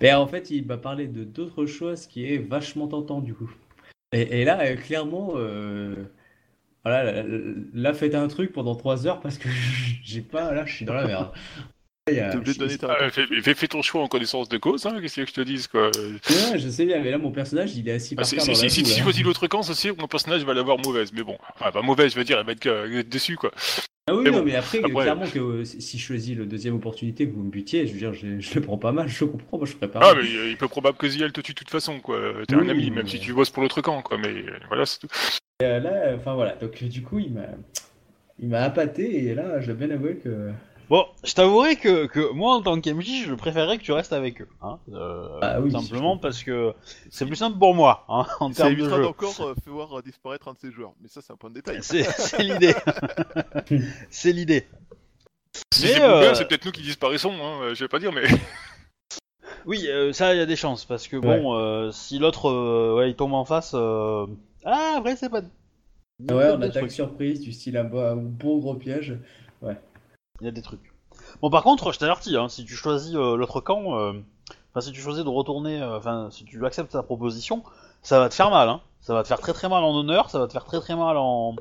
[0.00, 3.50] Mais en fait, il m'a parlé de d'autres choses qui est vachement tentant du coup.
[4.12, 5.94] Et, et là, euh, clairement, euh,
[6.84, 7.24] voilà, là,
[7.74, 9.48] là, faites un truc pendant 3 heures parce que
[10.02, 11.30] j'ai pas, là, je suis dans la merde.
[12.10, 14.08] Il y a- T'es obligé de donner ta Ah, fais, fais- fais ton choix en
[14.08, 15.86] connaissance de cause, hein, qu'est-ce que je te dise, quoi.
[15.88, 18.44] Ouais, je sais bien, mais là, mon personnage, il est assis Ah, par si terre
[18.44, 19.02] si, dans si, la si boue, tu là.
[19.04, 21.36] choisis l'autre camp, c'est sûr que mon personnage va l'avoir mauvaise, mais bon.
[21.58, 23.50] Enfin, pas mauvaise, je veux dire, elle va être, euh, elle va être déçue, quoi.
[24.08, 26.36] Ah oui, Mais non, bon, mais après, après- clairement, que euh, si si je choisis
[26.36, 28.90] le deuxième opportunité que vous me butiez, je veux dire, je, je le prends pas
[28.90, 30.00] mal, je comprends, moi je ferais pas.
[30.02, 32.18] Ah, mais euh, il peut probable que Ziel te tue de toute façon, quoi.
[32.48, 33.10] T'es Oui, un ami, oui, même oui.
[33.10, 34.18] si tu bosses pour l'autre camp, quoi.
[34.18, 35.06] Mais euh, voilà, c'est tout.
[35.62, 37.42] Et, là, enfin voilà, donc du coup, il m'a,
[38.40, 40.50] il m'a appâté et là, je dois bien avouer que.
[40.90, 44.40] Bon, je t'avouerai que, que moi en tant qu'MJ, je préférerais que tu restes avec
[44.42, 44.48] eux.
[44.60, 46.74] Hein, euh, Ah oui, simplement parce que
[47.10, 49.02] c'est plus simple pour moi hein, en Ça termes de jeu.
[49.02, 50.92] d'encore euh, faire voir euh, disparaître un de ses joueurs.
[51.00, 51.78] Mais ça, c'est un point de détail.
[51.80, 52.74] C'est l'idée.
[54.10, 54.66] c'est l'idée.
[55.72, 58.24] Si Mais, c'est euh, peut-être nous qui disparaissons, hein, je vais pas dire, mais.
[59.66, 62.96] Oui, euh, ça, il y a des chances parce que bon, euh, si l'autre, euh,
[62.96, 63.72] ouais, il tombe en face.
[63.74, 64.26] euh,
[64.64, 65.42] Ah, après, c'est pas.
[66.28, 69.18] Ah ouais, des attaque surprise, du style un, bo- un bon gros piège.
[70.40, 70.92] Il y a des trucs.
[71.42, 74.12] Bon, par contre, je t'avertis, hein, si tu choisis euh, l'autre camp, euh,
[74.70, 77.62] enfin, si tu choisis de retourner, euh, enfin, si tu acceptes sa proposition,
[78.02, 78.80] ça va te faire mal, hein.
[79.00, 80.94] Ça va te faire très très mal en honneur, ça va te faire très très
[80.94, 81.56] mal en,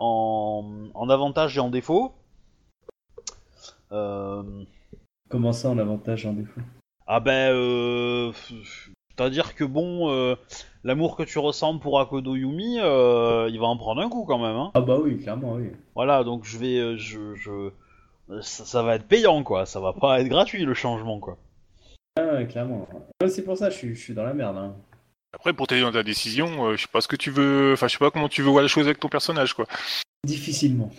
[0.00, 0.64] en,
[0.94, 2.12] en avantage et en défaut.
[3.92, 4.42] Euh...
[5.28, 6.60] Comment ça en avantage en défaut?
[7.06, 8.32] Ah ben, euh...
[9.10, 10.36] c'est-à-dire que bon, euh,
[10.84, 14.38] l'amour que tu ressens pour Akodo Yumi, euh, il va en prendre un coup quand
[14.38, 14.70] même, hein.
[14.74, 15.72] Ah bah oui, clairement, oui.
[15.94, 17.70] Voilà, donc je vais, je, je,
[18.40, 21.38] ça, ça va être payant quoi, ça va pas être gratuit le changement quoi.
[22.16, 22.88] Ah ouais, clairement.
[23.28, 24.56] C'est pour ça que je suis, je suis dans la merde.
[24.56, 24.74] Hein.
[25.32, 27.72] Après, pour t'aider dans ta décision, euh, je sais pas ce que tu veux.
[27.74, 29.66] Enfin, je sais pas comment tu veux voir la chose avec ton personnage, quoi.
[30.26, 30.90] Difficilement.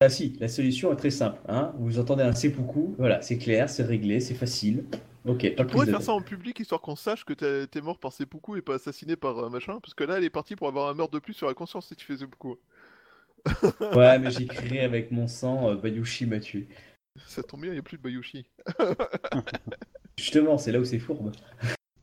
[0.00, 1.38] Ah si, la solution est très simple.
[1.48, 1.72] Hein.
[1.78, 4.84] Vous entendez un seppuku, voilà, c'est clair, c'est réglé, c'est facile.
[5.26, 7.66] Ok, pas Tu plus pourrais de faire ça en public histoire qu'on sache que t'es
[7.66, 10.30] t'es mort par seppuku et pas assassiné par euh, machin, parce que là elle est
[10.30, 12.56] partie pour avoir un meurtre de plus sur la conscience si tu fais seppuku.
[13.94, 16.68] Ouais, mais j'écrirai avec mon sang, euh, Bayushi m'a tué.
[17.26, 18.46] Ça tombe bien, il n'y a plus de Bayushi.
[20.18, 21.32] Justement, c'est là où c'est fourbe.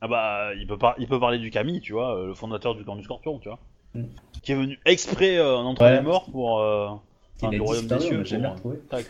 [0.00, 2.74] Ah bah, il peut, par- il peut parler du Kami, tu vois, euh, le fondateur
[2.74, 3.58] du camp du Scorpion, tu vois,
[3.94, 4.04] Mm.
[4.42, 5.96] qui est venu exprès euh, en entre Ouais.
[5.96, 6.88] les morts pour, euh,
[7.40, 8.24] Il enfin, a du royaume des cieux.
[8.24, 8.78] jamais pour, retrouvé.
[8.92, 9.02] euh.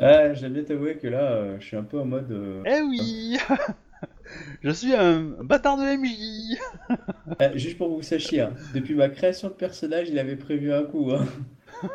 [0.00, 2.30] Ouais, j'aime bien t'avouer que là, euh, je suis un peu en mode.
[2.32, 3.36] euh, Eh oui,
[4.62, 6.58] je suis un bâtard de MJ.
[7.42, 10.72] euh, juste pour que vous sachiez, hein, depuis ma création de personnage, il avait prévu
[10.72, 11.10] un coup.
[11.12, 11.26] Hein.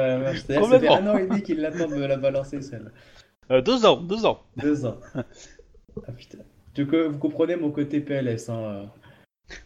[0.00, 2.90] Euh, ça fait un an et demi qu'il l'attend de me la balancer, celle
[3.52, 4.42] Euh, deux ans, deux ans.
[4.56, 4.98] Deux ans.
[6.08, 6.38] Ah putain.
[6.74, 8.48] Du coup, vous comprenez mon côté PLS.
[8.48, 8.58] Hein.
[8.58, 8.84] euh.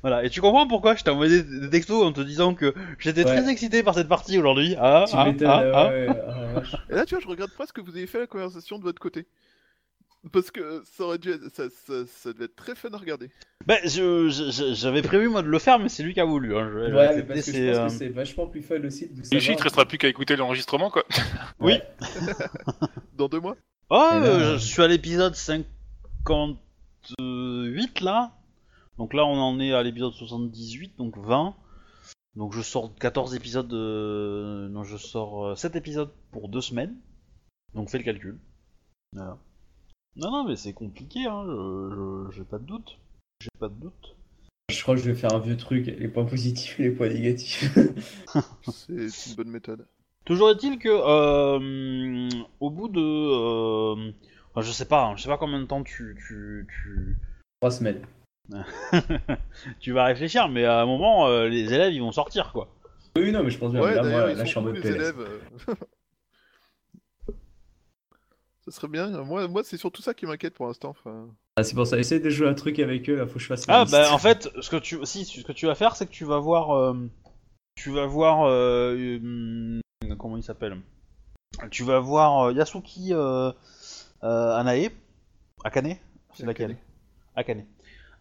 [0.03, 3.25] Voilà, et tu comprends pourquoi je t'ai envoyé des textos en te disant que j'étais
[3.25, 3.41] Ouais.
[3.41, 4.75] très excité par cette partie aujourd'hui.
[4.79, 5.89] Ah, Tu ah, m'étonnes, ah, ouais, ah.
[5.89, 6.79] ouais, ouais, ah.
[6.91, 9.01] Et là tu vois, je regrette presque que vous ayez fait la conversation de votre
[9.01, 9.27] côté.
[10.33, 13.31] Parce que ça aurait dû être, ça, ça, ça devait être très fun à regarder.
[13.67, 14.29] Bah, je-
[14.75, 16.57] j'avais prévu moi de le faire, mais c'est lui qui a voulu.
[16.57, 16.71] Hein.
[16.73, 19.09] Je Ouais, mais parce que je c'est, pense euh, que c'est vachement plus fun aussi
[19.09, 21.05] de vous Et il te restera plus qu'à écouter l'enregistrement, quoi.
[21.61, 21.75] Oui.
[23.17, 23.57] Dans deux mois
[23.91, 28.33] Oh, euh, euh, je suis à l'épisode 58 là.
[28.99, 31.55] Donc là, on en est à l'épisode 78, donc 20.
[32.35, 34.69] Donc je sors 14 épisodes, de...
[34.71, 36.95] non je sors euh, 7 épisodes pour 2 semaines.
[37.75, 38.39] Donc fais le calcul.
[39.13, 39.39] Voilà.
[40.17, 41.91] Non non mais c'est compliqué, hein, je-
[42.31, 42.99] je- j'ai pas de doute.
[43.41, 44.17] J'ai pas de doute.
[44.71, 47.09] Je crois que je vais faire un vieux truc, les points positifs et les points
[47.09, 47.65] négatifs.
[48.69, 49.87] C'est une bonne méthode.
[50.25, 52.29] Toujours est-il que euh,
[52.61, 54.13] au bout de, euh,
[54.51, 57.17] enfin, je sais pas, hein, je sais pas combien de temps tu tu, tu...
[57.61, 58.03] Trois semaines.
[59.81, 62.69] tu vas réfléchir, mais à un moment euh, les élèves ils vont sortir quoi.
[63.17, 63.83] Oui, non, mais je pense bien.
[63.83, 65.15] Ouais, là, moi, là, je suis en mode PLS.
[68.71, 69.09] Ça serait bien.
[69.25, 70.91] Moi, moi c'est surtout ça qui m'inquiète pour l'instant.
[70.91, 71.29] Enfin...
[71.57, 73.47] Ah, c'est pour ça, essaye de jouer un truc avec eux, là, faut que je
[73.47, 73.93] fasse Ah liste.
[73.93, 76.25] bah en fait, ce que tu si ce que tu vas faire, c'est que tu
[76.25, 76.95] vas voir euh,
[77.75, 79.81] tu vas voir euh, hum,
[80.19, 80.77] comment il s'appelle?
[81.71, 83.51] Tu vas voir euh, Yasuki euh,
[84.23, 84.91] euh, Anae
[85.65, 85.97] Akane,
[86.35, 86.77] c'est laquelle?
[87.35, 87.65] Akane.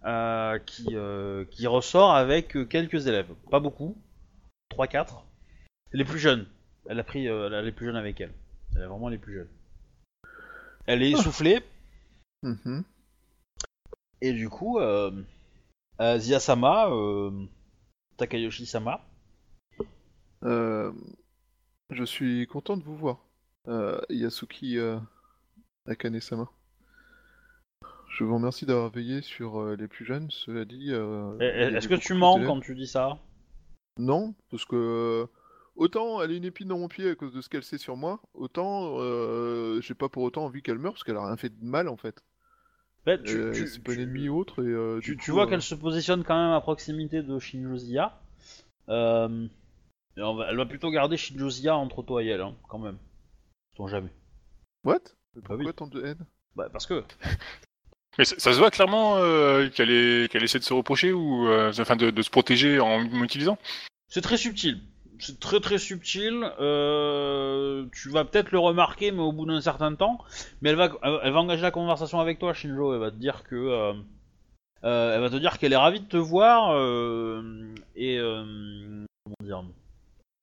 [0.06, 3.96] Euh, qui euh, qui ressort avec quelques élèves, pas beaucoup,
[4.70, 5.24] 3 4.
[5.94, 6.48] Les plus jeunes.
[6.90, 8.32] Elle a pris euh, elle a les plus jeunes avec elle.
[8.76, 9.50] Elle a vraiment les plus jeunes.
[10.88, 11.60] Elle est essoufflée
[12.44, 12.84] Mhm.
[14.22, 15.12] Et du coup, euh,
[16.02, 17.32] euh, Zia-sama, euh,
[18.18, 19.02] Takayoshi-sama,
[20.44, 20.92] Euh,
[21.90, 23.18] je suis content de vous voir.
[23.68, 25.00] Euh, Yasuki euh,
[25.88, 26.48] Akane-sama.
[28.10, 30.92] Je vous remercie d'avoir veillé sur euh, les plus jeunes, cela dit.
[30.92, 33.18] euh, est-ce que tu mens quand tu dis ça?
[33.98, 35.26] Non, parce que euh,
[35.78, 37.96] autant elle a une épine dans mon pied à cause de ce qu'elle sait sur
[37.98, 41.50] moi, autant euh, j'ai pas pour autant envie qu'elle meure parce qu'elle a rien fait
[41.50, 42.24] de mal en fait.
[43.06, 45.32] Ben, tu, Euh, tu- c'est pas tu- une ennemie ou autre et euh, tu- tu
[45.32, 48.20] vois euh, qu'elle se positionne quand même à proximité de Shinjo Zia.
[48.90, 49.48] Euh,
[50.18, 52.80] et on va- elle va plutôt garder Shinjo Zia entre toi et elle, hein, quand
[52.80, 52.98] même.
[53.74, 54.12] Sait-on jamais.
[54.84, 55.00] What?
[55.36, 55.74] Bah Pourquoi oui.
[55.74, 56.26] tant de haine?
[56.56, 57.04] Bah, parce que.
[58.18, 61.48] Mais ça, ça se voit clairement euh, qu'elle est- qu'elle essaie de se reprocher ou
[61.48, 63.58] euh, enfin de, de se protéger en m'utilisant.
[64.10, 64.82] C'est très subtil.
[65.20, 66.44] C'est très très subtil.
[66.60, 70.20] euh, tu vas peut-être le remarquer, mais au bout d'un certain temps.
[70.62, 72.94] Mais elle va, engager la conversation avec toi, Shinjo.
[72.94, 73.94] Elle va te dire euh,
[74.84, 76.72] euh, qu'elle est ravie de te voir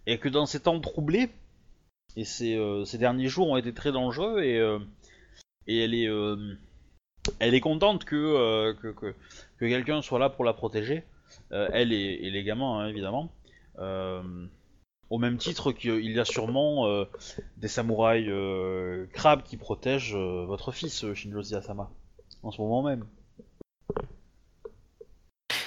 [0.07, 1.31] et que dans ces temps troublés
[2.17, 4.61] et ces, derniers jours ont été très dangereux et
[5.79, 5.95] elle
[7.55, 9.15] est contente que que, que,
[9.59, 11.05] que quelqu'un soit là pour la protéger.
[11.51, 13.31] Elle et, et les gamins, hein, évidemment.
[15.15, 17.05] Au même titre qu'il y a sûrement euh,
[17.57, 21.89] des samouraïs euh, crabes qui protègent euh, votre fils, euh, Shinjo Ziyasama,
[22.43, 23.07] en ce moment même.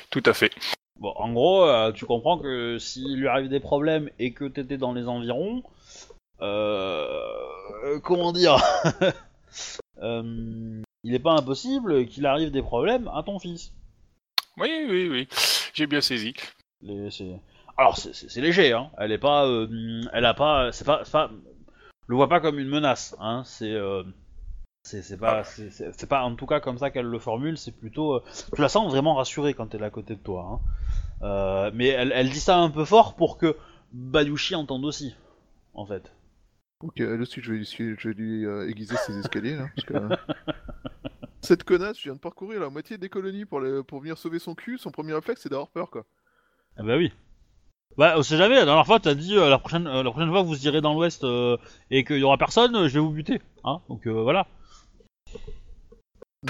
[0.10, 0.52] Tout à fait.
[1.00, 4.92] Bon, en gros, tu comprends que s'il lui arrive des problèmes et que t'étais dans
[4.92, 5.64] les environs,
[8.04, 8.58] comment dire,
[10.02, 13.72] il n'est pas impossible qu'il arrive des problèmes à ton fils.
[14.58, 15.28] Oui, oui, oui.
[15.74, 16.34] J'ai bien saisi.
[16.82, 17.10] Les-
[17.78, 18.90] Alors c'est- léger, hein.
[18.98, 21.30] Elle est pas, euh, elle a pas, c'est pas, pas,
[22.08, 23.44] le vois pas comme une menace, hein.
[23.46, 24.04] C'est, euh,
[24.84, 27.58] c'est pas, c'est- c'est pas en tout cas comme ça qu'elle le formule.
[27.58, 28.24] C'est plutôt, euh,
[28.56, 30.48] tu la sens vraiment rassurée quand elle est à côté de toi.
[30.50, 30.60] Hein.
[31.24, 33.56] Euh, mais elle, elle dit ça un peu fort pour que
[33.92, 35.16] Bayushi entende aussi,
[35.74, 36.12] en fait.
[36.82, 39.68] Ok, elle aussi, je vais, lui- je vais lui aiguiser ses escaliers là.
[39.76, 39.94] Parce que...
[41.42, 44.40] Cette connasse, je viens de parcourir la moitié des colonies pour, les- pour venir sauver
[44.40, 44.78] son cul.
[44.78, 46.06] Son premier réflexe, c'est d'avoir peur quoi.
[46.78, 47.12] Ah bah oui.
[47.96, 50.30] Bah, on sait jamais, la dernière fois, t'as dit, euh, la, prochaine, euh, la prochaine
[50.30, 51.58] fois que vous irez dans l'ouest euh,
[51.90, 53.42] et qu'il y aura personne, euh, je vais vous buter.
[53.64, 54.46] Hein Donc euh, voilà.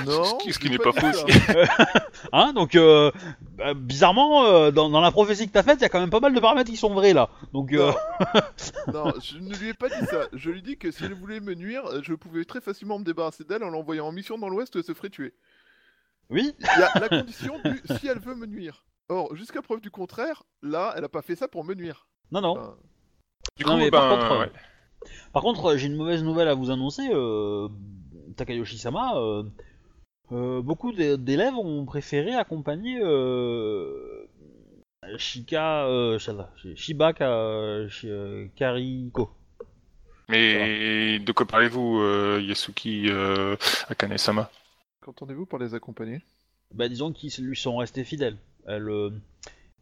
[0.06, 1.26] Non, Ce qui- ce qui n'est pas faux ça.
[2.34, 3.12] Hein Donc, euh,
[3.58, 6.10] bah, bizarrement, euh, dans, dans la prophétie que t'as faite, il y a quand même
[6.10, 7.30] pas mal de paramètres qui sont vrais là.
[7.54, 7.94] Donc, euh,
[8.94, 10.28] Non, je ne lui ai pas dit ça.
[10.34, 13.06] Je lui ai dit que si elle voulait me nuire, je pouvais très facilement me
[13.06, 15.34] débarrasser d'elle en l'envoyant en mission dans l'Ouest où elle se ferait tuer.
[16.30, 16.54] oui.
[16.60, 18.84] Il y a la condition du si elle veut me nuire.
[19.10, 22.08] Or, jusqu'à preuve du contraire, là, elle a pas fait ça pour me nuire.
[22.32, 22.52] Non, non.
[22.52, 22.76] Enfin,
[23.58, 24.52] Du Non, coup, mais ben, par contre, euh, ouais.
[25.32, 27.08] Par contre, euh, j'ai une mauvaise nouvelle à vous annoncer.
[27.12, 27.70] Euh,
[28.36, 29.44] Takayoshi-sama, euh,
[30.34, 34.28] euh, beaucoup d'é- d'élèves ont préféré accompagner euh,
[35.18, 39.30] Shika, euh, Shada- Shiba Ka- Shi- euh, Kariko.
[40.30, 43.56] Mais de quoi parlez-vous, euh, Yasuki euh,
[43.88, 44.52] Akane-sama?
[45.02, 46.22] Qu'entendez-vous par les accompagner?
[46.74, 48.38] Bah, disons qu'ils lui sont restés fidèles.
[48.68, 49.10] Elle, euh,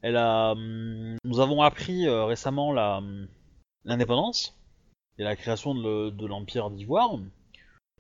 [0.02, 3.28] elle a, hum, nous avons appris euh, récemment hum,
[3.84, 4.56] l'indépendance
[5.18, 7.18] et la création de, le- de l'Empire d'Ivoire.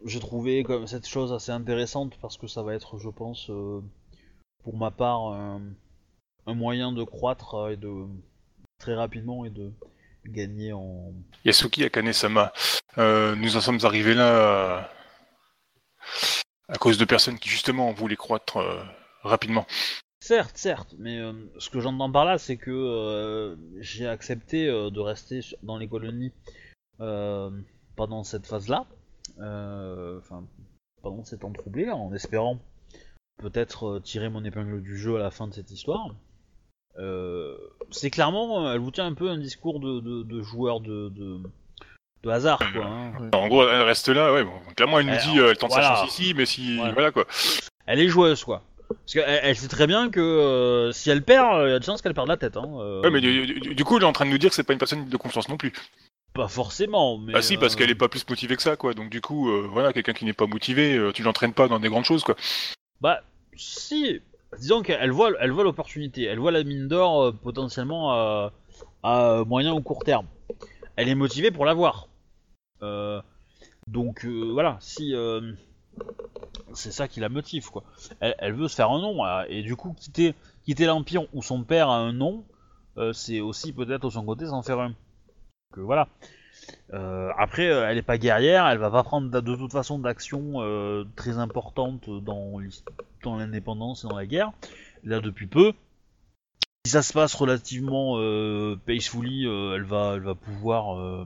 [0.05, 3.81] J'ai trouvé cette chose assez intéressante parce que ça va être, je pense, euh,
[4.63, 5.61] pour ma part, un,
[6.47, 8.05] moyen de croître et de
[8.77, 9.71] très rapidement et de
[10.25, 11.13] gagner en.
[11.45, 12.51] Yasuki Akane-sama,
[12.97, 14.91] nous en sommes arrivés là
[16.67, 18.57] à cause de personnes qui justement voulaient croître
[19.23, 19.65] rapidement.
[20.25, 24.89] Certes, certes, mais euh, ce que j'entends par là, c'est que euh, j'ai accepté euh,
[24.89, 26.31] de rester sur- dans les colonies
[26.99, 27.51] euh,
[27.95, 28.87] pendant cette phase-là,
[29.39, 30.43] euh, enfin,
[31.03, 32.57] pendant ces temps troublés, en espérant
[33.37, 36.07] peut-être euh, tirer mon épingle du jeu à la fin de cette histoire.
[36.97, 37.55] Euh,
[37.91, 41.09] c'est clairement, euh, elle vous tient un peu un discours de, de, de joueur de,
[41.09, 41.39] de,
[42.23, 42.83] de hasard, quoi.
[42.87, 43.29] hein.
[43.31, 44.43] En gros, elle reste là, ouais.
[44.43, 45.97] Bon, clairement, elle nous dit, euh, elle tente voilà.
[45.97, 46.93] sa chance ici, mais si, Voilà.
[46.93, 47.27] voilà quoi.
[47.85, 48.63] Elle est joueuse, quoi.
[48.87, 51.83] Parce qu'elle elle sait très bien que euh, si elle perd, il y a de
[51.83, 52.57] chances qu'elle perde la tête.
[52.57, 52.69] Hein.
[52.79, 54.55] euh, Ouais, mais du, du- du coup, elle est en train de nous dire que
[54.55, 55.73] c'est pas une personne de confiance non plus.
[56.33, 57.33] Pas forcément, mais.
[57.33, 58.93] Bah si, parce euh, qu'elle est pas plus motivée que ça, quoi.
[58.93, 61.79] Donc du coup, euh, voilà, quelqu'un qui n'est pas motivé, euh, tu l'entraînes pas dans
[61.79, 62.35] des grandes choses, quoi.
[63.01, 63.21] Bah,
[63.55, 64.21] si.
[64.59, 66.23] Disons qu'elle voit, elle voit l'opportunité.
[66.25, 68.53] Elle voit la mine d'or euh, potentiellement à,
[69.03, 70.27] à moyen ou court terme.
[70.95, 72.07] Elle est motivée pour l'avoir.
[72.81, 73.21] Euh,
[73.87, 75.51] donc euh, voilà, si euh,
[76.73, 77.83] c'est ça qui la motive, quoi.
[78.19, 80.35] Elle, veut se faire un nom et du coup quitter,
[80.79, 82.43] l'empire où son père a un nom,
[82.97, 84.93] euh, c'est aussi peut-être de son côté s'en faire un.
[85.73, 86.07] Que voilà.
[86.93, 90.61] Euh, après, euh, elle est pas guerrière, elle va pas prendre de, toute façon d'action
[91.15, 92.59] très importante dans
[93.25, 94.51] l'indépendance et dans la guerre.
[95.03, 95.73] Là, depuis peu.
[96.85, 98.17] Si ça se passe relativement
[98.85, 101.25] peacefully, elle va, pouvoir,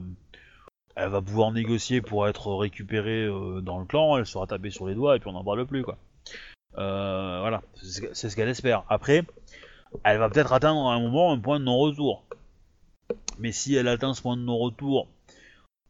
[1.00, 4.18] elle va pouvoir négocier pour être récupérée euh, dans le clan.
[4.18, 5.96] Elle sera tapée sur les doigts et puis on n'en parle plus, quoi.
[6.78, 7.62] Euh, voilà,
[8.12, 8.84] c'est ce qu'elle espère.
[8.88, 9.24] Après,
[10.04, 12.24] elle va peut-être atteindre à un moment un point de non-retour.
[13.38, 15.08] Mais si elle atteint ce point de non-retour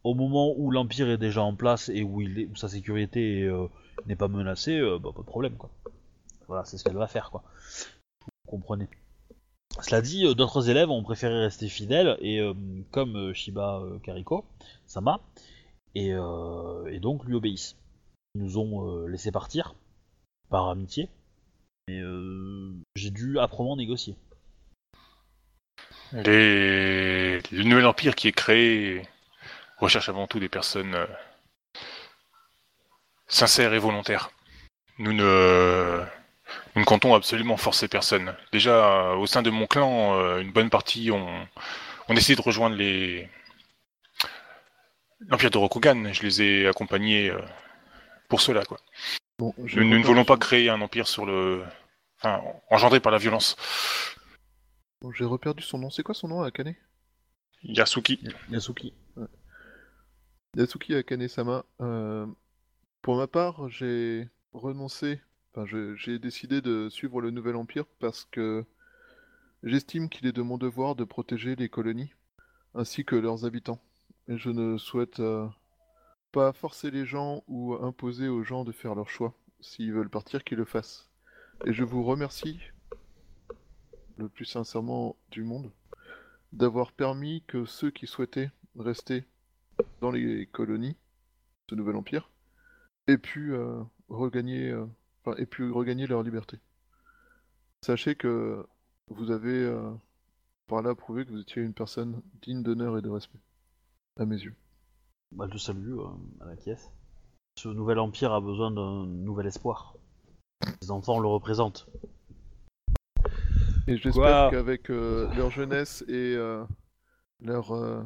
[0.03, 2.23] au moment où l'Empire est déjà en place et où,
[2.55, 3.67] sa sécurité euh,
[4.07, 5.69] n'est pas menacée, bah, pas de problème quoi.
[6.47, 7.43] Voilà, c'est ce qu'elle va faire quoi.
[8.25, 8.87] Vous comprenez.
[9.79, 12.53] Cela dit, euh, d'autres élèves ont préféré rester fidèles euh,
[12.91, 14.45] comme euh, Shiba Kariko,
[14.85, 15.21] Sama,
[15.95, 16.13] et,
[16.99, 17.77] donc lui obéissent.
[18.35, 19.75] Ils nous ont laissé partir
[20.49, 21.09] par amitié,
[21.87, 22.01] mais
[22.95, 24.15] j'ai dû âprement négocier.
[26.13, 29.01] Le nouvel empire qui est créé
[29.79, 30.95] recherche avant tout des personnes
[33.27, 34.31] sincères et volontaires.
[34.97, 36.05] Nous ne...
[36.75, 38.33] Nous ne comptons absolument forcer personne.
[38.51, 41.47] Déjà, euh, au sein de mon clan, euh, une bonne partie ont,
[42.07, 43.29] ont décidé de rejoindre les...
[45.27, 46.13] l'empire de Rokugan.
[46.13, 47.41] Je les ai accompagnés euh,
[48.29, 48.77] pour cela, quoi.
[49.37, 51.63] Bon, Nous, nous ne voulons pas créer un empire sur le...
[52.19, 53.55] Enfin, engendré par la violence.
[55.01, 55.89] bon, J'ai reperdu son nom.
[55.89, 56.75] C'est quoi son nom, Akane?
[57.63, 58.23] Yasuki.
[58.49, 58.93] Yasuki.
[60.55, 61.65] Yasuki Akane-sama.
[61.81, 62.27] Euh,
[63.01, 65.19] pour ma part, j'ai renoncé.
[65.53, 65.65] Enfin,
[65.95, 68.65] j'ai décidé de suivre le Nouvel Empire parce que
[69.63, 72.13] j'estime qu'il est de mon devoir de protéger les colonies
[72.73, 73.81] ainsi que leurs habitants.
[74.27, 75.47] Et je ne souhaite euh,
[76.31, 79.33] pas forcer les gens ou imposer aux gens de faire leur choix.
[79.59, 81.09] S'ils veulent partir, qu'ils le fassent.
[81.65, 82.59] Et je vous remercie
[84.17, 85.71] le plus sincèrement du monde
[86.53, 89.25] d'avoir permis que ceux qui souhaitaient rester
[89.99, 90.97] dans les colonies,
[91.69, 92.29] ce nouvel empire,
[93.07, 94.85] aient pu euh, regagner, euh,
[95.37, 96.59] aient pu regagner leur liberté.
[97.81, 98.65] Sachez que
[99.09, 99.91] vous avez euh,
[100.67, 103.39] par là prouvé que vous étiez une personne digne d'honneur et de respect,
[104.19, 104.55] à mes yeux.
[105.31, 106.07] Bah, je te salue euh,
[106.41, 106.91] à la caisse.
[107.57, 109.95] Ce nouvel empire a besoin d'un nouvel espoir.
[110.81, 111.87] Les enfants le représentent.
[113.87, 116.63] Et j'espère qu'avec euh, leur jeunesse et euh,
[117.41, 118.03] leur euh,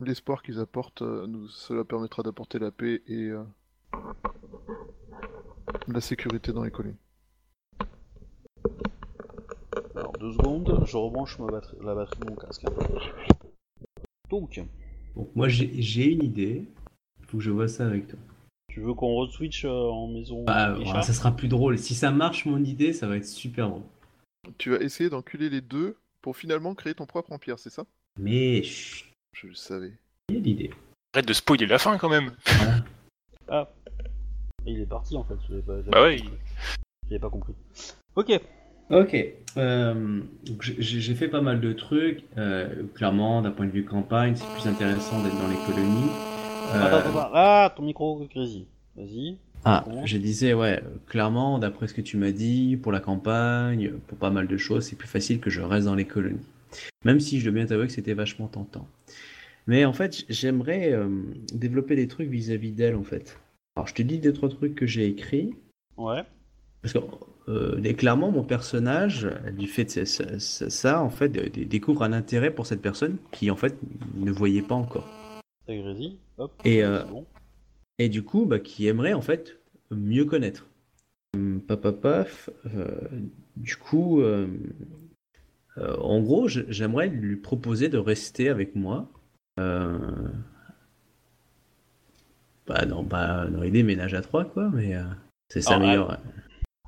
[0.00, 3.44] l'espoir qu'ils apportent, euh, nous, cela permettra d'apporter la paix et euh,
[5.88, 6.96] la sécurité dans les colonies.
[9.96, 12.64] Alors, deux secondes, je rebranche ma batterie- la batterie de mon casque.
[14.30, 14.60] Donc,
[15.14, 16.64] Bon, moi j'ai une idée.
[17.26, 18.18] Faut que je vois ça avec toi.
[18.70, 21.78] tu veux qu'on re-switch euh, en maison Bah, ça sera plus drôle.
[21.78, 23.82] Si ça marche, mon idée, ça va être super drôle.
[24.56, 27.84] Tu vas essayer d'enculer les deux pour finalement créer ton propre empire, c'est ça?
[28.18, 29.92] Mais chut, Je le savais.
[30.30, 30.70] il y a l'idée.
[31.14, 32.34] Arrête de spoiler la fin quand même.
[33.48, 33.70] Ah.
[34.66, 35.34] Il est parti en fait.
[35.34, 36.38] pas- j'avais Bah pas ouais, compris.
[37.08, 37.54] J'avais pas compris.
[38.16, 38.40] Ok.
[38.90, 39.16] Ok.
[39.56, 40.20] euh,
[40.78, 42.24] j'ai fait pas mal de trucs.
[42.36, 46.10] euh, clairement, d'un point de vue campagne, c'est plus intéressant d'être dans les colonies.
[46.74, 47.30] Euh, Attends, attends, attends.
[47.34, 48.66] Ah, ton micro grésille.
[48.96, 49.36] Vas-y.
[49.64, 53.92] Ah, je disais, ouais, euh, clairement, d'après ce que tu m'as dit, pour la campagne,
[54.08, 56.44] pour pas mal de choses, c'est plus facile que je reste dans les colonies.
[57.04, 58.88] Même si je dois bien t'avouer que c'était vachement tentant.
[59.68, 61.06] Mais en fait, j'aimerais euh,
[61.54, 63.38] développer des trucs vis-à-vis d'elle, en fait.
[63.76, 65.54] Alors, je te dis deux, trois trucs que j'ai écrits.
[65.96, 66.22] Ouais.
[66.82, 66.98] Parce que
[67.48, 71.64] euh, clairement, mon personnage, du fait de ça, ça- ça- ça, en fait, dé- dé-
[71.64, 73.76] découvre un intérêt pour cette personne qui, en fait,
[74.14, 75.08] ne voyait pas encore.
[75.66, 76.18] Ça grésille.
[76.38, 76.52] Hop.
[76.64, 77.24] Et, euh, bon.
[77.98, 79.58] Et du coup, bah, qui aimerait, en fait,
[79.90, 80.66] mieux connaître.
[81.66, 82.50] papa paf.
[82.74, 82.94] euh,
[83.56, 84.46] du coup, euh,
[85.78, 89.08] en gros, j'aimerais lui proposer de rester avec moi.
[92.66, 95.02] Bah non, pas dans l'idée ménage à trois quoi, mais euh,
[95.48, 96.18] c'est Alors, meilleure.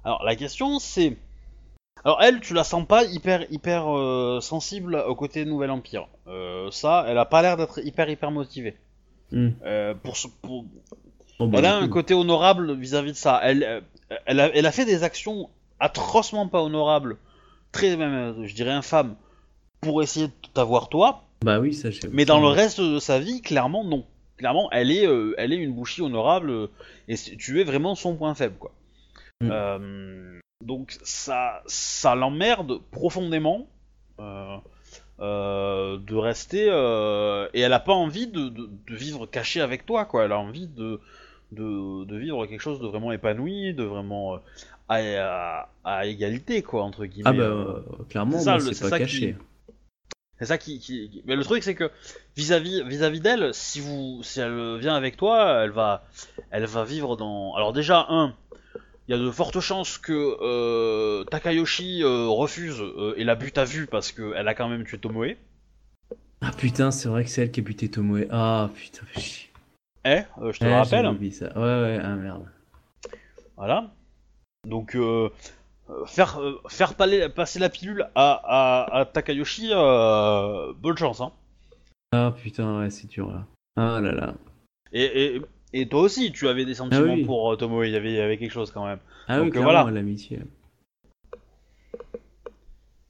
[0.05, 1.17] Alors la question c'est,
[2.05, 6.07] alors elle, tu la sens pas hyper hyper euh, sensible au côté Nouvel Empire.
[6.27, 8.77] Euh, ça, elle a pas l'air d'être hyper hyper motivée.
[9.33, 9.51] Hmm.
[10.03, 10.65] Pour, ce- pour-
[11.41, 13.41] bah, elle a un coup, côté honorable vis-à-vis de ça.
[13.43, 13.83] Elle,
[14.27, 17.17] elle, a, elle a fait des actions atrocement pas honorables,
[17.73, 19.17] très même, je dirais infâmes,
[19.81, 21.25] pour essayer de t'avoir toi.
[21.45, 21.89] Bah oui, ça.
[22.13, 24.05] Mais dans le reste de sa vie, clairement non.
[24.37, 26.67] Clairement, elle est, euh, elle est une bouchie honorable euh,
[27.09, 28.73] et tu es vraiment son point faible, quoi.
[29.41, 29.49] Mm.
[29.53, 33.67] Euh, donc ça, ça l'emmerde profondément
[35.21, 36.65] de rester
[37.55, 40.25] et elle a pas envie de, de- de vivre cachée avec toi, quoi.
[40.25, 41.01] Elle a envie de,
[41.53, 44.41] de, de vivre quelque chose de vraiment épanoui, de vraiment
[44.89, 47.31] à, à- à égalité, quoi, entre guillemets.
[47.31, 49.37] Ah bah clairement, c'est ça, c'est pas ça qui- caché.
[50.39, 51.91] C'est ça qui, Mais le truc, c'est que
[52.37, 56.05] vis-à-vis vis-à-vis d'elle, si vous, si elle vient avec toi, elle va,
[56.51, 57.55] elle va vivre dans.
[57.55, 58.35] Alors déjà, un,
[59.07, 60.13] il y a de fortes chances que
[60.43, 64.85] euh, Takayoshi euh, refuse euh, et la bute à vue parce qu'elle a quand même
[64.85, 65.37] tué Tomoe.
[66.41, 68.27] Ah putain, c'est vrai que c'est elle qui a buté Tomoe.
[68.31, 69.07] Ah putain.
[70.05, 70.89] Eh, je te Eh, le rappelle.
[71.05, 71.47] j'avais oublié ça.
[71.57, 72.47] Ouais, ouais, ah merde.
[73.57, 73.93] Voilà.
[74.67, 74.97] Donc
[76.07, 81.21] faire euh, faire paler- passer la pilule à, à, à Takayoshi, euh, bonne chance.
[81.21, 81.33] Hein.
[82.13, 83.47] Ah putain, ouais, c'est dur là.
[83.77, 84.35] Ah là là.
[84.93, 85.43] Et, et,
[85.73, 87.25] et toi aussi, tu avais des sentiments oui.
[87.25, 87.87] pour euh, Tomoe.
[87.87, 89.01] Il y avait, il y avait quelque chose quand même.
[89.27, 89.91] Ah Donc, oui, euh, voilà.
[89.91, 90.41] l'amitié.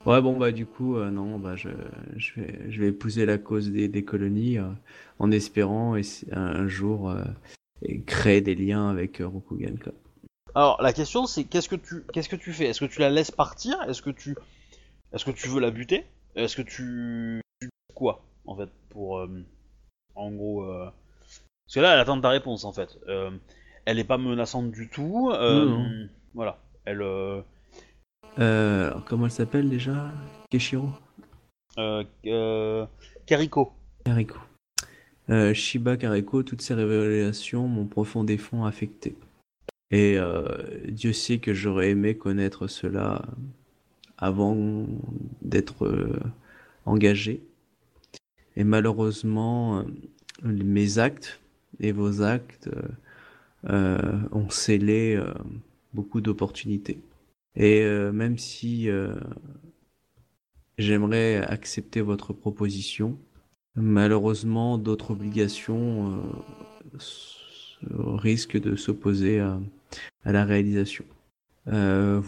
[0.07, 1.71] Ouais, bon, bah, du coup, euh, non, bah, je,
[2.17, 4.69] je, vais, je vais épouser la cause des, des colonies euh,
[5.19, 6.01] en espérant un,
[6.33, 7.23] un jour euh,
[8.07, 9.93] créer des liens avec euh, Rokugan, quoi.
[10.55, 12.67] Alors la question c'est qu'est-ce que tu qu'est-ce que tu fais?
[12.67, 13.83] Est-ce que tu la laisses partir?
[13.89, 14.37] Est-ce que tu
[15.13, 16.05] est-ce que tu veux la buter?
[16.37, 19.29] Est-ce que tu, tu quoi en fait pour euh,
[20.15, 20.91] en gros euh,
[21.67, 22.99] parce que là elle attend ta réponse en fait.
[23.09, 23.31] Euh,
[23.85, 25.33] elle est pas menaçante du tout.
[26.35, 26.59] Voilà.
[26.85, 27.03] Elle
[28.37, 30.11] alors, comment elle s'appelle déjà?
[30.51, 30.89] Keshiro?
[33.27, 33.73] Kariko.
[34.05, 34.39] Kariko.
[35.53, 39.17] Shiba Kariko, toutes ces révélations m'ont profondément affecté.
[39.95, 40.43] Et euh,
[40.89, 43.23] Dieu sait que j'aurais aimé connaître cela
[44.19, 44.57] avant
[45.41, 46.19] d'être euh,
[46.85, 47.41] engagé.
[48.57, 49.85] Et malheureusement, euh,
[50.43, 51.39] mes actes
[51.79, 52.69] et vos actes
[53.67, 55.19] ont scellé
[55.95, 56.99] beaucoup d'opportunités.
[57.57, 58.89] Et même si
[60.77, 63.17] j'aimerais accepter votre proposition,
[63.75, 66.23] malheureusement, d'autres obligations
[67.91, 69.59] risquent de s'opposer à,
[70.25, 71.05] à la réalisation.
[71.69, 72.21] Euh,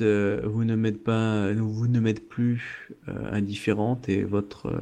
[0.00, 4.80] euh, vous ne m'êtes pas, vous ne m'êtes plus euh, indifférente et votre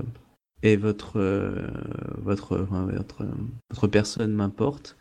[0.62, 1.20] et votre
[2.18, 3.26] votre votre,
[3.88, 4.96] personne m'importe.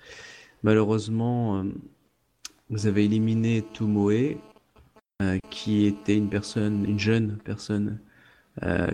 [0.63, 1.63] Malheureusement,
[2.69, 4.37] vous avez éliminé Tomoe,
[5.21, 7.99] euh, qui était une personne, une jeune personne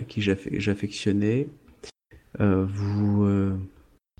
[0.08, 1.48] qui j'aff- j'affectionnais.
[2.38, 3.24] Vous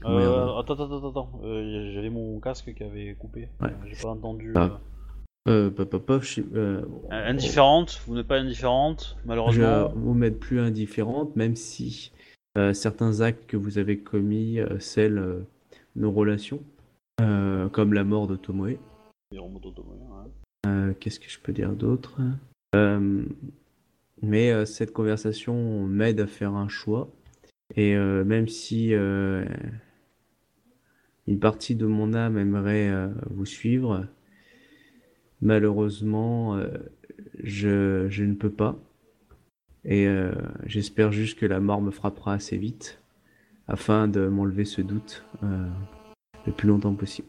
[0.05, 1.41] euh, attends attends attends attends.
[1.45, 3.49] Euh, J'avais mon casque qui avait coupé.
[3.61, 3.71] Ouais.
[3.87, 4.53] J'ai pas entendu.
[4.57, 4.81] Ah.
[5.49, 5.69] euh.
[5.69, 8.01] euh, pop, pop, pop, je sais- euh, Indifférente.
[8.07, 9.93] Vous n'êtes pas indifférente Je malheureusement.
[9.95, 12.13] vous m'êtes plus indifférente, même si
[12.59, 15.47] euh, certains actes que vous avez commis euh, scellent euh,
[15.97, 16.61] nos relations,
[17.21, 18.77] euh, comme la mort de Tomoe.
[19.33, 19.41] Ouais.
[20.67, 22.21] Euh, Qu'est-ce que je peux dire d'autre
[22.75, 23.25] Euh,
[24.23, 27.09] Mais euh, cette conversation m'aide à faire un choix.
[27.75, 29.45] Et euh, même si euh,
[31.27, 34.07] une partie de mon âme aimerait euh, vous suivre,
[35.41, 36.69] malheureusement, euh,
[37.43, 38.79] je, ne peux pas.
[39.85, 40.33] Et euh,
[40.67, 43.01] j'espère juste que la mort me frappera assez vite
[43.69, 47.29] afin de m'enlever ce doute le plus longtemps possible.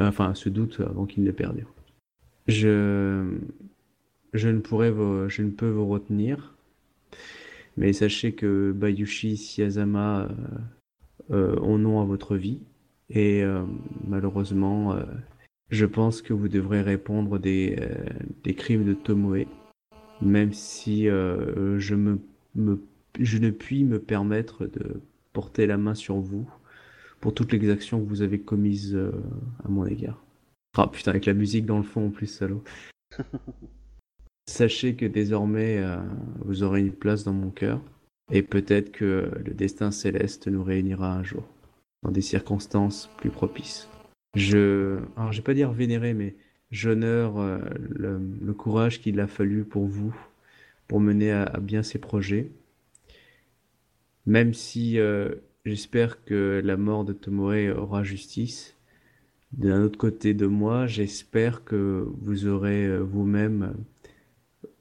[0.00, 1.72] Enfin, ce doute avant qu'il ne perdure.
[2.46, 3.36] Je,
[4.32, 6.54] je ne pourrais vous, peux vous retenir,
[7.76, 10.28] mais sachez que Bayushi Siyazama
[11.30, 12.60] ont nom à votre vie
[13.12, 13.62] et euh,
[14.06, 15.04] malheureusement, euh,
[15.70, 17.94] je pense que vous devrez répondre des, euh,
[18.44, 19.46] des crimes de Tomoe,
[20.20, 22.18] même si euh, je me,
[22.54, 22.82] me-
[23.18, 25.00] je ne puis me permettre de
[25.32, 26.48] porter la main sur vous
[27.20, 29.12] pour toutes les actions que vous avez commises euh,
[29.64, 30.22] à mon égard.
[30.76, 32.64] Ah putain, avec la musique dans le fond en plus, salaud.
[34.48, 35.98] Sachez que désormais, euh,
[36.44, 37.80] vous aurez une place dans mon cœur,
[38.30, 41.44] et peut-être que le destin céleste nous réunira un jour,
[42.02, 43.88] dans des circonstances plus propices.
[44.34, 46.36] Je, alors je vais pas dire vénérer, mais
[46.70, 47.58] j'honore euh,
[47.90, 50.14] le, courage qu'il a fallu pour vous
[50.88, 52.50] pour mener à, bien ces projets.
[54.26, 55.30] Même si euh,
[55.64, 58.76] j'espère que la mort de Tomoe aura justice,
[59.52, 63.74] d'un autre côté de moi, j'espère que vous aurez euh, vous-même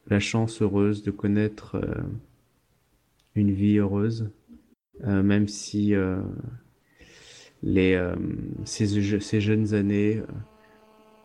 [0.07, 2.01] la chance heureuse de connaître euh,
[3.35, 4.29] une vie heureuse,
[5.03, 5.95] même si
[7.63, 8.15] les, euh,
[8.65, 10.21] ces, ces jeunes années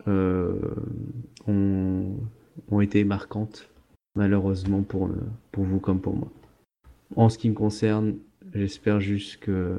[0.09, 0.55] euh,
[1.47, 2.17] ont,
[2.71, 3.69] ont été marquantes,
[4.15, 6.29] malheureusement pour, euh, pour vous comme pour moi.
[7.15, 8.17] En ce qui me concerne,
[8.55, 9.79] j'espère juste que,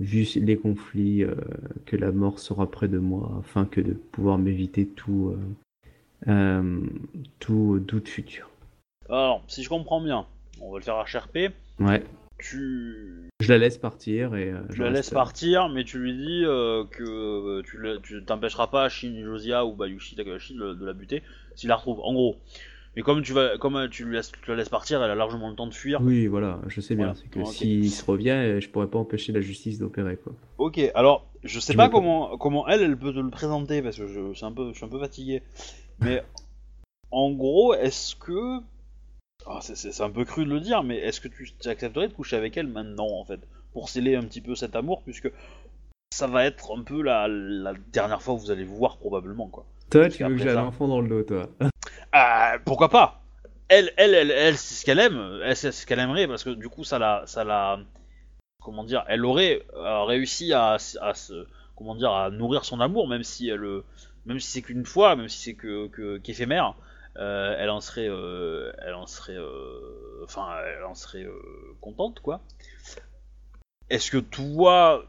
[0.00, 1.34] vu les conflits, euh,
[1.84, 6.80] que la mort sera près de moi, afin que de pouvoir m'éviter tout, euh, euh,
[7.38, 8.50] tout doute futur.
[9.08, 10.26] Alors, si je comprends bien,
[10.60, 11.52] on va le faire HRP.
[11.80, 12.02] Ouais,
[12.38, 16.14] Tu, je la laisse partir et euh, je la reste- laisses partir, mais tu lui
[16.14, 20.92] dis euh, que euh, tu t'empêcheras pas Shin Josia ou Bayushi Takahashi de, de la
[20.92, 21.22] buter
[21.54, 22.00] s'il la retrouve.
[22.00, 22.36] En gros.
[22.94, 25.14] Mais comme tu vas, comme euh, tu, lui laisses, tu la laisses partir, elle a
[25.14, 26.00] largement le temps de fuir.
[26.02, 27.06] Oui, voilà, je sais bien.
[27.06, 27.20] Voilà.
[27.20, 30.32] C'est que s'il se revient, euh, je pourrais pas empêcher la justice d'opérer, quoi.
[30.58, 33.82] Ok, alors je sais Je pas me- comment comment elle elle peut te le présenter
[33.82, 35.42] parce que je, c'est un peu je suis un peu fatigué.
[36.00, 36.22] Mais
[37.10, 38.60] en gros, est-ce que
[39.46, 42.36] Ah, c'est- un peu cru de le dire, mais est-ce que tu, accepterais de coucher
[42.36, 43.40] avec elle maintenant en fait?
[43.72, 45.30] Pour sceller un petit peu cet amour puisque
[46.12, 49.48] ça va être un peu la, la dernière fois que vous allez vous voir probablement
[49.48, 49.66] quoi.
[49.90, 51.48] Toi, tu veux que j'ai ça- un enfant dans le dos, toi?
[52.12, 53.22] Ah, pourquoi pas?
[53.68, 56.50] Elle elle elle, elle c'est ce qu'elle aime, elle c'est ce qu'elle aimerait parce que
[56.50, 57.80] du coup ça la ça la
[58.60, 61.46] comment dire, elle aurait euh, réussi à, à se
[61.76, 63.84] comment dire à nourrir son amour même si elle euh,
[64.26, 66.74] même si c'est qu'une fois, même si c'est que que- qu'éphémère,
[67.18, 71.26] euh, elle en serait euh, elle en serait euh, enfin elle en serait
[71.80, 72.40] contente quoi.
[73.90, 75.04] Est-ce que toi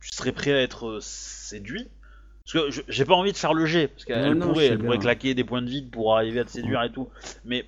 [0.00, 1.88] tu serais prêt à être séduit?
[2.44, 4.46] Parce que je- j'ai pas envie de faire le jet, parce qu'elle Non, elle non,
[4.48, 7.08] pourrait, elle pourrait claquer des points de vide pour arriver à te séduire et tout.
[7.44, 7.64] Mais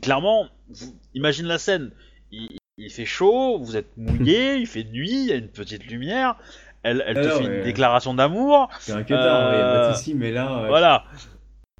[0.00, 1.90] clairement, vous- imagine la scène.
[2.30, 5.84] Il, il fait chaud, vous êtes mouillé, il fait nuit, il y a une petite
[5.86, 6.36] lumière.
[6.84, 8.68] Elle, elle te fait une déclaration d'amour.
[8.80, 11.04] C'est un quêteur, ouais, y a pas de Euh, mais là, euh, Voilà.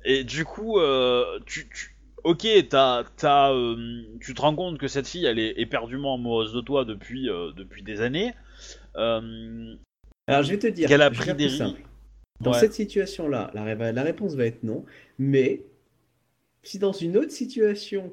[0.05, 4.89] Et du coup, euh, tu, tu- ok, t'as, t'as, euh, tu te rends compte que
[4.89, 8.35] cette fille, elle est éperdument amoureuse de toi depuis, euh, depuis des années.
[8.95, 11.83] Alors, je vais te dire, Qu'elle a pris des simple.
[12.41, 12.59] Dans Ouais.
[12.59, 14.85] cette situation-là, la, ré- la réponse va être non.
[15.19, 15.63] Mais
[16.63, 18.13] si dans une autre situation,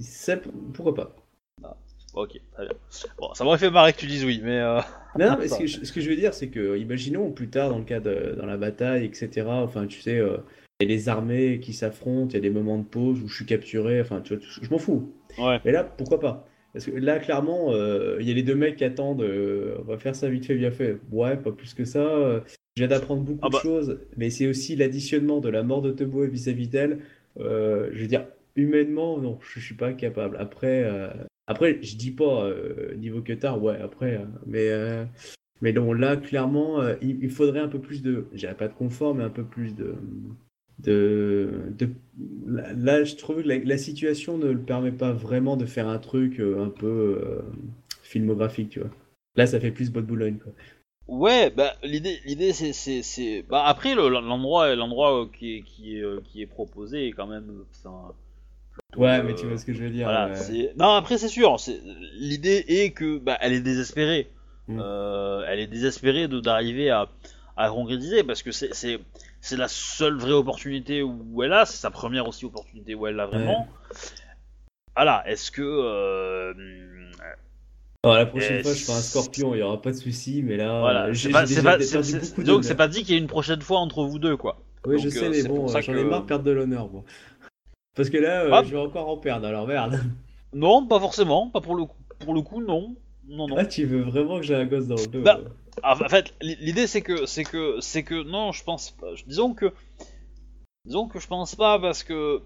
[0.00, 0.38] ça-
[0.74, 1.16] pourquoi pas?
[2.14, 2.74] Ok, très bien.
[3.18, 4.58] Bon, ça m'aurait fait marrer que tu dises oui, mais.
[4.60, 4.80] euh,
[5.18, 7.48] Non, non, mais ce que, je, ce que je veux dire, c'est que, imaginons plus
[7.48, 10.38] tard, dans le cas de dans la bataille, etc., enfin, tu sais, euh,
[10.80, 13.28] il y a les armées qui s'affrontent, il y a des moments de pause où
[13.28, 15.12] je suis capturé, enfin, tu vois, je m'en fous.
[15.38, 15.60] Ouais.
[15.64, 16.46] Mais là, pourquoi pas?
[16.72, 19.98] Parce que là, clairement, euh, il y a les deux mecs qui attendent, on va
[19.98, 20.96] faire ça vite fait, bien fait.
[21.10, 22.00] Ouais, pas plus que ça.
[22.76, 23.58] je viens d'apprendre beaucoup Ah bah.
[23.58, 27.00] de choses, mais c'est aussi l'additionnement de la mort de Tomoe vis-à-vis d'elle.
[27.38, 28.24] Je veux dire,
[28.56, 30.36] humainement, non, je suis pas capable.
[30.38, 31.08] Après, euh,
[31.46, 35.04] après je dis pas euh, niveau que tard, ouais, après, euh, mais, euh,
[35.60, 38.74] mais non, là, clairement, euh, il, faudrait un peu plus de, je dirais pas de
[38.74, 39.94] confort, mais un peu plus de.
[40.78, 41.90] De, de-
[42.46, 46.40] là, je trouve que la, situation ne le permet pas vraiment de faire un truc
[46.40, 47.42] euh, un peu
[48.02, 48.90] filmographique, tu vois.
[49.36, 50.52] Là, ça fait plus de Boulogne, quoi.
[51.08, 55.98] Ouais, bah l'idée, l'idée c'est, c'est, c'est- bah après le- l'endroit, l'endroit qui est, qui
[55.98, 57.64] est, qui est proposé est quand même,
[58.96, 60.06] Ouais, euh, mais tu vois ce que je veux dire.
[60.06, 60.34] Voilà, ouais.
[60.36, 60.72] c'est...
[60.76, 61.56] Non, après c'est sûr,
[62.14, 64.28] l'idée est que bah, elle est désespérée.
[64.68, 64.78] Mm.
[64.80, 67.08] Euh, elle est désespérée de, d'arriver à,
[67.56, 69.00] à concrétiser parce que c'est,
[69.52, 73.26] la seule vraie opportunité où elle a, c'est sa première aussi opportunité où elle l'a
[73.26, 73.68] vraiment.
[74.94, 75.62] Voilà, est-ce que...
[75.62, 76.52] euh,
[78.04, 80.42] Alors, la prochaine Et fois, je ferai un scorpion, il y aura pas de souci,
[80.42, 81.46] mais là, Voilà, c'est j'ai pas,
[81.78, 82.02] déjà
[82.44, 84.58] donc c'est dit qu'il y ait une prochaine fois entre vous deux, quoi.
[84.84, 87.04] Oui, je sais, mais bon, j'en que- ai marre de perdre de l'honneur, bon.
[87.94, 88.62] Parce que là, euh, Ah.
[88.64, 89.98] je vais encore en perdre, alors merde.
[90.54, 92.94] Non, pas forcément, pas pour le coup, pour le coup, non.
[93.26, 93.56] Non, non.
[93.56, 95.48] Ah, tu veux vraiment que j'ai un gosse dans le dos Bah, euh.
[95.82, 99.06] Ah, En fait, li- l'idée c'est que, c'est que, c'est que, non, je pense pas.
[99.26, 99.72] Disons que,
[100.84, 102.42] disons que je pense pas parce que,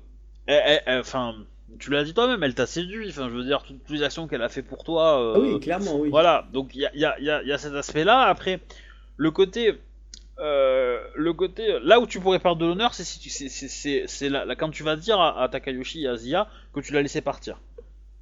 [0.88, 1.34] enfin,
[1.80, 3.08] tu l'as dit toi-même, elle t'a séduit.
[3.08, 5.20] Enfin, je veux dire, toutes, toutes les actions qu'elle a fait pour toi.
[5.20, 6.10] euh, Ah oui, clairement, oui.
[6.10, 8.20] Voilà, donc il y a, y a- y a- y a cet aspect-là.
[8.22, 8.60] Après,
[9.16, 9.74] le côté,
[10.38, 13.48] euh, le côté, là où tu pourrais perdre de l'honneur, c'est si tu, c'est,
[14.06, 16.92] c'est, là, là, quand tu vas dire à, à Takayoshi et à Zia que tu
[16.92, 17.60] l'as laissé partir.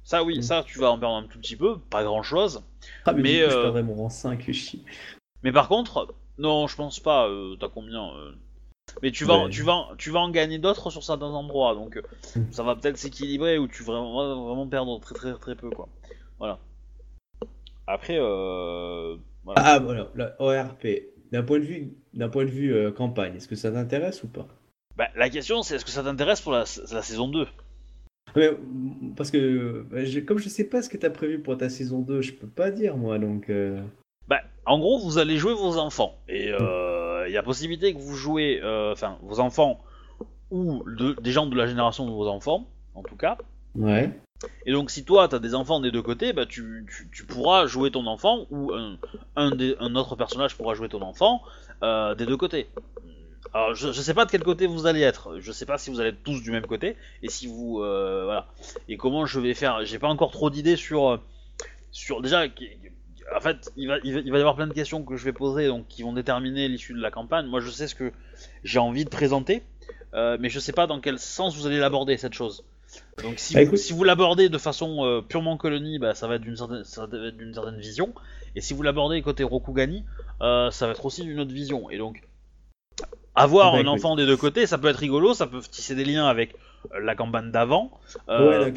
[0.03, 0.41] Ça, oui, Mm.
[0.43, 2.61] ça, tu vas en perdre un tout petit peu, pas grand-chose.
[3.05, 4.85] Ah, mais, mais, je euh, mon rang 5, chi.
[5.43, 7.27] Mais par contre, non, je pense pas.
[7.27, 8.11] euh, T'as combien
[9.01, 9.49] Mais tu vas, Ouais.
[9.49, 12.01] tu vas, tu vas en gagner d'autres sur certains endroits, donc
[12.35, 12.51] Mm.
[12.51, 15.89] ça va peut-être s'équilibrer ou tu vas vraiment, vraiment perdre très très très peu quoi.
[16.37, 16.59] Voilà.
[17.87, 19.61] Après, euh, voilà.
[19.63, 20.85] Ah, voilà, la ORP.
[21.35, 24.27] D'un point de vue, d'un point de vue euh, campagne, est-ce que ça t'intéresse ou
[24.27, 24.47] pas?
[24.95, 26.59] Bah, la question, c'est est-ce que ça t'intéresse pour la,
[26.91, 27.45] la saison 2
[28.35, 31.57] Mais, mm, Parce que bah, je- comme je sais pas ce que t'as prévu pour
[31.57, 33.49] ta saison 2, je peux pas dire moi donc.
[33.49, 33.81] euh,
[34.27, 36.15] Bah, en gros, vous allez jouer vos enfants.
[36.29, 39.79] Et euh, il y a possibilité que vous jouez, euh, enfin, vos enfants
[40.51, 43.37] ou de- des gens de la génération de vos enfants, en tout cas.
[43.75, 44.09] Ouais.
[44.65, 47.91] Et donc, si toi, t'as des enfants des deux côtés, bah, tu, tu, pourras jouer
[47.91, 48.71] ton enfant ou
[49.35, 51.41] un, des- autre personnage pourra jouer ton enfant
[51.83, 52.67] euh, des deux côtés.
[53.53, 55.39] Alors, je, sais pas de quel côté vous allez être.
[55.39, 58.23] Je sais pas si vous allez être tous du même côté et si vous, euh,
[58.25, 58.47] voilà.
[58.89, 59.85] Et comment je vais faire?
[59.85, 61.17] J'ai pas encore trop d'idées sur, euh,
[61.91, 62.45] sur déjà.
[63.35, 66.03] En fait, il va y avoir plein de questions que je vais poser, donc qui
[66.03, 67.45] vont déterminer l'issue de la campagne.
[67.45, 68.11] Moi, je sais ce que
[68.63, 69.63] j'ai envie de présenter,
[70.13, 72.65] euh, mais je sais pas dans quel sens vous allez l'aborder cette chose.
[73.23, 76.35] Donc si Bah, vous, si vous l'abordez de façon euh, purement colonie, bah, ça va
[76.35, 78.13] être d'une certaine, vision.
[78.55, 80.03] Et si vous l'abordez côté Rokugani,
[80.41, 81.89] euh, ça va être aussi d'une autre vision.
[81.89, 82.23] Et donc,
[83.35, 83.93] avoir Bah, un écoute.
[83.93, 86.55] enfant des deux côtés, ça peut être rigolo, ça peut tisser des liens avec
[87.01, 87.91] la campagne d'avant.
[88.29, 88.73] Euh, Ouais,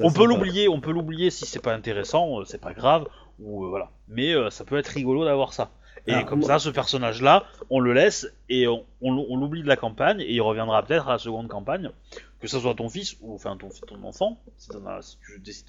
[0.00, 3.06] on, peut l'oublier, on peut l'oublier si c'est pas intéressant, c'est pas grave,
[3.40, 3.90] ou voilà.
[4.08, 5.70] Mais ça peut être rigolo d'avoir ça.
[6.08, 9.36] Et Ah, comme moi- ça, ce personnage-là, on le laisse et on, on l- on
[9.38, 11.90] l'oublie de la campagne et il reviendra peut-être à la seconde campagne,
[12.40, 15.38] que ce soit ton fils ou enfin ton, ton enfant, si, t'en as- si tu
[15.40, 15.68] décides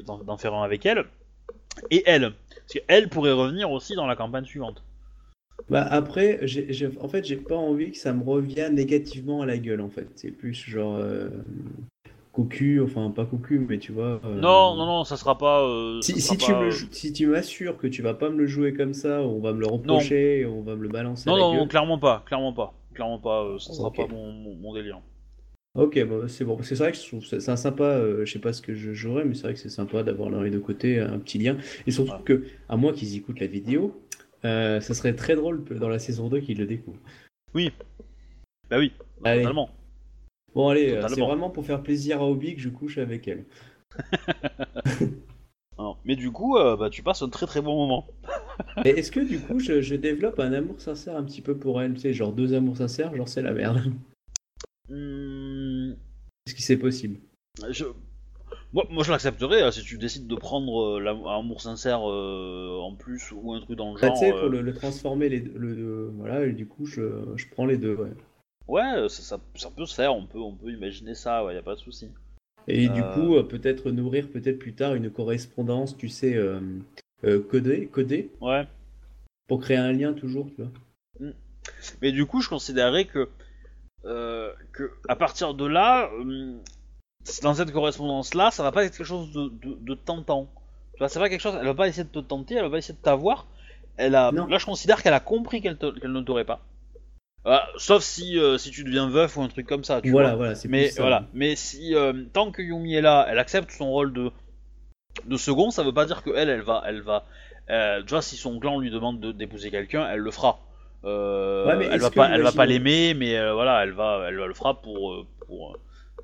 [0.00, 1.04] d'en faire un avec elle,
[1.90, 4.82] et elle, parce qu'elle pourrait revenir aussi dans la campagne suivante.
[5.68, 6.40] Bah après,
[7.00, 10.06] en fait, j'ai pas envie que ça me revienne négativement à la gueule, en fait.
[10.14, 11.28] C'est plus genre euh,
[12.32, 14.20] cocu, enfin pas cocu, mais tu vois.
[14.24, 15.62] euh, Non, non, non, ça sera pas.
[15.62, 18.14] euh, Si, ça si sera tu pas, me, euh, si tu m'assures que tu vas
[18.14, 20.88] pas me le jouer comme ça, on va me le reprocher, on va me le
[20.88, 23.58] balancer Non, à la non, non, clairement pas, clairement pas, clairement pas.
[23.58, 23.96] ça sera Ok.
[23.96, 25.00] pas mon, mon- mon délire.
[25.76, 26.58] Ok, bah, c'est bon.
[26.62, 29.24] C'est vrai que je trouve ça, sympa, euh, je sais pas ce que je jouerais,
[29.24, 31.56] mais c'est vrai que c'est sympa d'avoir dans les deux côtés un petit lien.
[31.86, 34.00] Et surtout que, à moins qu'ils écoutent la vidéo,
[34.44, 37.00] euh, ça serait très drôle dans la saison 2 qu'ils le découvrent.
[38.70, 38.92] Bah oui,
[39.24, 39.42] Allez.
[39.42, 39.70] totalement.
[40.54, 43.44] Bon, allez, euh, c'est vraiment pour faire plaisir à Obi que je couche avec elle.
[45.78, 48.06] Non, Mais du coup, euh, bah, tu passes un très très bon moment.
[48.86, 51.82] Et est-ce que du coup, je, je développe un amour sincère un petit peu pour
[51.82, 51.92] elle?
[51.92, 53.92] Tu sais, genre deux amours sincères, genre c'est la merde.
[54.88, 55.92] Hmm,
[56.46, 57.18] Est-ce que c'est possible
[57.70, 57.84] je...
[58.72, 62.08] moi, moi, je l'accepterais euh, si tu décides de prendre euh, l'am- un amour sincère
[62.08, 64.14] euh, en plus ou un truc dans le Bah, genre.
[64.14, 67.02] Tu sais, euh, pour le, le transformer, les, le, le- voilà, et du coup, je,
[67.36, 68.10] je prends les deux, ouais.
[68.68, 71.58] Ouais, ça, ça, ça peut se faire, on peut, on peut imaginer ça, ouais, y
[71.58, 72.08] a pas de souci.
[72.68, 73.14] Et du Euh.
[73.14, 76.60] coup, euh, peut-être nourrir peut-être plus tard une correspondance, tu sais, euh,
[77.24, 78.66] euh, codée, codée, Ouais.
[79.48, 81.32] pour créer un lien toujours, tu vois.
[82.02, 83.26] Mais du coup, je considérais que, euh,
[84.02, 86.60] que à partir de là, hum,
[87.42, 90.48] dans cette correspondance-là, ça va pas être quelque chose de, de, de tentant.
[90.94, 91.56] Tu vois, c'est pas quelque chose.
[91.58, 93.46] Elle va pas essayer de te tenter, elle va pas essayer de t'avoir.
[93.96, 94.32] Elle a.
[94.32, 94.46] Non.
[94.46, 96.60] Là, je considère qu'elle a compris qu'elle te- qu'elle ne t'aurait pas.
[97.44, 100.02] Ah, sauf si euh, si tu deviens veuf ou un truc comme ça.
[100.02, 100.36] Tu Voilà, vois.
[100.38, 101.02] voilà, c'est Mais plus ça.
[101.02, 101.28] voilà.
[101.32, 104.30] Mais si euh, tant que Yumi est là, elle accepte son rôle de
[105.26, 107.24] de second, ça veut pas dire que elle, elle va, elle va.
[107.70, 110.60] euh, tu vois, si son clan lui demande de d'épouser quelqu'un, elle le fera.
[111.06, 113.92] Euh, Ouais, mais elle va pas, elle va pas imaginons- l'aimer, mais euh, voilà, elle
[113.92, 115.76] va, elle le fera pour, euh, pour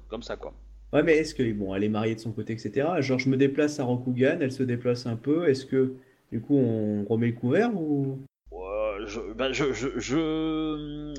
[0.08, 0.52] comme ça quoi.
[0.92, 3.00] Ouais, mais est-ce que, bon, elle est mariée de son côté, etc.
[3.00, 5.48] Genre, je me déplace à Rokugan, elle se déplace un peu.
[5.48, 5.94] Est-ce que,
[6.30, 8.18] du coup, on remet le couvert ou?
[9.06, 11.14] Je, bah, je, je, je,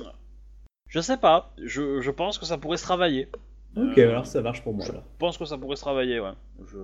[0.88, 1.52] je sais pas.
[1.62, 3.28] Je, je pense que ça pourrait se travailler.
[3.76, 4.86] Ok, Euh, alors ça marche pour moi.
[4.86, 6.30] Je pense que ça pourrait se travailler, ouais.
[6.70, 6.78] Je...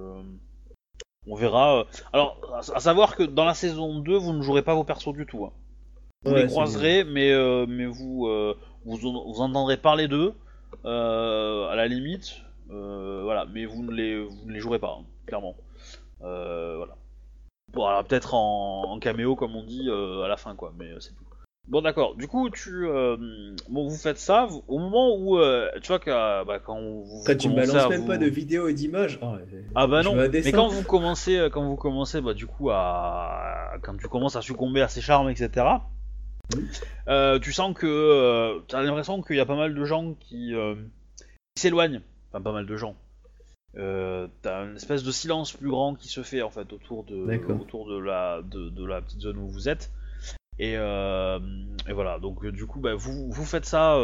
[1.26, 1.86] On verra.
[2.12, 5.12] Alors, à à savoir que dans la saison 2, vous ne jouerez pas vos persos
[5.14, 5.44] du tout.
[5.46, 5.52] hein.
[6.24, 10.34] Vous Ouais, les croiserez, mais, euh, mais vous, euh, vous, en- vous entendrez parler d'eux,
[10.84, 12.42] euh, à la limite.
[12.70, 15.56] euh, voilà, mais vous ne les, vous ne les jouerez pas, hein, clairement.
[16.22, 16.94] Euh, voilà.
[17.72, 20.84] Bon, alors peut-être en, en caméo, comme on dit, euh, à la fin, quoi, mais
[20.90, 21.24] euh, c'est tout.
[21.68, 22.14] Bon, d'accord.
[22.16, 23.16] Du coup, tu, euh,
[23.70, 27.20] bon, vous faites ça vous- au moment où, euh, tu vois, que, bah, quand vous,
[27.22, 29.18] Après, tu me balances même vous- pas de vidéos et d'images.
[29.22, 29.34] Oh,
[29.74, 30.14] ah bah non,
[30.44, 34.42] mais quand vous commencez, quand vous commencez, bah du coup à, quand tu commences à
[34.42, 35.66] succomber à ses charmes, etc.
[37.08, 40.54] Euh, tu sens que euh, t'as l'impression qu'il y a pas mal de gens qui,
[40.54, 40.74] euh,
[41.54, 42.00] qui s'éloignent,
[42.30, 42.96] enfin pas mal de gens.
[43.76, 47.14] Euh, t'as une espèce de silence plus grand qui se fait en fait autour de,
[47.60, 49.90] autour de la, de, de la petite zone où vous êtes.
[50.58, 53.98] Et, et voilà, donc du coup, bah, vous, vous faites ça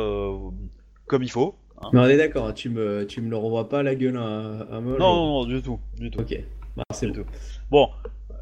[1.07, 1.55] comme il faut.
[1.83, 1.91] hein.
[1.93, 4.61] Mais on est d'accord, hein, tu me, tu me le renvoies pas la gueule à,
[4.75, 4.99] à moi.
[4.99, 6.21] Non, non, non, du tout, du tout.
[6.21, 6.41] Ok,
[6.77, 7.13] bah, c'est bon.
[7.15, 7.27] tout.
[7.71, 7.91] Bon,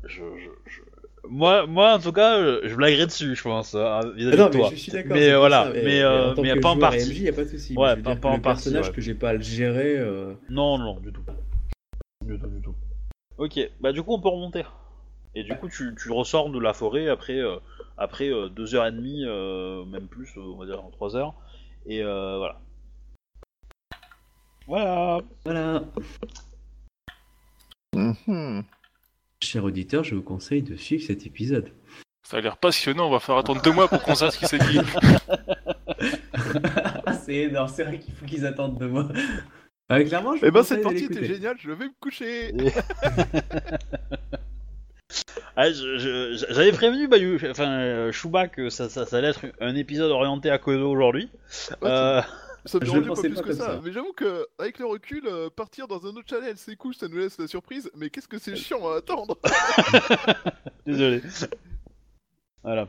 [0.04, 0.80] je, je, je-
[1.28, 4.50] Moi, moi, en tout cas, euh, je blaguerai dessus, je pense, hein, vis-à-vis Ah non,
[4.50, 4.70] de mais toi.
[4.70, 5.12] je suis d'accord.
[5.16, 7.10] Mais, voilà, ça, mais, euh, en tant mais que pas en partie.
[7.10, 7.74] MJ, y a pas de souci.
[7.76, 8.92] Ouais, pas- pas en le partie, personnage ouais.
[8.94, 9.96] que j'ai pas à le gérer.
[9.98, 11.22] euh, Non, non, du tout.
[12.20, 12.74] Du tout, du tout.
[13.38, 14.64] Ok, bah du coup, on peut remonter.
[15.34, 17.56] Et du coup, tu, tu ressors de la forêt après, euh,
[17.98, 21.34] après euh, deux heures et demie, euh, même plus, euh, on va dire trois heures.
[21.86, 22.60] Et euh, voilà.
[24.66, 25.20] Voilà.
[25.44, 25.82] Voilà.
[27.94, 28.64] Mhm.
[29.44, 31.68] Chers auditeurs, je vous conseille de suivre cet épisode.
[32.26, 34.46] Ça a l'air passionnant, on va faire attendre deux mois pour qu'on sache ce qui
[34.46, 34.80] s'est dit.
[37.24, 39.06] c'est énorme, c'est vrai qu'il faut qu'ils attendent de moi.
[39.90, 42.54] Ah, clairement, je Eh ben cette de partie était géniale, je vais me coucher.
[45.56, 50.10] Ah, J'avais prévenu Bayou, enfin euh, Chouba que ça, ça, ça allait être un épisode
[50.10, 51.28] orienté à Kodo aujourd'hui.
[51.84, 52.20] Euh,
[52.66, 53.66] Ça me dérangeait pas plus pas que ça.
[53.66, 53.80] ça.
[53.84, 57.08] Mais j'avoue que avec le recul, euh, partir dans un autre channel, c'est cool, ça
[57.08, 57.90] nous laisse la surprise.
[57.94, 59.38] Mais qu'est-ce que c'est chiant à attendre?
[60.86, 61.22] désolé.
[62.62, 62.88] Voilà.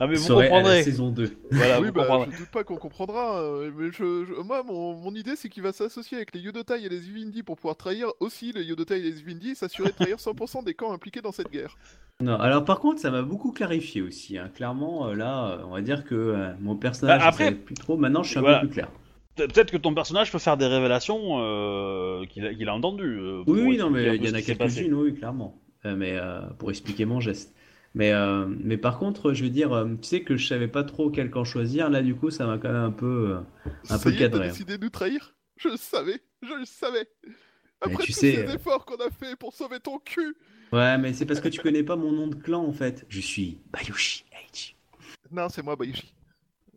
[0.00, 0.82] Ah mais vous Serait à la comprendrez.
[0.84, 1.30] saison 2.
[1.50, 2.28] Voilà, oui, vous bah, comprendrez.
[2.32, 3.40] je doute pas qu'on comprendra.
[3.42, 6.84] euh, mais je, je- moi, mon, mon idée, c'est qu'il va s'associer avec les Yodotai
[6.84, 9.94] et les Uvindi pour pouvoir trahir aussi les Yodotai et les Uvindi et s'assurer de
[9.96, 11.76] trahir 100% des camps impliqués dans cette guerre.
[12.20, 14.38] Non, alors par contre, ça m'a beaucoup clarifié aussi.
[14.38, 14.50] hein.
[14.54, 17.60] Clairement, euh, là, euh, on va dire que euh, mon personnage, Bah, après- je savais
[17.60, 17.96] plus trop.
[17.96, 18.60] Maintenant, je suis un Voilà.
[18.60, 18.88] peu plus clair.
[19.36, 23.18] Pe- Peut-être que ton personnage peut faire des révélations euh, qu'il a, qu'il a entendues.
[23.20, 24.46] euh, pour Oui, oui, non, expliquer un mais peu il y ce en a qui
[24.46, 24.74] s'est passé.
[24.82, 25.60] quelques-unes, oui, clairement.
[25.86, 27.54] Euh, mais euh, pour expliquer mon geste.
[27.98, 30.84] Mais, euh, mais par contre, je veux dire, euh, tu sais que je savais pas
[30.84, 31.90] trop quel camp choisir.
[31.90, 33.32] Là, du coup, ça m'a quand même un peu.
[33.66, 34.48] euh, Un peu cadré, hein.
[34.50, 35.34] décidé de nous trahir?
[35.56, 37.08] Je le savais, je le savais.
[37.80, 40.36] Après tu tous sais, ces efforts qu'on a fait pour sauver ton cul.
[40.72, 43.04] Ouais, mais c'est parce que tu connais pas mon nom de clan en fait.
[43.08, 44.76] Je suis Bayushi Eiichi.
[45.32, 46.14] Non, c'est moi, Bayushi.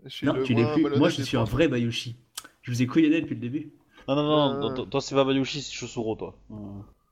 [0.06, 0.98] Je suis Non, le tu l'es plus.
[0.98, 2.15] Moi, je suis un vrai Bayushi.
[2.64, 3.72] Je vous ai couillonné depuis le début.
[4.07, 4.60] Non, non, non, Euh.
[4.60, 6.35] non, toi- toi c'est pas Bayushi, c'est Chosuro, toi.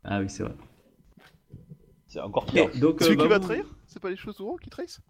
[0.03, 0.56] Ah oui, c'est vrai.
[2.07, 2.69] C'est encore pire.
[2.80, 3.65] Donc, Celui euh, qui bah, va vous- trahir?
[4.00, 5.02] C'est pas les Chosuro qui trahissent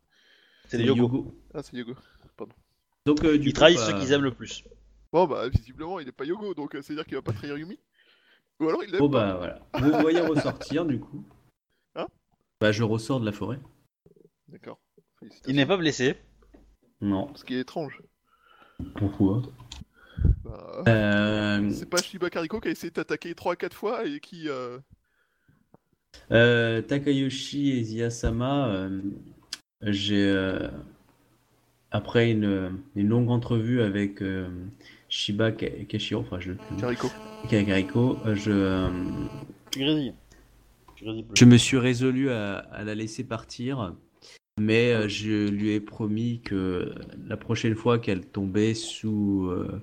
[0.65, 1.35] C'est les Yogo.
[1.53, 1.93] Ah, c'est Yogo.
[3.05, 4.63] Donc, euh, du Ils coup, trahissent bah, ceux qu'ils aiment le plus.
[5.13, 7.77] Bon, bah, visiblement, il est pas Yogo, donc euh, c'est-à-dire qu'il va pas trahir Yumi.
[8.59, 9.33] Ou alors il l'aime Bon, pas.
[9.33, 9.59] bah voilà.
[9.91, 11.23] Vous me voyez ressortir du coup.
[11.95, 12.07] Hein
[12.59, 13.59] Bah, je ressors de la forêt.
[14.47, 14.79] D'accord.
[15.45, 16.15] Il n'est pas blessé.
[16.99, 17.31] Non.
[17.35, 18.01] Ce qui est étrange.
[18.95, 19.43] Pourquoi
[20.43, 21.69] Bah, euh...
[21.71, 24.49] C'est pas Shiba Kariko qui a essayé de t'attaquer 3-4 fois et qui.
[24.49, 24.79] euh,
[26.31, 29.01] euh, Takayoshi et Ziyasama, euh,
[29.83, 30.27] j'ai.
[30.29, 30.69] euh,
[31.91, 34.47] Après une, une longue entrevue avec euh,
[35.09, 37.07] Shiba enfin je Kariko.
[37.49, 38.51] Kakariko, euh, je.
[38.51, 38.89] euh,
[39.71, 40.13] Tu grésilles.
[40.95, 41.39] Tu grésilles plus.
[41.39, 43.95] Je me suis résolu à, à la laisser partir,
[44.59, 46.93] mais euh, je lui ai promis que
[47.27, 49.81] la prochaine fois qu'elle tombait sous, euh,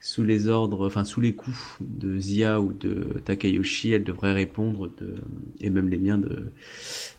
[0.00, 4.88] sous les ordres, enfin sous les coups de Zia ou de Takayoshi, elle devrait répondre,
[4.98, 5.16] de,
[5.60, 6.52] et même les miens, de,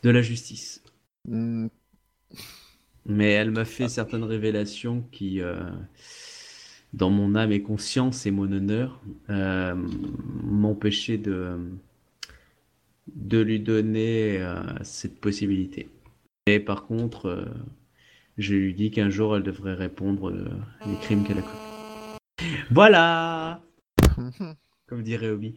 [0.03, 0.83] de la justice.
[1.27, 1.67] Hmm,
[3.07, 5.55] Mais elle m'a fait certaines révélations qui, euh,
[6.93, 9.75] dans mon âme et conscience et mon honneur, euh,
[10.43, 11.57] m'empêchaient de,
[13.15, 15.89] de lui donner euh, cette possibilité.
[16.47, 17.47] Et par contre,
[18.37, 20.33] je lui dis qu'un jour elle devrait répondre
[20.85, 21.76] les crimes qu'elle a commis.
[22.71, 23.61] Voilà
[24.87, 25.55] Comme dirait Obi.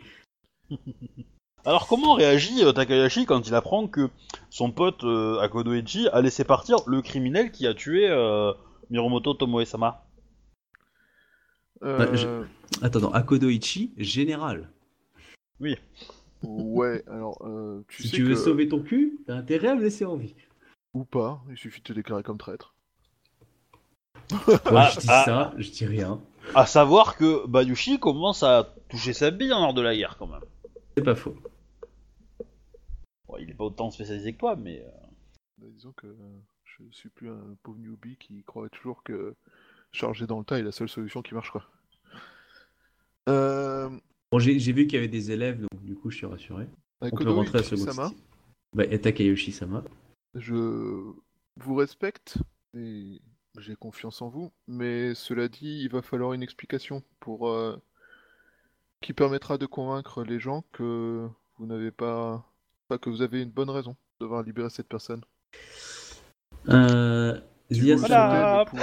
[1.64, 4.08] Alors comment réagit euh, Takayashi quand il apprend que
[4.48, 8.52] son pote euh, Akodoichi a laissé partir le criminel qui a tué euh,
[8.90, 10.06] Miromoto Tomoe-sama?
[11.82, 12.44] Euh, Bah, je-
[12.82, 14.70] Attends, Akodoichi, général.
[16.42, 19.74] Ouais, alors, euh, tu Si sais tu veux que- sauver ton cul, t'as intérêt à
[19.74, 20.34] me laisser en vie.
[20.94, 22.74] Ou pas, il suffit de te déclarer comme traître.
[24.30, 25.22] Moi, Ah, je dis ah.
[25.26, 26.20] ça, je dis rien.
[26.54, 30.26] À savoir que Bayushi commence à toucher sa bille en hors de la guerre quand
[30.26, 30.40] même.
[30.96, 31.36] C'est pas faux.
[33.28, 34.80] Bon, il est pas autant spécialisé que toi, mais...
[34.84, 34.90] euh,
[35.58, 39.34] Bah, disons que euh, je suis plus un pauvre newbie qui croit toujours que
[39.92, 41.64] charger dans le tas est la seule solution qui marche, quoi.
[43.28, 43.88] Euh,
[44.32, 46.66] Bon, j'ai vu qu'il y avait des élèves, donc du coup, je suis rassuré.
[47.00, 48.12] On peut rentrer à ce Sama,
[48.74, 49.82] Bah, et Takayoshi-sama.
[50.34, 50.54] je
[51.56, 52.38] vous respecte
[52.76, 53.20] et
[53.58, 57.76] j'ai confiance en vous, mais cela dit, il va falloir une explication pour euh,
[59.00, 61.26] qui permettra de convaincre les gens que
[61.58, 62.44] vous n'avez pas,
[62.88, 65.22] pas que vous avez une bonne raison de devoir libérer cette personne.
[66.68, 67.38] Euh,
[67.70, 68.64] Si vous, le Voilà.
[68.66, 68.82] Souhaitez,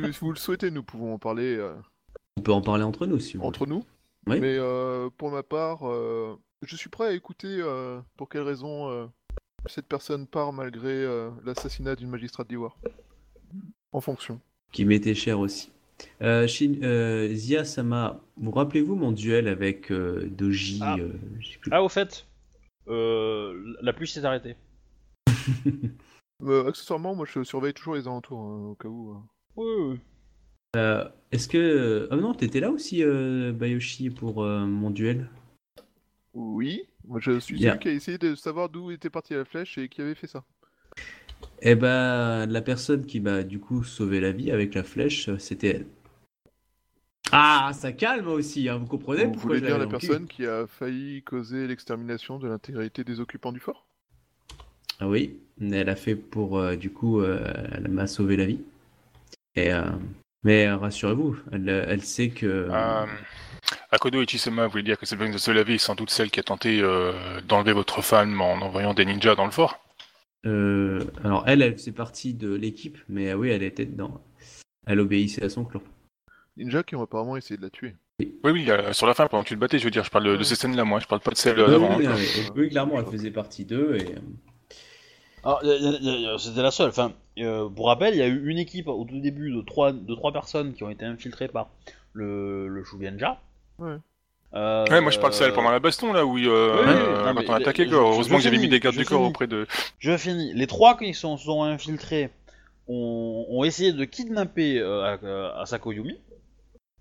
[0.00, 1.74] pouvons- si vous le souhaitez, nous pouvons en parler euh,
[2.36, 3.48] on peut en parler entre nous, si vous voulez.
[3.48, 3.84] entre nous.
[4.26, 4.40] Oui.
[4.40, 8.90] Mais euh, pour ma part, euh, je suis prêt à écouter euh, pour quelle raison
[8.90, 9.06] euh,
[9.66, 12.76] cette personne part malgré euh, l'assassinat d'une magistrate d'Ivoire.
[13.94, 14.40] En fonction.
[14.72, 15.70] Qui m'était cher aussi.
[16.20, 20.96] Euh, Shin- euh, Zia-sama, vous rappelez-vous mon duel avec euh, Doji Ah.
[20.98, 21.12] euh,
[21.60, 21.70] plus.
[21.72, 22.26] Ah, au fait,
[22.88, 24.56] euh, la pluie s'est arrêtée.
[26.42, 29.12] Euh, accessoirement, moi je surveille toujours les alentours hein, au cas où.
[29.12, 29.16] euh.
[29.56, 30.00] Oui, oui.
[30.76, 32.08] Euh, Est-ce que...
[32.10, 35.28] Ah non, t'étais là aussi, euh, Bayoshi, pour euh, mon duel?
[36.34, 37.70] Oui, Moi, je suis Bien.
[37.70, 40.26] celui qui a essayé de savoir d'où était partie la flèche et qui avait fait
[40.26, 40.44] ça.
[41.62, 45.38] Eh ben, la personne qui m'a du coup sauvé la vie avec la flèche, euh,
[45.38, 45.86] c'était elle.
[47.32, 50.66] Ah, ça calme aussi, hein, vous comprenez Vous pourquoi voulez dire la personne qui a
[50.66, 53.86] failli causer l'extermination de l'intégralité des occupants du fort?
[55.00, 58.60] Ah oui, elle a fait pour, euh, du coup, euh, elle m'a sauvé la vie.
[59.56, 59.82] Et, euh,
[60.44, 62.68] mais rassurez-vous, elle, elle sait que...
[62.70, 63.06] Euh,
[63.90, 66.42] Akodo Ichisama voulait dire que cette de se laver est sans doute celle qui a
[66.42, 69.83] tenté euh, d'enlever votre femme en envoyant des ninjas dans le fort?
[70.46, 74.20] Euh, alors elle, elle faisait partie de l'équipe, mais euh, oui, elle était dedans.
[74.86, 75.82] Elle obéissait à son clan.
[76.56, 77.96] Ninja qui ont apparemment essayé de la tuer.
[78.20, 80.10] Oui, oui, euh, sur la fin, pendant que tu te battais, je veux dire, je
[80.10, 81.96] parle de, ces scènes-là, moi, je parle pas de celles Oui, d'avant.
[81.96, 82.68] oui, hein.
[82.68, 83.96] clairement, elle faisait partie d'eux.
[83.96, 84.14] Et...
[85.46, 86.90] euh, c'était la seule.
[86.90, 89.92] Enfin, euh, pour rappel, il y a eu une équipe au tout début de trois,
[89.92, 91.70] de trois personnes qui ont été infiltrées par
[92.12, 93.40] le, le Shugenja.
[93.78, 93.96] Ouais.
[94.54, 96.46] Euh, Ouais, moi je parle de celle pendant la baston là où euh, Oui,
[96.86, 99.30] oui, euh, mais on attaqué Heureusement que j'avais mis des gardes du corps finis.
[99.30, 99.66] auprès de.
[99.98, 100.52] Je finis.
[100.54, 102.30] Les trois qui sont, sont infiltrés
[102.86, 106.18] ont, ont essayé de kidnapper euh, à- Asakoyumi.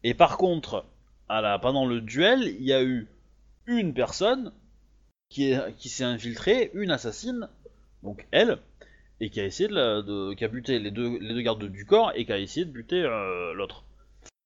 [0.04, 0.86] Et par contre,
[1.30, 3.08] à la, pendant le duel, il y a eu
[3.68, 4.52] une personne
[5.30, 7.48] qui, est- qui s'est infiltrée, une assassine,
[8.02, 8.58] donc elle,
[9.22, 11.64] et qui a essayé de, la- de- qui a buté les deux, les deux gardes
[11.64, 13.84] du corps et qui a essayé de buter euh, l'autre.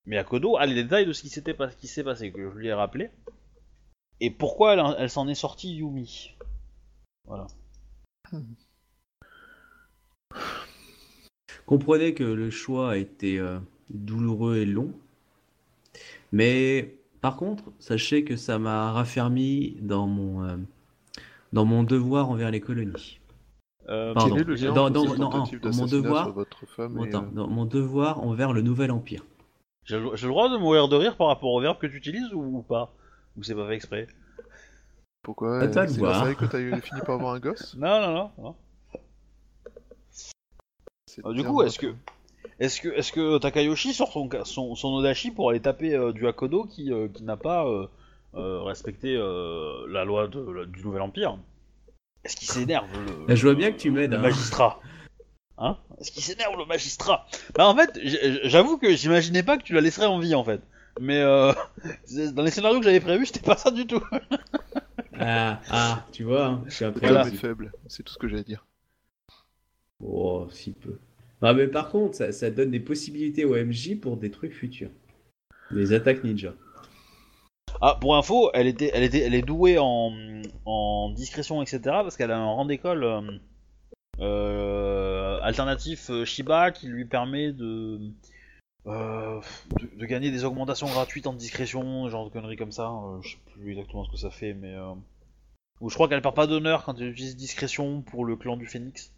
[0.06, 2.50] Mais Akodo a les détails de ce qui s'était pas- ce qui s'est passé, que
[2.50, 3.10] je lui ai rappelé.
[4.20, 6.32] Et pourquoi elle, elle s'en est sortie Yumi.
[7.26, 7.46] Voilà.
[11.66, 13.58] Comprenez que le choix a été euh,
[13.90, 14.92] douloureux et long.
[16.32, 20.56] Mais par contre, sachez que ça m'a raffermi dans mon, euh,
[21.52, 23.20] dans mon devoir envers les colonies.
[23.88, 24.34] Euh, Pardon.
[24.34, 26.34] Quel est le lien Dans- entre dans- cette non, tentative non, mon d'assassinat devoir- sur
[26.34, 29.24] votre femme et, Attends, dans mon devoir envers le nouvel empire.
[29.88, 31.96] J'ai le j'ai le droit de mourir de rire par rapport au verbe que tu
[31.96, 32.92] utilises ou, ou pas
[33.38, 34.06] Ou c'est pas fait exprès
[35.22, 36.12] Pourquoi euh, C'est voir.
[36.12, 38.30] grâce à elle que t'as eu- fini par avoir un gosse Non, non, non.
[38.38, 38.56] non.
[41.06, 41.94] C'est Euh, du coup, est-ce que,
[42.60, 46.26] est-ce que, est-ce que Takayoshi sort son, son, son Odashi pour aller taper euh, du
[46.26, 47.86] Hakodo qui, euh, qui n'a pas euh,
[48.34, 51.38] euh, respecté euh, la loi de- la- du Nouvel Empire?
[52.24, 52.88] Est-ce qu'il s'énerve
[53.26, 54.22] le, Je vois bien que tu m'aides, le hein.
[54.22, 54.80] magistrat?
[55.60, 57.26] Hein Est-ce qu'il s'énerve le magistrat?
[57.56, 57.98] Bah en fait,
[58.44, 60.60] j'avoue que j'imaginais pas que tu la laisserais en vie en fait.
[61.00, 61.52] Mais euh,
[62.32, 64.02] dans les scénarios que j'avais prévus, c'était pas ça du tout.
[65.20, 67.24] Ah, ah, tu vois, hein, je suis un peu Voilà.
[67.24, 68.64] faible, c'est tout ce que j'ai à dire.
[70.00, 70.98] Oh, si peu.
[71.42, 74.90] Ah, mais par contre, ça, ça donne des possibilités au MJ pour des trucs futurs.
[75.72, 76.54] Des attaques ninja.
[77.80, 80.12] Ah, pour info, elle était, elle était, elle est douée en,
[80.64, 81.80] en discrétion, etc.
[81.84, 83.20] Parce qu'elle a un rang d'école euh,
[84.20, 88.00] alternatif euh, Shiba qui lui permet de,
[88.86, 89.40] euh,
[89.80, 92.90] de, de gagner des augmentations gratuites en discrétion, genre de conneries comme ça.
[92.90, 94.92] Euh, je sais plus exactement ce que ça fait, mais euh,
[95.80, 98.66] ou je crois qu'elle perd pas d'honneur quand elle utilise discrétion pour le clan du
[98.66, 99.12] Phénix,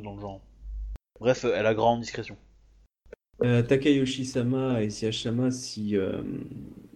[0.00, 0.40] dans le genre.
[1.20, 2.36] Bref, elle a grand discrétion.
[3.42, 6.22] Euh, Takayoshi-sama et Siashama, si euh,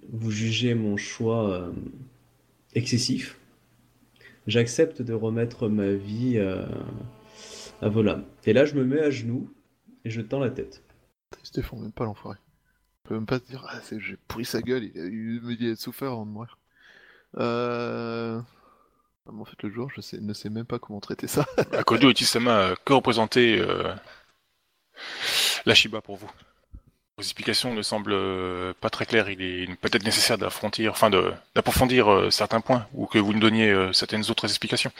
[0.08, 1.72] vous jugez mon choix euh,
[2.74, 3.38] excessif,
[4.46, 6.40] j'accepte de remettre ma vie
[7.82, 8.24] à vos lames.
[8.44, 9.52] Et là, je me mets à genoux
[10.04, 10.82] et je tends la tête.
[11.42, 12.38] Stéphane, même pas l'enfoiré.
[13.04, 15.42] Il peut même pas se dire, ah, c'est- j'ai pourri sa gueule, il a, eu,
[15.58, 16.58] il a souffert avant de mourir.
[17.38, 18.40] Euh...
[19.26, 21.46] ah, En fait, le jour, je sais, ne sais même pas comment traiter ça.
[21.72, 23.92] Akodo et Tisama, que représentait euh,
[25.66, 26.30] la Shiba pour vous?
[27.18, 29.28] Vos explications ne semblent euh, pas très claires.
[29.28, 33.40] Il est peut-être nécessaire d'affronter, enfin de- d'approfondir euh, certains points ou que vous nous
[33.40, 34.92] donniez euh, certaines autres explications.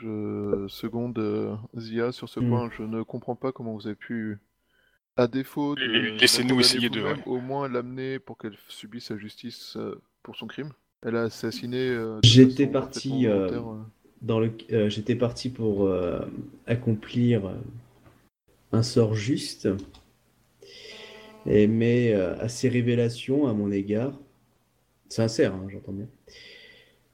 [0.00, 2.48] Je seconde euh, Zia sur ce Hmm.
[2.48, 2.70] point.
[2.76, 4.38] Je ne comprends pas comment vous avez pu,
[5.16, 9.76] à défaut de Laissez-nous la essayer de- au moins l'amener pour qu'elle subisse sa justice
[9.76, 10.72] euh, pour son crime.
[11.02, 11.78] Elle a assassiné.
[11.78, 13.48] euh, J'étais parti, euh.
[14.20, 16.20] Dans le, euh, j'étais parti pour euh,
[16.66, 17.52] accomplir
[18.72, 19.68] un sort juste,
[21.46, 24.12] et mais euh, à ces révélations à mon égard,
[25.08, 26.06] sincère, hein, j'entends bien,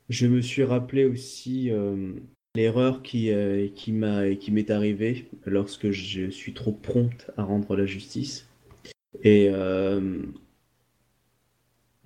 [0.09, 2.15] je me suis rappelé aussi euh,
[2.57, 8.49] l'erreur qui, euh, qui m'est arrivée lorsque je suis trop prompte à rendre la justice,
[9.25, 10.23] et euh,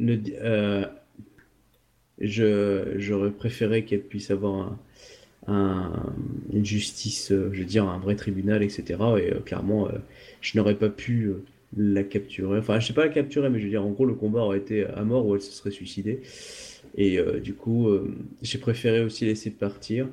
[0.00, 0.84] euh,
[2.20, 4.78] je, j'aurais préféré qu'elle puisse avoir un,
[5.48, 6.14] un-
[6.52, 9.18] une justice, euh, je veux dire, un vrai tribunal, etc.
[9.18, 9.88] Et clairement,
[10.40, 11.32] je n'aurais pas pu
[11.76, 12.58] la capturer.
[12.58, 14.58] Enfin, je sais pas la capturer, mais je veux dire, en gros, le combat aurait
[14.58, 16.22] été à mort ou elle se serait suicidée.
[16.96, 17.88] Et du coup,
[18.42, 20.08] j'ai préféré aussi laisser partir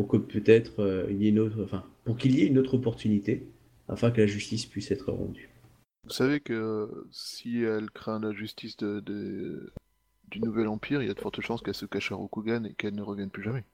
[0.00, 2.58] pour que peut-être euh, il y ait une autre, enfin, pour qu'il y ait une
[2.58, 3.46] autre opportunité
[3.86, 5.50] afin que la justice puisse être rendue.
[6.04, 9.72] Vous savez que si elle craint la justice de, de-
[10.30, 12.72] du nouvel empire, il y a de fortes chances qu'elle se cache à Rokugan et
[12.72, 13.64] qu'elle ne revienne plus jamais.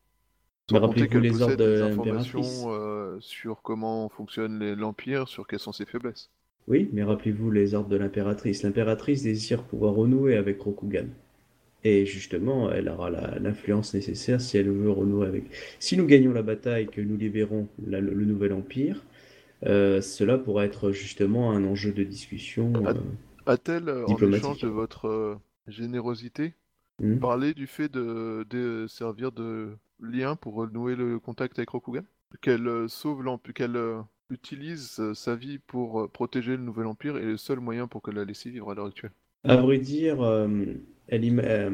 [0.70, 2.68] Mais Sans compter rappelez-vous qu'elle les possède ordres de des l'impératrice.
[2.68, 6.30] informations euh, sur comment fonctionne l'empire, sur quelles sont ses faiblesses.
[6.68, 8.62] Oui, mais rappelez-vous les ordres de l'impératrice.
[8.62, 11.06] L'impératrice désire pouvoir renouer avec Rokugan.
[11.88, 15.44] Et justement, elle aura l'influence nécessaire si elle veut renouer avec.
[15.78, 19.04] Si nous gagnons la bataille, que nous libérons la- le, le nouvel empire,
[19.66, 22.72] euh, cela pourra être justement un enjeu de discussion.
[22.86, 22.92] Euh,
[23.46, 25.36] A-t-elle, en échange de votre euh,
[25.68, 26.54] générosité,
[27.02, 27.16] hmm.
[27.20, 32.02] parlé du fait de, de servir de lien pour renouer le contact avec Rokugan?
[32.42, 33.80] Qu'elle sauve l'empire, qu'elle
[34.30, 38.24] utilise sa vie pour protéger le nouvel empire est le seul moyen pour que la
[38.24, 39.12] laisser vivre à l'heure actuelle?
[39.44, 40.74] À vrai dire, euh,
[41.08, 41.70] elle, euh,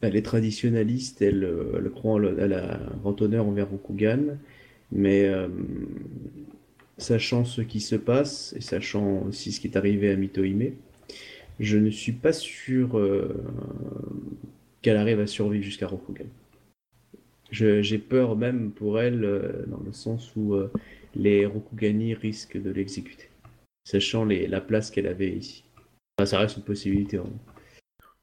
[0.00, 4.36] elle est traditionnaliste, elle, euh, elle croit en le- à la grand honneur envers Rokugan,
[4.90, 5.48] mais euh,
[6.98, 10.72] sachant ce qui se passe et sachant aussi ce qui est arrivé à Mitohime,
[11.60, 13.00] je ne suis pas sûr
[14.80, 16.26] qu'elle arrive à survivre jusqu'à Rokugan.
[17.50, 19.20] J'ai peur même pour elle,
[19.68, 20.56] dans le sens où
[21.14, 23.28] les Rokugani risquent de l'exécuter,
[23.84, 25.62] sachant la place qu'elle avait ici.
[26.24, 27.18] Ça reste une possibilité.
[27.18, 27.24] hein.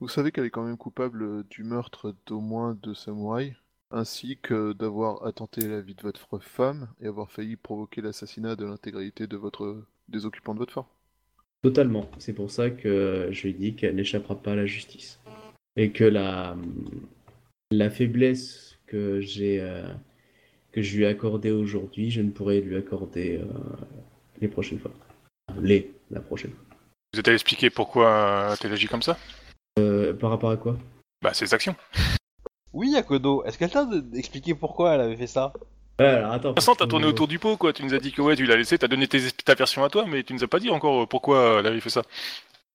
[0.01, 3.53] Vous savez qu'elle est quand même coupable euh, du meurtre d'au moins deux samouraïs,
[3.91, 8.55] ainsi que d'avoir attenté à la vie de votre femme et avoir failli provoquer l'assassinat
[8.55, 10.89] de l'intégralité de votre des occupants de votre fort.
[11.61, 12.09] Totalement.
[12.17, 15.19] C'est pour ça que je lui dis qu'elle n'échappera pas à la justice.
[15.75, 16.55] Et que la,
[17.71, 19.83] la faiblesse que j'ai euh,
[20.71, 23.45] que je lui ai accordée aujourd'hui, je ne pourrai lui accorder euh,
[24.39, 24.91] les prochaines fois.
[25.61, 26.77] Les, la prochaine fois.
[27.13, 29.17] Vous êtes allé expliquer pourquoi t'as agi comme ça?
[29.79, 30.77] Euh, par rapport à quoi?
[31.21, 31.75] Bah, ses actions.
[32.73, 35.53] Oui, Akodo, est-ce qu'elle t'a expliqué pourquoi elle avait fait ça?
[35.99, 36.49] Ouais, alors attends.
[36.49, 37.73] De toute façon, t'as tourné autour du pot, quoi.
[37.73, 39.89] Tu nous as dit que ouais, tu l'as laissé, t'as donné tes- ta version à
[39.89, 42.03] toi, mais tu nous as pas dit encore euh, pourquoi elle avait fait ça.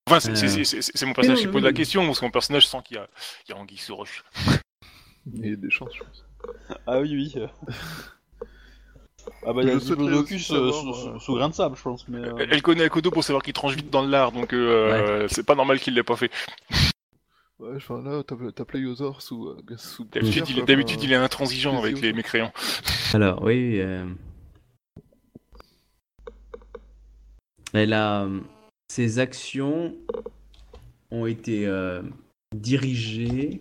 [0.06, 0.34] Enfin, c'est Euh.
[0.48, 2.96] c'est- c'est- c'est mon personnage qui pose la question, parce que mon personnage sent qu'il
[2.96, 3.08] y a,
[3.48, 4.24] il y a anguille sous roche.
[5.32, 6.24] Il y a des chances, je pense.
[6.86, 7.34] Ah oui, oui.
[9.46, 11.34] ah bah il y a Je un souhaiterais diplodocus aussi euh, savoir, sous, euh, sous
[11.36, 12.06] grain de sable, je pense.
[12.08, 15.26] Mais, euh, Elle, elle connaît Akodo pour savoir qu'il tranche vite dans l'art, donc euh,
[15.30, 16.30] c'est pas normal qu'il l'ait pas fait.
[17.60, 22.00] Ouais, enfin là, t'as t'as Playosaur sous, euh, sous D'habitude, il, enfin, est intransigeant avec
[22.00, 22.52] les mécréants.
[23.14, 23.80] Alors, oui.
[23.80, 24.06] euh,
[27.72, 28.28] Elle a.
[28.88, 29.94] Ses actions
[31.10, 32.02] ont été euh,
[32.54, 33.60] dirigées.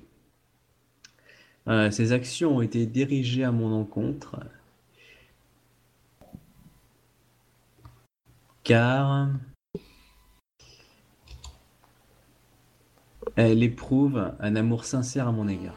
[1.68, 4.40] euh, ses actions ont été dirigées à mon encontre.
[8.64, 9.30] Car.
[13.36, 15.76] Elle éprouve un amour sincère à mon égard.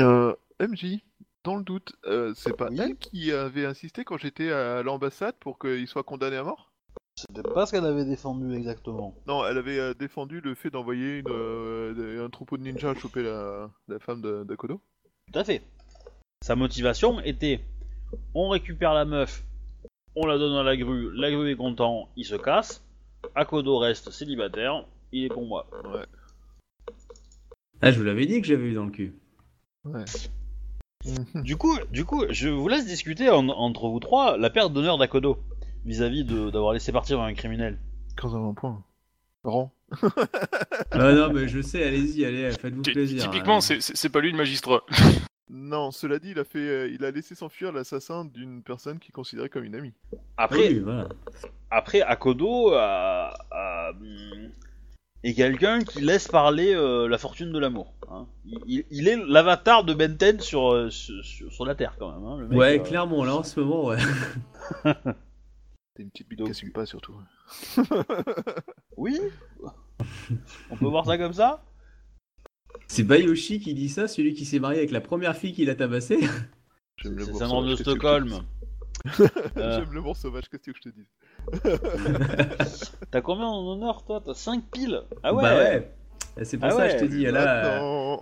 [0.00, 1.00] Euh, MJ,
[1.42, 5.34] dans le doute, euh, c'est pas Oui elle qui avait insisté quand j'étais à l'ambassade
[5.40, 6.72] pour qu'il soit condamné à mort?
[7.16, 9.14] C'était pas ce qu'elle avait défendu exactement.
[9.26, 13.22] Non, elle avait euh, défendu le fait d'envoyer une, euh, un troupeau de ninjas choper
[13.22, 14.80] la, la femme d'Akodo.
[15.32, 15.62] Tout à fait.
[16.42, 17.60] Sa motivation était
[18.34, 19.44] on récupère la meuf,
[20.14, 22.84] on la donne à la grue, la grue est content, il se casse.
[23.34, 25.66] Akodo reste célibataire, il est pour moi.
[25.84, 26.04] Ouais.
[27.82, 29.14] Ah, je vous l'avais dit que j'avais eu dans le cul.
[29.84, 30.04] Ouais.
[31.34, 34.98] Du coup, du coup, je vous laisse discuter en- entre vous trois la perte d'honneur
[34.98, 35.38] d'Akodo
[35.84, 37.78] vis-à-vis de- d'avoir laissé partir un criminel.
[38.16, 38.82] Quand on a un point.
[39.44, 39.70] Rang.
[40.90, 43.22] Ah non, mais je sais, allez-y, allez, faites-vous Ty- plaisir.
[43.22, 43.60] Typiquement, hein.
[43.60, 44.82] c'est- c'est c'est pas lui le magistrat.
[45.48, 49.12] Non, cela dit, il a fait, euh, il a laissé s'enfuir l'assassin d'une personne qu'il
[49.14, 49.92] considérait comme une amie.
[50.36, 51.08] Ah Après, oui, voilà.
[51.70, 53.92] après Akodo a- a,
[55.30, 57.94] est quelqu'un qui laisse parler euh, la fortune de l'amour.
[58.10, 58.26] hein.
[58.44, 62.24] Il, il- il est l'avatar de Benten sur, euh, sur, la Terre quand même.
[62.26, 63.98] hein, le mec, Ouais, euh, clairement, là en ce moment, ouais.
[64.84, 67.14] C'est une petite bite Donc- qui pas, surtout.
[68.96, 69.18] Oui
[70.70, 71.64] On peut voir ça comme ça?
[72.86, 75.74] C'est Bayoshi qui dit ça, celui qui s'est marié avec la première fille qu'il a
[75.74, 76.20] tabassée?
[77.02, 78.42] C'est mort syndrome de Stockholm.
[79.04, 79.78] Dise Euh.
[79.80, 81.06] J'aime le mort sauvage, qu'est-ce que je te dis
[83.10, 85.92] T'as combien en honneur toi T'as 5 piles Ah ouais, Bah ouais.
[86.42, 87.78] C'est pour Ah ça que je te dis, là.
[87.80, 88.18] Non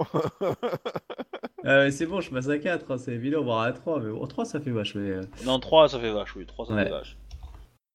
[1.64, 3.98] euh, c'est bon, je passe à 4, hein, c'est évident, voire à 3.
[4.00, 4.94] Mais bon, 3 ça fait vache.
[4.94, 6.84] Mais, euh, Non, 3 ça fait vache, oui, 3 ça Ouais.
[6.84, 7.16] fait vache.
[7.42, 7.48] mais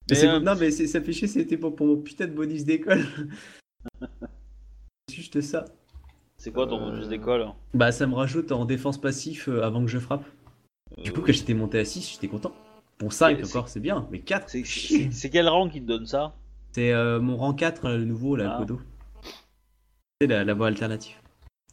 [0.10, 2.34] Mais, c'est- euh, Non, mais c'est- ça fait chier, c'était pour, pour mon putain de
[2.34, 3.06] bonus d'école.
[5.08, 5.66] C'est juste ça.
[6.38, 7.48] C'est quoi ton Euh, bonus d'école?
[7.74, 10.26] Bah, ça me rajoute en défense passif avant que je frappe.
[10.98, 12.52] Du coup, quand j'étais monté à 6, j'étais content.
[13.00, 16.34] Bon, 5 c'est- encore, c'est bien, mais 4, C'est quel rang qui te donne ça
[16.74, 18.58] C'est euh, mon rang 4, euh, le nouveau, là, Ah.
[18.60, 18.82] Kodo.
[20.22, 21.16] C'est la, la voie alternative.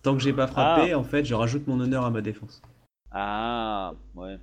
[0.03, 2.63] Tant que j'ai pas frappé, en fait, je rajoute mon honneur à ma défense.
[3.11, 4.39] Ah, ouais.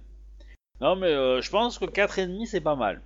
[0.82, 3.02] Non, mais euh, je pense que 4,5 c'est pas mal.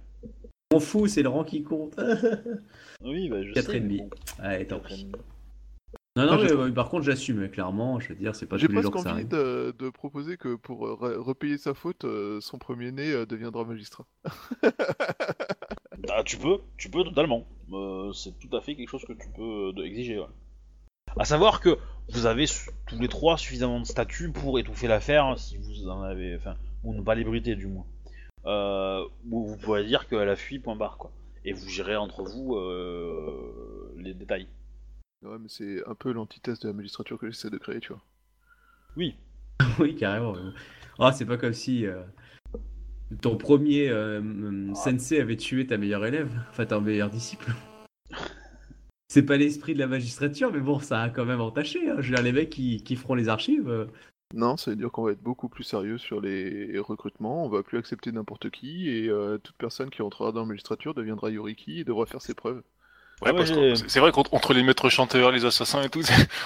[0.73, 1.95] M'en fous, c'est le rang qui compte.
[3.03, 3.77] Oui, bah je Quatre sais.
[3.77, 3.97] et mais demi.
[4.09, 4.09] bon,
[4.39, 5.11] Allez, tant pis.
[6.25, 7.99] Non, non, mais par contre, j'assume, clairement.
[7.99, 10.55] Je veux dire, c'est pas tous les jours que ça envie de, de proposer que
[10.55, 14.05] pour euh, re- repayer sa faute, euh, son premier-né euh, deviendra magistrat.
[16.09, 17.45] Ah, tu peux, tu peux totalement.
[17.71, 20.19] Euh, c'est tout à fait quelque chose que tu peux euh, exiger.
[20.19, 20.27] Ouais.
[21.17, 21.77] À savoir que
[22.09, 22.45] vous avez
[22.87, 26.55] tous les trois suffisamment de statut pour étouffer l'affaire hein, si vous en avez, enfin,
[26.83, 27.85] ou ne pas l'ébruiter du moins.
[28.45, 31.11] Euh, ou vous pourrez dire qu'elle a fui, point barre quoi.
[31.43, 34.47] Et vous gérez entre vous euh, les détails.
[35.23, 38.01] Ouais, mais c'est un peu l'antithèse de la magistrature que j'essaie de créer, tu vois.
[38.95, 39.15] Oui.
[39.79, 40.35] oui, carrément.
[40.99, 42.03] Ah, c'est pas comme si euh,
[43.21, 47.51] ton premier euh, sensei avait tué ta meilleure élève, enfin ton meilleur disciple.
[49.09, 51.89] C'est pas l'esprit de la magistrature, mais bon, ça a quand même entaché.
[51.89, 51.95] Hein.
[51.99, 53.69] Je veux dire, les mecs qui, qui feront les archives.
[53.69, 53.85] euh,
[54.33, 57.63] Non, ça veut dire qu'on va être beaucoup plus sérieux sur les recrutements, on va
[57.63, 59.09] plus accepter n'importe qui, et
[59.43, 62.61] toute personne qui entrera dans la magistrature deviendra Yoriki et devra faire ses preuves.
[63.25, 63.45] Ouais, Ah,
[63.87, 66.03] c'est- vrai qu'entre entre les maîtres chanteurs, les assassins et tout,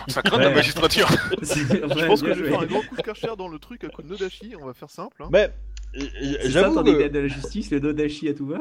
[0.07, 0.43] ça craint Ouais.
[0.45, 1.07] la magistrature.
[1.41, 3.89] Je pense que je vais faire un gros coup de karcher dans le truc à
[3.89, 5.21] coup de Nodashi, on va faire simple.
[5.21, 5.29] Hein.
[5.31, 5.51] Mais
[5.97, 8.59] euh, j'avoue que, de la justice, le à tout va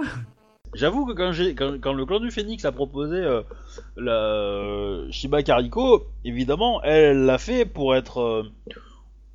[0.74, 3.42] j'avoue que quand, j'ai, quand, quand le clan du Phénix a proposé euh,
[3.96, 8.42] la Shiba Kariko, évidemment, elle l'a fait pour être euh,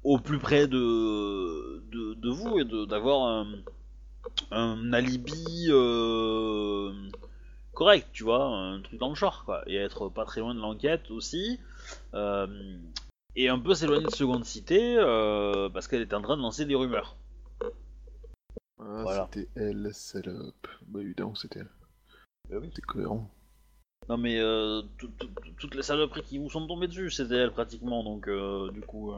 [0.04, 3.48] au plus près de, de, de vous et d'avoir un,
[4.52, 6.92] un alibi euh,
[7.76, 10.60] correct, tu vois, un truc dans le genre, quoi, et être pas très loin de
[10.60, 11.60] l'enquête aussi.
[12.16, 12.78] euh,
[13.36, 16.66] et un peu s'éloigner de Seconde Cité euh, parce qu'elle était en train de lancer
[16.66, 17.18] des rumeurs.
[18.80, 19.30] Ah, Voilà.
[19.32, 20.68] c'était elle, salope.
[20.88, 21.70] Bah évidemment, c'était elle.
[22.50, 22.72] Bah oui.
[22.74, 23.30] C'est cohérent.
[24.08, 27.52] Non mais euh, tout- tout- toutes les saloperies qui vous sont tombées dessus, c'était elle
[27.52, 28.30] pratiquement, donc
[28.74, 29.12] du coup...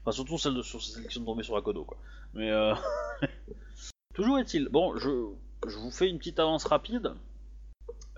[0.00, 1.96] Enfin surtout celles, de, sur celles qui sont tombées sur Akodo quoi.
[2.34, 2.50] Mais.
[4.14, 5.08] Toujours est-il, bon je,
[5.68, 7.12] je vous fais une petite avance rapide.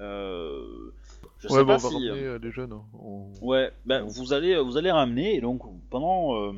[0.01, 0.93] Euh...
[1.39, 1.95] Je ouais, sais bon, pas on va si...
[2.09, 2.73] ramener euh, euh, les jeunes.
[2.73, 2.83] hein.
[2.95, 6.35] On- Ouais, ben vous allez, vous allez ramener, et donc pendant...
[6.37, 6.53] euh,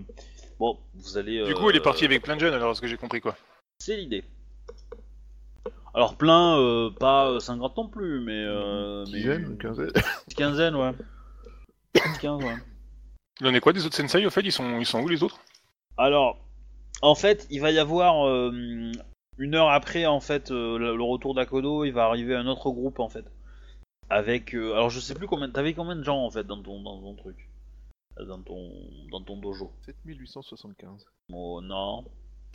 [0.59, 1.45] Bon, vous allez...
[1.47, 3.21] Du coup, elle est euh, partie avec plein de jeunes, alors, ce que j'ai compris,
[3.21, 3.37] quoi.
[3.79, 4.25] C'est l'idée.
[5.95, 8.45] Alors plein, euh, pas euh, 50 non plus, mais...
[8.45, 9.93] Euh, mais Dizaine, une quinzaine.
[10.37, 10.93] quinzaine, ouais.
[11.93, 12.57] Petite quinze, ouais.
[13.41, 15.23] Il en est quoi des autres sensei, au fait ils sont, ils sont où, les
[15.23, 15.39] autres?
[15.97, 16.39] Alors,
[17.03, 18.51] en fait, il va y avoir euh,
[19.39, 22.71] une heure après, en fait, euh, le le retour d'Akodo, il va arriver un autre
[22.71, 23.25] groupe, en fait.
[24.11, 26.83] Avec, euh, alors je sais plus combien, t'avais combien de gens, en fait, dans ton,
[26.83, 27.49] dans ton truc,
[28.19, 28.71] dans ton,
[29.11, 29.73] dans ton dojo?
[29.83, 31.07] 7875.
[31.33, 32.05] Oh non.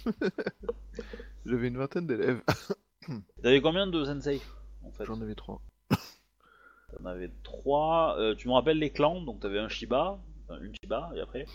[1.45, 2.41] J'avais une vingtaine d'élèves.
[3.43, 4.41] T'avais combien de sensei,
[4.83, 5.05] en fait?
[5.05, 5.61] J'en avais trois.
[6.97, 8.17] T'en avais trois.
[8.17, 11.45] Euh, tu me rappelles les clans, donc t'avais un Shiba, enfin, une Shiba, et après?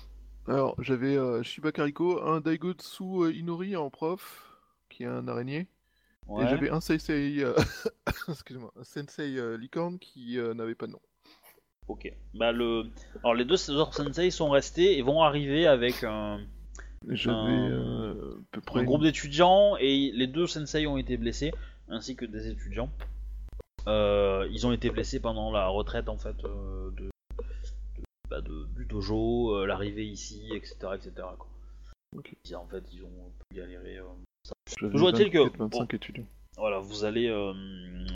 [0.46, 4.47] Alors, j'avais euh, Shiba Kariko, un Daigotsu Inori en prof,
[4.98, 5.68] qui est un araignée.
[6.26, 6.44] Ouais.
[6.44, 7.54] Et j'avais un Sensei, euh,
[8.28, 11.00] excuse-moi, un Sensei euh, licorne qui euh, n'avait pas de nom.
[11.86, 12.12] Ok.
[12.34, 12.86] Bah le,
[13.20, 16.40] alors les deux autres sensei sont restés et vont arriver avec un,
[17.08, 21.52] J'avais Un- à peu près un groupe d'étudiants et les deux sensei ont été blessés
[21.88, 22.90] ainsi que des étudiants.
[23.86, 27.10] Ils ont été blessés pendant la retraite en fait de, de-
[28.28, 31.12] bah, de- du dojo, l'arrivée ici, etc., etc.
[31.38, 31.48] Quoi.
[32.16, 32.36] Ok.
[32.44, 33.98] Ils- en fait, ils ont j'avais
[34.78, 36.24] Toujours est-il que- 24, 25 étudiants.
[36.56, 37.52] Voilà, vous allez euh,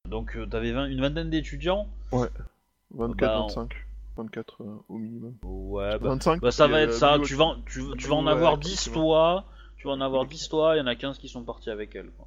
[0.08, 1.88] donc euh, t'avais 20 une vingtaine d'étudiants.
[2.10, 3.72] 24, Bah, on- 25.
[4.16, 5.34] 24 euh, au minimum.
[5.44, 8.16] Ouais, bah, 25 Bah ça va être euh, ça, Blue tu vas, tu, tu vas
[8.16, 9.46] en avoir Oak, 10 c'est toi,
[9.76, 11.94] tu vas en avoir 10 toi, il y en a 15 qui sont partis avec
[11.94, 12.10] elle.
[12.10, 12.26] Quoi.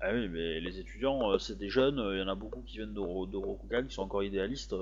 [0.00, 2.76] Ah oui, mais les étudiants, euh, c'est des jeunes, il y en a beaucoup qui
[2.78, 4.74] viennent de, de Rokugan, qui sont encore idéalistes,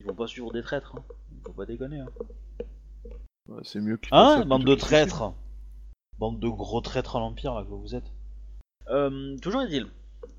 [0.00, 1.02] ils vont pas suivre des traîtres, hein.
[1.44, 2.00] faut pas déconner.
[2.00, 2.08] Hein,
[3.48, 5.32] Ouais, c'est mieux qu'ils Hein, ça bande de traîtres
[6.18, 8.10] Bande de gros traîtres à l'Empire là que vous êtes.
[8.90, 9.86] Euh, toujours est-il,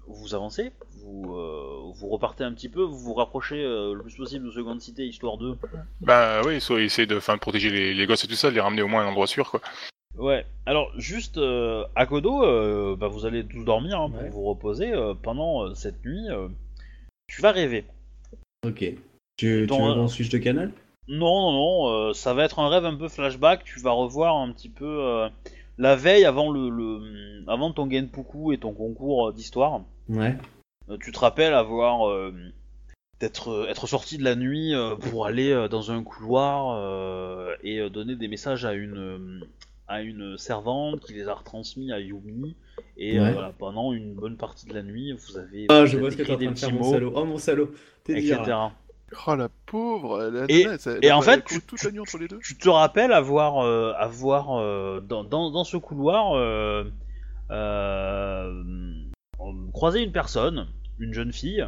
[0.08, 0.72] vous avancez,
[1.04, 4.52] vous, euh, vous repartez un petit peu, vous vous rapprochez euh, le plus possible de
[4.52, 5.56] Seconde Cité, histoire de...
[6.02, 8.62] Bah oui, soit essayer de enfin, protéger les, les gosses et tout ça, de les
[8.62, 9.62] ramener au moins à un endroit sûr, quoi.
[10.18, 14.30] Ouais, alors juste euh, à Kodo, euh, bah, vous allez tous dormir hein, pour Ouais.
[14.30, 16.28] vous reposer euh, pendant euh, cette nuit.
[16.30, 16.50] euh,
[17.28, 17.86] tu vas rêver.
[18.66, 18.80] Ok.
[18.80, 18.98] Tu,
[19.38, 20.72] tu Ton, euh, qu'on switch de canal?
[21.08, 23.64] Non, non, non, euh, ça va être un rêve un peu flashback.
[23.64, 25.30] Tu vas revoir un petit peu euh,
[25.80, 29.82] la veille avant le, le avant ton Genpuku et ton concours d'histoire.
[30.10, 30.38] Ouais.
[30.90, 32.32] Euh, tu te rappelles avoir euh,
[33.20, 37.56] d'être euh, être sorti de la nuit euh, pour aller euh, dans un couloir euh,
[37.64, 39.40] et euh, donner des messages à une euh,
[39.88, 42.56] à une servante qui les a retransmis à Yumi
[42.98, 45.98] et euh, voilà, pendant une bonne partie de la nuit vous avez Ah, vous je
[45.98, 47.14] vois ce que t'es écrit en train des de faire, petits mon mots salaud.
[47.16, 47.72] Oh, mon salaud.
[48.04, 48.36] T'es etc.
[49.28, 52.00] Oh la pauvre la Et- nana, ça- et a en fait, tu- toute la nuit
[52.00, 52.40] entre les deux.
[52.40, 56.84] tu te rappelles avoir euh, avoir euh, dans, dans, dans ce couloir euh,
[57.52, 58.64] euh,
[59.74, 60.68] croisé une personne
[61.00, 61.66] une jeune fille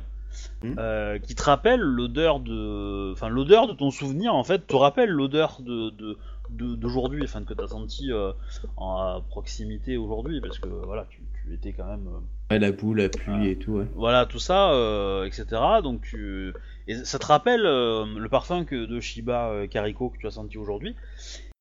[0.64, 0.76] Hmm.
[0.78, 5.10] euh, qui te rappelle l'odeur de, enfin l'odeur de ton souvenir en fait te rappelle
[5.10, 6.18] l'odeur de de-
[6.52, 8.32] de- d'aujourd'hui, enfin que t'as senti euh,
[8.78, 12.20] en à proximité aujourd'hui, parce que voilà, tu, tu étais quand même, euh,
[12.52, 13.88] Ouais, la boue, la pluie et tout, ouais.
[13.96, 15.46] voilà tout ça, euh, etc.
[15.82, 16.54] Donc tu,
[16.88, 20.58] et ça te rappelle euh, le parfum que de Shiba Kariko que tu as senti
[20.58, 20.96] aujourd'hui.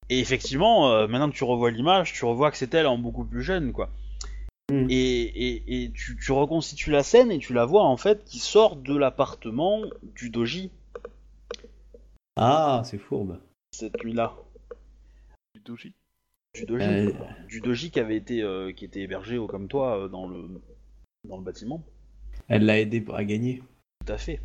[0.09, 3.25] Et effectivement, euh, maintenant que tu revois l'image, tu revois que c'est elle en beaucoup
[3.25, 3.89] plus jeune, quoi.
[4.73, 4.87] Mm.
[4.91, 8.41] Et, et, et tu, tu reconstitues la scène et tu la vois en fait qui
[8.41, 9.83] sort de l'appartement
[10.17, 10.71] du doji
[12.37, 13.39] Ah, c'est fourbe.
[13.73, 14.33] cette nuit-là.
[15.55, 15.93] Du doji.
[16.55, 17.13] Du doji, Euh,
[17.49, 20.61] du doji qui avait été euh, qui était hébergé euh, comme toi euh, dans le
[21.29, 21.85] dans le bâtiment.
[22.49, 23.63] Elle l'a aidé à gagner.
[24.05, 24.41] Tout à fait,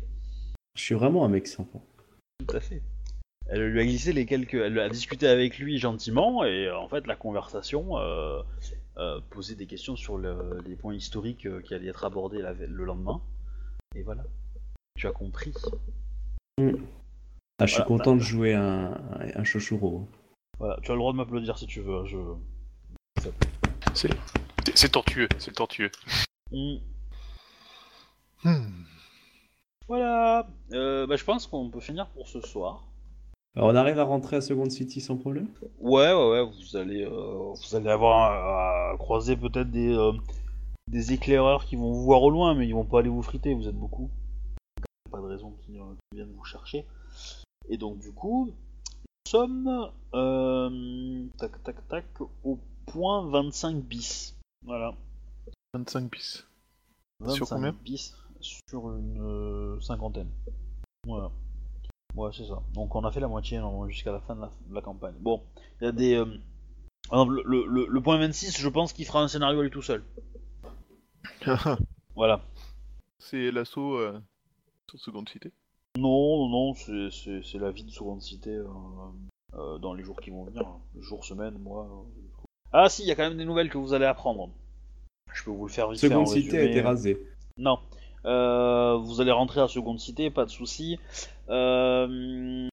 [0.76, 1.78] Je suis vraiment un mec sympa.
[2.46, 2.82] tout à fait.
[3.48, 7.06] Elle lui a glissé les quelques, elle a discuté avec lui gentiment et en fait
[7.06, 7.94] la conversation
[9.30, 13.20] posait des questions sur le- les points historiques qui allaient être abordés la- le lendemain.
[13.94, 14.24] Et voilà,
[14.98, 15.52] tu as compris.
[16.58, 17.84] Ah, je suis Voilà.
[17.84, 18.92] content de jouer un,
[19.34, 19.44] un.
[20.58, 21.96] Voilà, tu as le droit de m'applaudir si tu veux.
[21.98, 22.18] hein, Je...
[23.94, 24.10] C'est
[24.74, 25.90] c'est tortueux, c'est tortueux.
[26.50, 26.76] Hmm.
[28.44, 28.84] Hmm.
[29.88, 32.84] Voilà, Euh, bah, je pense qu'on peut finir pour ce soir.
[33.54, 35.48] Alors, on arrive à rentrer à Second City sans problème?
[35.78, 40.12] Ouais, ouais, ouais, vous allez, euh, vous allez avoir à, à croiser peut-être des, euh,
[40.88, 43.54] des éclaireurs qui vont vous voir au loin, mais ils vont pas aller vous friter,
[43.54, 44.10] vous êtes beaucoup.
[44.76, 46.84] Donc, Pas de raison qu'ils euh, viennent vous chercher.
[47.70, 48.52] Et donc, du coup,
[49.26, 52.04] sommes, euh, tac, tac, tac,
[52.44, 54.34] au point 25 bis.
[54.64, 54.94] Voilà.
[55.74, 56.46] 25 bis.
[57.20, 60.28] 25 Sur combien bis sur une euh, cinquantaine.
[61.06, 61.30] Voilà.
[62.14, 62.62] Ouais, c'est ça.
[62.74, 65.14] Donc on a fait la moitié jusqu'à la fin de la, de la campagne.
[65.20, 65.42] Bon,
[65.80, 66.14] il y a des.
[66.14, 66.24] euh,
[67.08, 69.82] par exemple, le, le- le point 26, je pense qu'il fera un scénario lui tout
[69.82, 70.04] seul.
[72.14, 72.40] Voilà.
[73.18, 74.18] c'est l'assaut euh,
[74.88, 75.52] sur Seconde Cité.
[75.98, 78.64] Non, non, non, c'est- la vie de seconde cité euh,
[79.54, 80.62] euh, dans les jours qui vont venir.
[80.66, 80.78] hein.
[81.00, 81.84] Jours, semaines, mois.
[81.84, 82.22] euh.
[82.72, 84.50] Ah si, il y a quand même des nouvelles que vous allez apprendre.
[85.32, 87.26] Je peux vous le faire vite fait en Second City a été rasée.
[87.58, 87.78] Non.
[88.24, 90.98] Euh, vous allez rentrer à Seconde Cité, pas de souci.
[91.48, 92.68] Euh,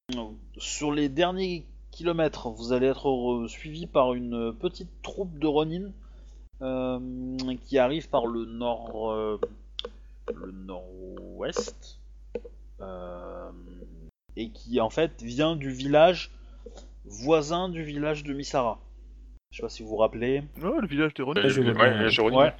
[0.58, 5.92] sur les derniers kilomètres, vous allez être re- suivi par une petite troupe de Ronin
[6.60, 6.98] euh,
[7.66, 9.38] qui arrive par le nord,
[10.34, 12.00] le nord-ouest,
[14.36, 16.30] et qui en fait vient du village
[17.04, 18.80] voisin du village de Misara.
[19.50, 20.42] Je sais pas si vous vous rappelez.
[20.62, 21.42] Oh, le village des Ronin.
[21.42, 22.52] ouais.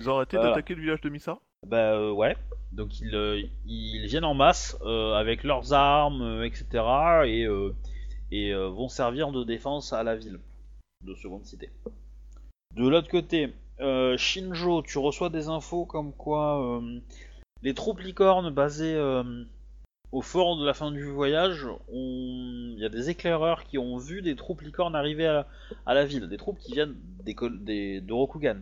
[0.00, 0.50] Ils ont arrêté Voilà.
[0.50, 2.36] d'attaquer le village de Missa Bah euh, ouais.
[2.72, 6.66] Donc ils, euh, ils viennent en masse euh, avec leurs armes, euh, etc.
[7.26, 7.74] et, euh,
[8.32, 10.40] et euh, vont servir de défense à la ville
[11.04, 11.70] de Seconde Cité.
[12.76, 17.00] De l'autre côté, euh, Shinjo, tu reçois des infos comme quoi euh,
[17.62, 19.44] les troupes licornes basées euh,
[20.12, 24.22] au fort de la fin du voyage, il y a des éclaireurs qui ont vu
[24.22, 25.46] des troupes licornes arriver à,
[25.86, 28.60] à la ville, des troupes qui viennent des, col- des, de Rokugan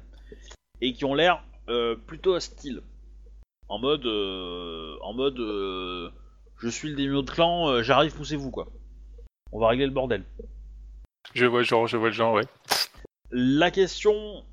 [0.81, 2.83] et qui ont l'air euh, plutôt hostiles.
[3.69, 6.11] En mode, euh, en mode, euh,
[6.59, 8.69] je suis le démio de clan, j'arrive, poussez-vous quoi.
[9.53, 10.25] On va régler le bordel.
[11.35, 12.45] Je vois le genre, je vois le genre, ouais.
[13.31, 14.45] La question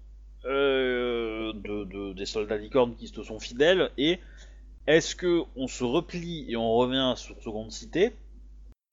[0.44, 4.20] de, de- des soldats licornes qui te sont fidèles est
[4.88, 8.14] est-ce que on se replie et on revient sur Seconde Cité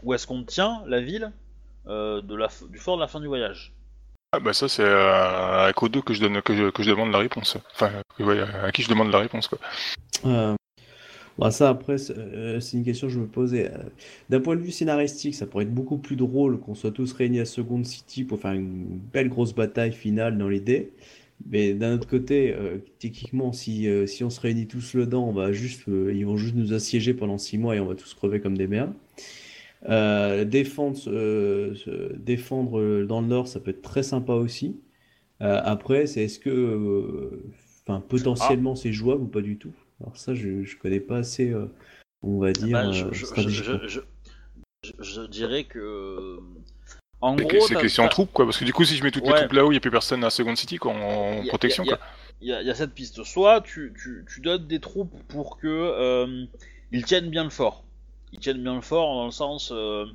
[0.02, 1.32] ou est-ce qu'on tient la ville
[1.86, 3.72] euh, de la, f- du fort de la fin du voyage?
[4.32, 6.90] Ah bah ça c'est euh, à Code 2 que je donne que je, que je
[6.90, 7.58] demande la réponse.
[7.74, 9.58] Enfin ouais, à qui je demande la réponse quoi.
[10.24, 10.54] Euh,
[11.38, 13.70] bah ça après c'est euh, une question que je me posais.
[13.70, 13.78] Euh,
[14.30, 17.40] D'un point de vue scénaristique, ça pourrait être beaucoup plus drôle qu'on soit tous réunis
[17.40, 20.92] à Second City pour faire une belle grosse bataille finale dans l'idée.
[21.50, 25.32] Mais d'un autre côté, euh, techniquement, si, euh, si on se réunit tous dedans, on
[25.32, 28.14] va juste, euh, ils vont juste nous assiéger pendant six mois et on va tous
[28.14, 28.94] crever comme des merdes.
[30.46, 34.76] Défendre, se- défendre dans le nord, ça peut être très sympa aussi.
[35.40, 37.42] Après, c'est est-ce que,
[37.82, 39.72] enfin, potentiellement c'est jouable ou pas du tout?
[40.00, 41.52] Alors ça, je, je connais pas assez,
[42.22, 43.16] on va dire, Bah, je-
[44.84, 46.38] je- je dirais que.
[47.22, 48.96] En C'est gros, que- c'est t'as- question t'as- troupes quoi, parce que du coup si
[48.96, 49.32] je mets toutes Ouais.
[49.32, 51.84] les troupes là-haut, il n'y a plus personne à Second City quoi, en a- protection
[51.84, 51.98] quoi.
[52.40, 53.22] Il y, a- il y a cette piste.
[53.22, 56.44] Soit tu, tu, tu donnes des troupes pour que euh,
[56.90, 57.84] ils tiennent bien le fort.
[58.32, 60.06] Ils tiennent bien le fort dans le sens euh,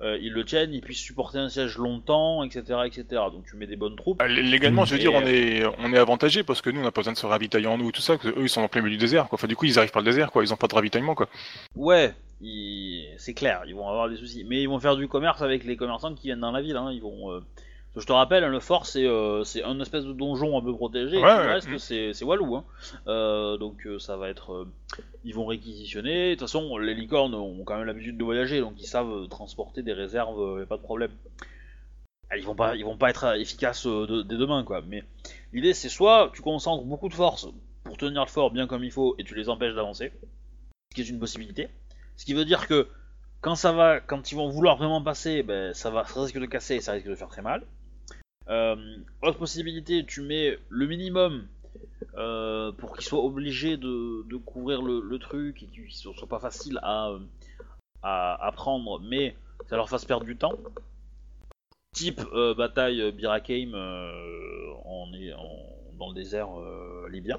[0.00, 3.04] euh, ils le tiennent, ils puissent supporter un siège longtemps, etc., etc.
[3.32, 4.20] Donc tu mets des bonnes troupes.
[4.22, 6.82] Lé- Légalement, je veux dire, on euh, est, on est avantagé parce que nous, on
[6.84, 8.16] n'a pas besoin de se ravitailler en nous et tout ça.
[8.16, 9.28] que eux, ils sont en plein milieu du désert.
[9.28, 9.36] Quoi.
[9.36, 10.42] Enfin, du coup, ils arrivent par le désert, quoi.
[10.42, 11.28] Ils ont pas de ravitaillement, quoi.
[11.76, 14.44] Ouais, ils- c'est clair, ils vont avoir des soucis.
[14.48, 16.76] Mais ils vont faire du commerce avec les commerçants qui viennent dans la ville.
[16.76, 16.90] Hein.
[16.92, 17.40] Ils vont euh,
[17.96, 20.74] Je te rappelle, hein, le fort c'est euh, c'est un espèce de donjon un peu
[20.74, 22.56] protégé, et tout le ouais, reste c'est c'est Walou.
[22.56, 22.64] Hein.
[23.06, 24.66] Euh, donc euh, ça va être.
[25.24, 26.30] ils vont réquisitionner.
[26.30, 29.82] De toute façon, les licornes ont quand même l'habitude de voyager, donc ils savent transporter
[29.82, 31.12] des réserves, a pas de problème.
[32.30, 34.80] Ah, Ils vont pas, ils vont pas être efficaces de- dès demain, quoi.
[34.88, 35.04] Mais
[35.52, 37.46] l'idée c'est soit tu concentres beaucoup de force
[37.84, 40.10] pour tenir le fort bien comme il faut et tu les empêches d'avancer,
[40.90, 41.68] ce qui est une possibilité.
[42.16, 42.88] Ce qui veut dire que
[43.40, 46.46] quand ça va, quand ils vont vouloir vraiment passer, ben, ça va, ça risque de
[46.46, 47.62] casser et ça risque de faire très mal.
[48.48, 51.46] Euh, autre possibilité, tu mets le minimum
[52.16, 56.28] euh, pour qu'ils soient obligés de, de couvrir le, le truc et qu'ils ne soit
[56.28, 57.18] pas facile à, euh,
[58.02, 59.34] à, à prendre, mais
[59.66, 60.58] ça leur fasse perdre du temps.
[61.92, 65.06] Type euh, bataille Birakeim euh, en-
[65.96, 66.48] dans le désert
[67.08, 67.38] libyen,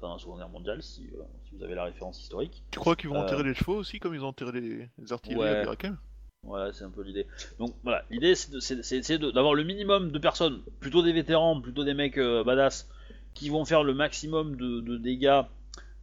[0.00, 1.08] dans la Seconde Guerre mondiale, si,
[1.44, 2.62] si vous avez la référence historique.
[2.72, 5.40] Tu crois qu'ils vont enterrer les chevaux aussi, comme ils ont enterré les, les artilleries
[5.42, 5.48] Ouais.
[5.48, 5.96] à Birakem
[6.44, 7.26] Voilà, c'est un peu l'idée.
[7.60, 12.18] Donc voilà, l'idée c'est d'avoir le minimum de personnes, plutôt des vétérans, plutôt des mecs
[12.18, 12.88] euh, badass,
[13.32, 15.42] qui vont faire le maximum de, dégâts,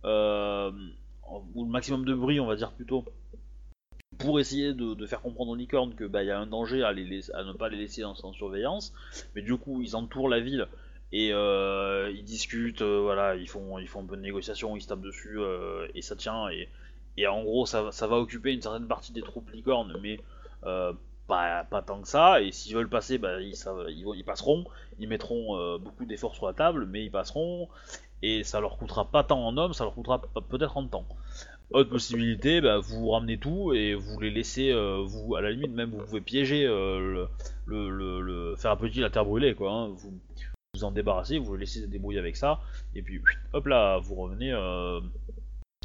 [0.06, 0.72] euh,
[1.56, 3.04] ou le maximum de bruit, on va dire plutôt,
[4.18, 7.32] pour essayer de, faire comprendre aux licornes que bah y a un danger à, les
[7.32, 8.94] à ne pas les laisser en, surveillance.
[9.36, 10.68] Mais du coup, ils entourent la ville
[11.12, 14.88] et euh, ils discutent, voilà, ils font, ils font un peu de négociation, ils se
[14.88, 15.38] tapent dessus
[15.96, 16.48] et ça tient.
[16.50, 16.70] Et,
[17.22, 20.20] et en gros, ça, va- occuper une certaine partie des troupes licornes, mais
[20.66, 20.94] euh,
[21.28, 22.42] pas, tant que ça.
[22.42, 24.66] Et s'ils veulent passer, bah, ils, passeront.
[25.00, 27.70] Ils mettront euh, beaucoup d'efforts sur la table, mais ils passeront.
[28.22, 31.06] Et ça leur coûtera pas tant en hommes, ça leur coûtera peut-être en temps.
[31.72, 35.72] Autre possibilité, bah, vous ramenez tout et vous les laissez, euh, vous à la limite
[35.72, 36.66] même vous pouvez piéger,
[38.58, 39.72] faire un petit la terre brûlée quoi.
[39.72, 39.88] hein.
[39.90, 40.20] Vous
[40.76, 42.60] vous en débarrassez, vous les laissez se débrouiller avec ça,
[42.96, 43.22] et puis
[43.54, 44.52] hop là, vous revenez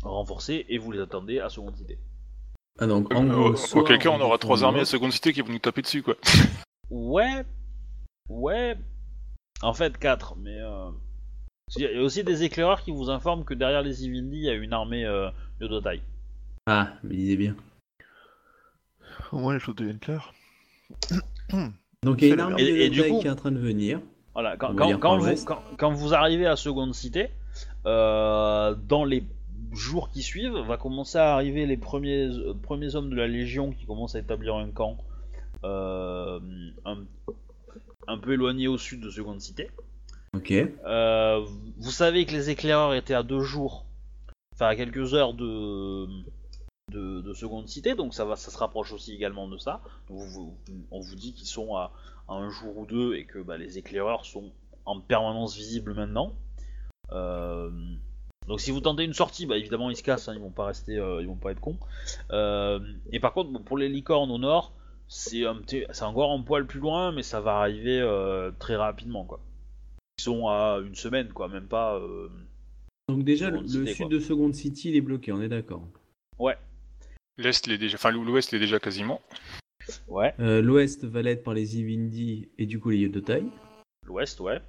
[0.04, 1.98] renforcés et vous les attendez à seconde cité.
[2.78, 5.32] Ah, donc, en Euh, gros, soit auquel cas, on aura trois armées à seconde cité
[5.32, 6.14] qui vont nous taper dessus, quoi.
[6.90, 7.44] Ouais,
[8.28, 8.76] ouais,
[9.62, 10.90] en fait 4, mais euh,
[11.76, 14.50] il y a aussi des éclaireurs qui vous informent que derrière les Ivindi, il y
[14.50, 16.02] a une armée euh, de taille.
[16.66, 17.54] Ah, mais disait bien.
[19.32, 20.32] Au moins les choses deviennent claires.
[22.02, 23.52] Donc, il y a une armée Et- de et du coup- qui est en train
[23.52, 24.00] de venir.
[24.34, 25.46] Voilà, quand, vous, l'ouest.
[25.46, 27.30] quand, quand vous arrivez à Seconde Cité,
[27.86, 29.22] euh, dans les
[29.74, 33.72] jours qui suivent, va commencer à arriver les premiers, euh, premiers hommes de la Légion
[33.72, 34.98] qui commencent à établir un camp
[35.64, 36.40] euh,
[36.84, 37.04] un,
[38.06, 39.70] un peu éloigné au sud de Seconde Cité.
[40.34, 40.50] Ok.
[40.52, 41.44] Euh,
[41.78, 43.84] vous savez que les éclaireurs étaient à deux jours,
[44.54, 46.06] enfin à quelques heures de,
[46.90, 49.80] de, de Seconde Cité, donc ça, va, ça se rapproche aussi également de ça.
[50.08, 51.92] Donc vous- vous- on vous dit qu'ils sont à,
[52.28, 54.50] à un jour ou deux et que bah, les éclaireurs sont
[54.84, 56.34] en permanence visibles maintenant.
[57.12, 57.70] Euh,
[58.48, 60.66] donc si vous tentez une sortie, bah évidemment ils se cassent, hein, ils vont pas
[60.66, 61.78] rester, euh, ils vont pas être cons.
[62.30, 62.78] Euh,
[63.12, 64.72] et par contre bon, pour les licornes au nord,
[65.08, 68.76] c'est un petit- c'est encore un poil plus loin, mais ça va arriver euh, très
[68.76, 69.40] rapidement quoi.
[70.18, 71.96] Ils sont à une semaine quoi, même pas.
[71.96, 72.28] euh,
[73.08, 74.14] Donc, déjà, le, Seconde le Cité, sud quoi.
[74.14, 75.82] de Second City, il est bloqué, on est d'accord.
[76.38, 76.56] Ouais,
[77.36, 77.96] L'Est, est déjà...
[77.96, 79.20] enfin, l'Ouest, est déjà quasiment.
[80.08, 80.32] ouais.
[80.38, 83.42] Euh, L'ouest va l'être par les Ivindi et du coup les Yodotai.
[84.06, 84.60] L'ouest, ouais.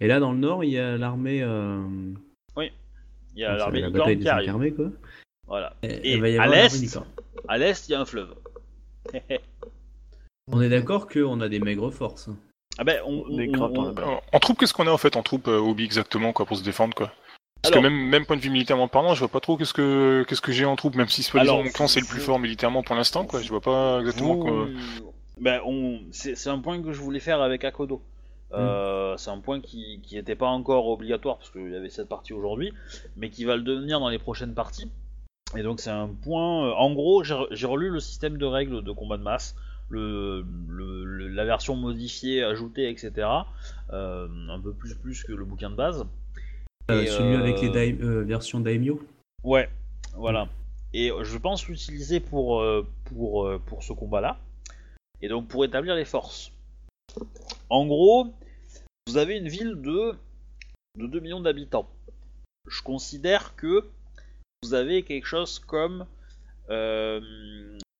[0.00, 1.42] Et là, dans le nord, il y a l'armée.
[3.32, 3.36] Euh...
[3.36, 4.48] Il y a l'armée la licorne qui arrive.
[4.50, 4.86] armées, quoi.
[5.46, 5.74] Voilà.
[5.82, 6.98] Et, Et il va y à l'est,
[7.48, 8.34] à l'est, il y a un fleuve.
[10.52, 12.28] On est d'accord qu'on a des maigres forces.
[12.78, 13.22] ah ben, on.
[13.60, 16.56] En, en troupe, qu'est-ce qu'on a en fait en troupe euh, Obi exactement, quoi, pour
[16.56, 17.12] se défendre, quoi
[17.62, 19.72] Parce Alors- que même, même point de vue militairement parlant, je vois pas trop qu'est-ce
[19.72, 22.38] que qu'est-ce que j'ai en troupe, même si soi-disant mon clan c'est le plus fort
[22.40, 23.40] militairement pour l'instant, quoi.
[23.40, 24.68] Je vois pas exactement Vous- quoi.
[25.40, 26.00] Ben, on...
[26.10, 28.02] c'est c'est un point que je voulais faire avec Akodo.
[28.52, 28.56] Mm.
[28.58, 32.08] Euh, C'est un point qui qui était pas encore obligatoire parce qu'il y avait cette
[32.08, 32.72] partie aujourd'hui,
[33.16, 34.90] mais qui va le devenir dans les prochaines parties.
[35.56, 36.66] Et donc c'est un point.
[36.68, 39.54] euh, En gros, j'ai re- j'ai relu le système de règles de combat de masse,
[39.90, 43.28] le, le- le- la version modifiée, ajoutée, etc.
[43.92, 46.06] Euh, un peu plus plus que le bouquin de base.
[46.90, 49.00] Euh, Et, celui avec les daim- versions Daimyo.
[49.44, 49.68] Ouais,
[50.16, 50.48] voilà.
[50.94, 52.64] Et euh, je pense l'utiliser pour,
[53.04, 54.38] pour, pour ce combat-là.
[55.20, 56.50] Et donc pour établir les forces.
[57.68, 58.28] En gros,
[59.06, 60.14] vous avez une ville de,
[60.98, 61.88] de 2 millions d'habitants.
[62.68, 63.88] Je considère que
[64.62, 66.06] vous avez quelque chose comme,
[66.70, 67.20] euh,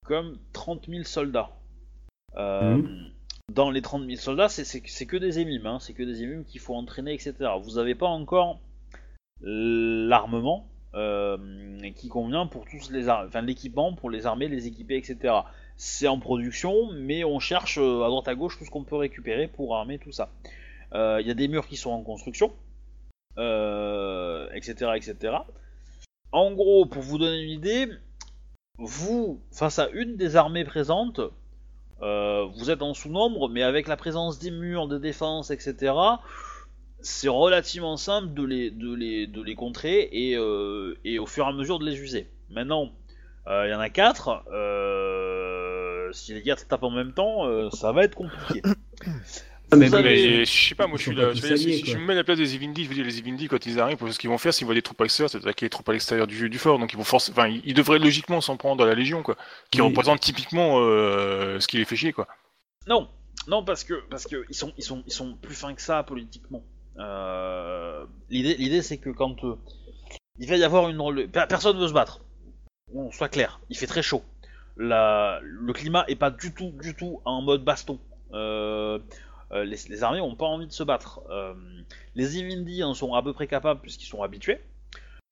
[0.07, 1.51] comme 30 000 soldats.
[2.37, 2.81] Euh,
[3.53, 6.61] Dans les 30 000 soldats, c'est- que des émimes, hein, c'est que des émimes qu'il
[6.61, 7.35] faut entraîner, etc.
[7.63, 8.61] Vous n'avez pas encore
[9.41, 11.37] l'armement euh,
[11.97, 15.35] qui convient pour tous les enfin l'équipement pour les armées, les équiper, etc.
[15.77, 19.49] C'est en production, mais on cherche à droite à gauche tout ce qu'on peut récupérer
[19.49, 20.31] pour armer tout ça.
[20.95, 22.53] Euh, Il y a des murs qui sont en construction,
[23.39, 25.37] euh, etc., etc.
[26.33, 27.89] En gros, pour vous donner une idée,
[28.79, 31.21] vous face à une des armées présentes,
[32.03, 35.95] euh, vous êtes en sous-nombre, mais avec la présence des murs, des défenses, etc.,
[37.01, 41.85] c'est relativement simple de les, de de contrer et, au fur et à mesure de
[41.85, 42.29] les user.
[42.49, 42.93] Maintenant,
[43.47, 44.45] il y en a 4,
[46.13, 48.63] si les 4 tapent en même temps, ça va être compliqué.
[49.77, 51.33] Mais Mais je sais pas, moi je suis là.
[51.33, 53.05] je dire, si, si je me mets à la place des Evindi, je veux dire,
[53.05, 55.39] les Evindi, quand ils arrivent, ce qu'ils vont faire, s'ils voient des troupes extérieures, c'est
[55.39, 56.79] d'attaquer les troupes à l'extérieur du, du fort.
[56.79, 59.37] Donc ils vont forcer, enfin, ils, ils devraient logiquement s'en prendre à la Légion, quoi.
[59.71, 59.89] Qui Oui.
[59.89, 62.27] représente typiquement euh, ce qui les fait chier, quoi.
[62.87, 63.09] Non,
[63.49, 66.03] non parce que parce que ils sont ils sont ils sont plus fins que ça
[66.03, 66.63] politiquement.
[66.99, 69.57] Euh, l'idée l'idée c'est que quand euh,
[70.39, 72.21] il va y avoir une personne veut se battre.
[72.95, 74.23] On soit clair, il fait très chaud.
[74.77, 77.99] La, le climat est pas du tout du tout en mode baston.
[78.35, 78.99] Euh,
[79.53, 81.21] euh, les, armées ont pas envie de se battre.
[81.31, 81.55] Euh,
[82.15, 84.61] les Ivindi en sont à peu près capables puisqu'ils sont habitués.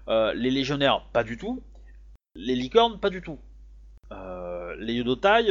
[0.09, 1.63] Euh, les légionnaires pas du tout.
[2.35, 3.39] Les licornes pas du tout.
[4.79, 5.51] Les Yodotai,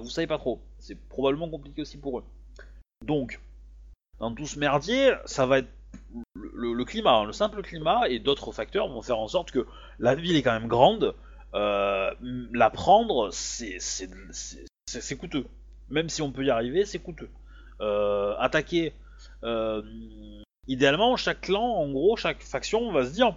[0.00, 0.60] vous savez pas trop.
[0.78, 2.24] C'est probablement compliqué aussi pour eux.
[3.04, 3.40] Donc,
[4.18, 5.68] dans tout ce merdier, ça va être
[6.34, 9.66] le, climat, hein, le simple climat et d'autres facteurs vont faire en sorte que
[9.98, 11.14] la ville est quand même grande.
[11.52, 13.78] La prendre, c'est
[15.18, 15.46] coûteux.
[15.90, 17.28] Même si on peut y arriver, c'est coûteux.
[17.82, 18.92] Euh, attaquer,
[19.42, 19.82] euh,
[20.68, 23.34] idéalement, chaque clan, en gros, chaque faction va se dire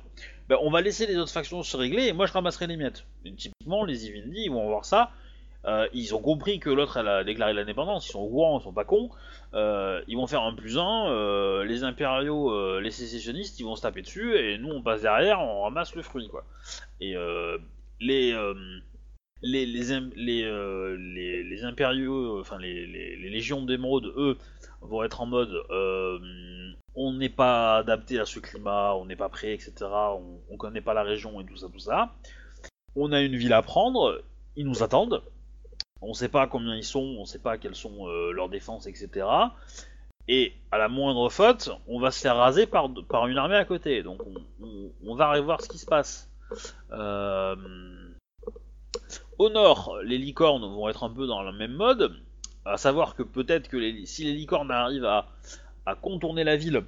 [0.50, 3.06] ben, on va laisser les autres factions se régler et moi je ramasserai les miettes.
[3.26, 5.12] Et typiquement, les Ivindi, ils vont voir ça.
[5.66, 8.72] Euh, ils ont compris que l'autre a déclaré l'indépendance, ils sont au courant, ils sont
[8.72, 9.10] pas cons.
[9.54, 11.64] Ils vont faire un plus un.
[11.64, 15.64] les impériaux, les sécessionnistes, ils vont se taper dessus et nous on passe derrière, on
[15.64, 16.44] ramasse le fruit quoi.
[17.02, 17.16] Et
[18.00, 18.36] les,
[19.54, 22.86] euh, les, les impériaux, euh, enfin les,
[23.18, 24.38] légions d'émeraude, eux,
[24.82, 26.20] vont être en mode euh,
[26.96, 29.74] on n'est pas adapté à ce climat, on n'est pas prêt, etc.
[29.82, 32.14] On, on connaît pas la région et tout ça, tout ça.
[32.96, 34.22] On a une ville à prendre,
[34.56, 35.22] ils nous attendent.
[36.02, 39.28] On sait pas combien ils sont, on sait pas quelles sont leurs défenses, etc.
[40.28, 42.90] Et à la moindre faute, on va se faire raser par,
[43.28, 44.02] une armée à côté.
[44.04, 46.30] Donc on, on- on va revoir ce qui se passe.
[46.92, 47.56] Euh,
[49.38, 52.16] Au nord, les licornes vont être un peu dans le même mode.
[52.64, 55.28] À savoir que peut-être que si les licornes arrivent à,
[56.02, 56.84] contourner la ville,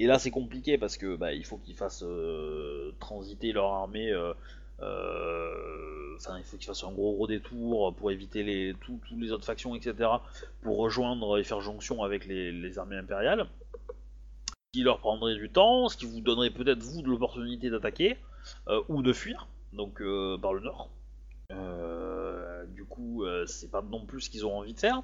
[0.00, 4.10] et là c'est compliqué parce que bah, il faut qu'ils fassent euh, transiter leur armée.
[4.10, 4.32] euh,
[4.80, 9.32] euh, Enfin, il faut qu'ils fassent un gros gros détour pour éviter les tous les
[9.32, 10.10] autres factions, etc.
[10.62, 13.46] Pour rejoindre et faire jonction avec les, armées impériales.
[14.48, 18.16] Ce qui leur prendrait du temps, ce qui vous donnerait peut-être vous de l'opportunité d'attaquer
[18.88, 20.02] ou de fuir, donc
[20.40, 20.88] par le nord.
[21.52, 25.02] Euh, du coup, euh, c'est pas non plus ce qu'ils ont envie de faire.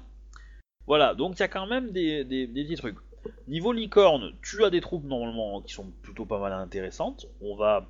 [0.87, 2.97] Voilà, donc il y a quand même des, petits trucs.
[3.47, 7.27] Niveau licorne, tu as des troupes normalement qui sont plutôt pas mal intéressantes.
[7.41, 7.87] On va.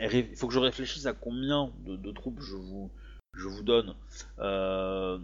[0.00, 3.94] Il faut que je réfléchisse à combien de, troupes je vous, donne.
[4.38, 5.18] Euh,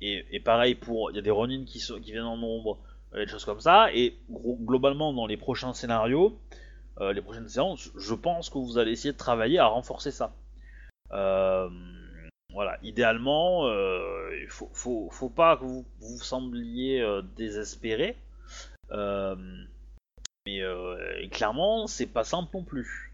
[0.00, 1.10] et, pareil pour.
[1.10, 2.78] Il y a des Ronin qui, qui viennent en nombre,
[3.14, 3.92] des choses comme ça.
[3.92, 6.38] Et globalement, dans les prochains scénarios,
[7.00, 10.34] les prochaines séances, je pense que vous allez essayer de travailler à renforcer ça.
[11.12, 11.68] Euh,
[12.52, 14.70] voilà, idéalement, euh, il faut,
[15.10, 18.16] faut, pas que vous vous sembliez euh, désespéré.
[20.46, 20.60] Mais
[21.30, 23.12] clairement, c'est pas simple non plus.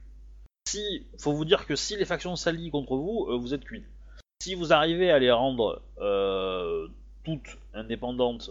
[0.68, 3.84] Si, faut vous dire que si les factions s'allient contre vous, vous êtes cuit.
[4.42, 5.82] Si vous arrivez à les rendre
[7.24, 8.50] toutes indépendantes,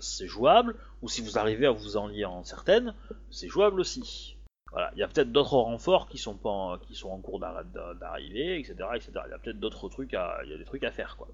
[0.00, 0.76] c'est jouable.
[1.02, 2.94] Ou si vous arrivez à vous en lier en certaines,
[3.30, 4.36] c'est jouable aussi.
[4.72, 7.40] Voilà, il y a peut-être d'autres renforts qui sont pas en, qui sont en cours
[7.40, 7.64] d'arri-
[8.00, 9.12] d'arriver, etc., etc.
[9.26, 11.28] Il y a peut-être d'autres trucs à, il y a des trucs à faire, quoi.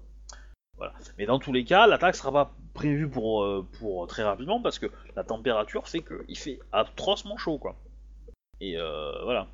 [0.77, 0.93] Voilà.
[1.17, 4.77] Mais dans tous les cas, l'attaque sera pas prévue pour, euh, pour très rapidement parce
[4.79, 7.75] que la température fait qu'il fait atrocement chaud, quoi.
[8.61, 9.47] Et euh, voilà.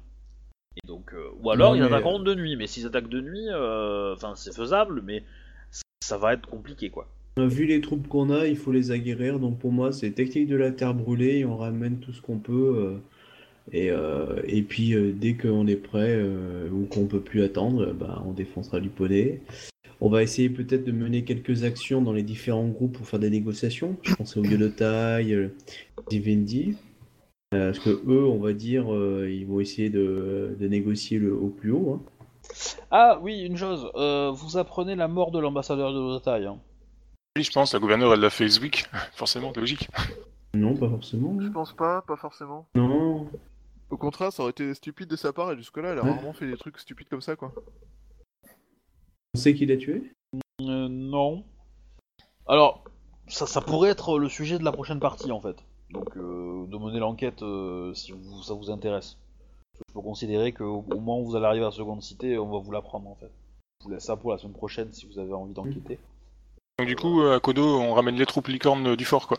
[0.84, 2.56] Et donc, euh, ou alors Non, ils attaqueront de nuit.
[2.56, 5.24] Mais s'ils attaquent de nuit, euh, enfin c'est faisable, mais
[6.04, 7.08] ça va être compliqué, quoi.
[7.38, 9.40] Vu les troupes qu'on a, il faut les aguerrir.
[9.40, 11.40] Donc pour moi, c'est technique de la terre brûlée.
[11.40, 13.00] et On ramène tout ce qu'on peut.
[13.72, 17.88] Et, euh, et puis euh, dès qu'on est prêt euh, ou qu'on peut plus attendre,
[17.88, 19.42] euh, bah, on défoncera du poney.
[20.04, 23.30] On va essayer peut-être de mener quelques actions dans les différents groupes pour faire des
[23.30, 23.96] négociations.
[24.02, 25.54] Je pense aux Yodotai, euh,
[26.10, 26.76] Vivendi.
[27.54, 31.34] Euh, parce que eux, on va dire, euh, ils vont essayer de, de négocier le,
[31.36, 32.00] au plus haut.
[32.02, 32.02] hein.
[32.90, 36.46] Ah oui, une chose, euh, vous apprenez la mort de l'ambassadeur de Lotaï.
[36.46, 36.58] Hein.
[37.38, 38.86] Oui, je pense, la gouverneure, elle l'a fait ce week.
[39.14, 39.88] Forcément, logique.
[40.54, 41.38] Non, pas forcément.
[41.40, 42.66] Je pense pas, pas forcément.
[42.76, 43.28] Non.
[43.92, 46.12] Au contraire, ça aurait été stupide de sa part et jusque-là, elle a Ouais.
[46.12, 47.54] rarement fait des trucs stupides comme ça, quoi.
[49.36, 50.12] On sait qui l'a tué?
[50.62, 51.44] Euh, non.
[52.48, 52.84] Alors,
[53.28, 55.56] ça, ça pourrait être le sujet de la prochaine partie en fait.
[55.90, 59.18] Donc, euh, de mener l'enquête euh, si vous- ça vous intéresse.
[59.76, 62.50] Je peux considérer qu'au au moment où vous allez arriver à la seconde cité, on
[62.50, 63.32] va vous l'apprendre en fait.
[63.82, 66.00] Je vous laisse ça pour la semaine prochaine si vous avez envie d'enquêter.
[66.80, 69.38] Donc du coup, à Kodo, on ramène les troupes licornes du fort, quoi.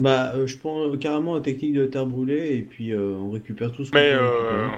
[0.00, 3.72] Bah, euh, je prends carrément la technique de terre brûlée et puis euh, on récupère
[3.72, 4.68] tout ce qu'on Mais peut euh,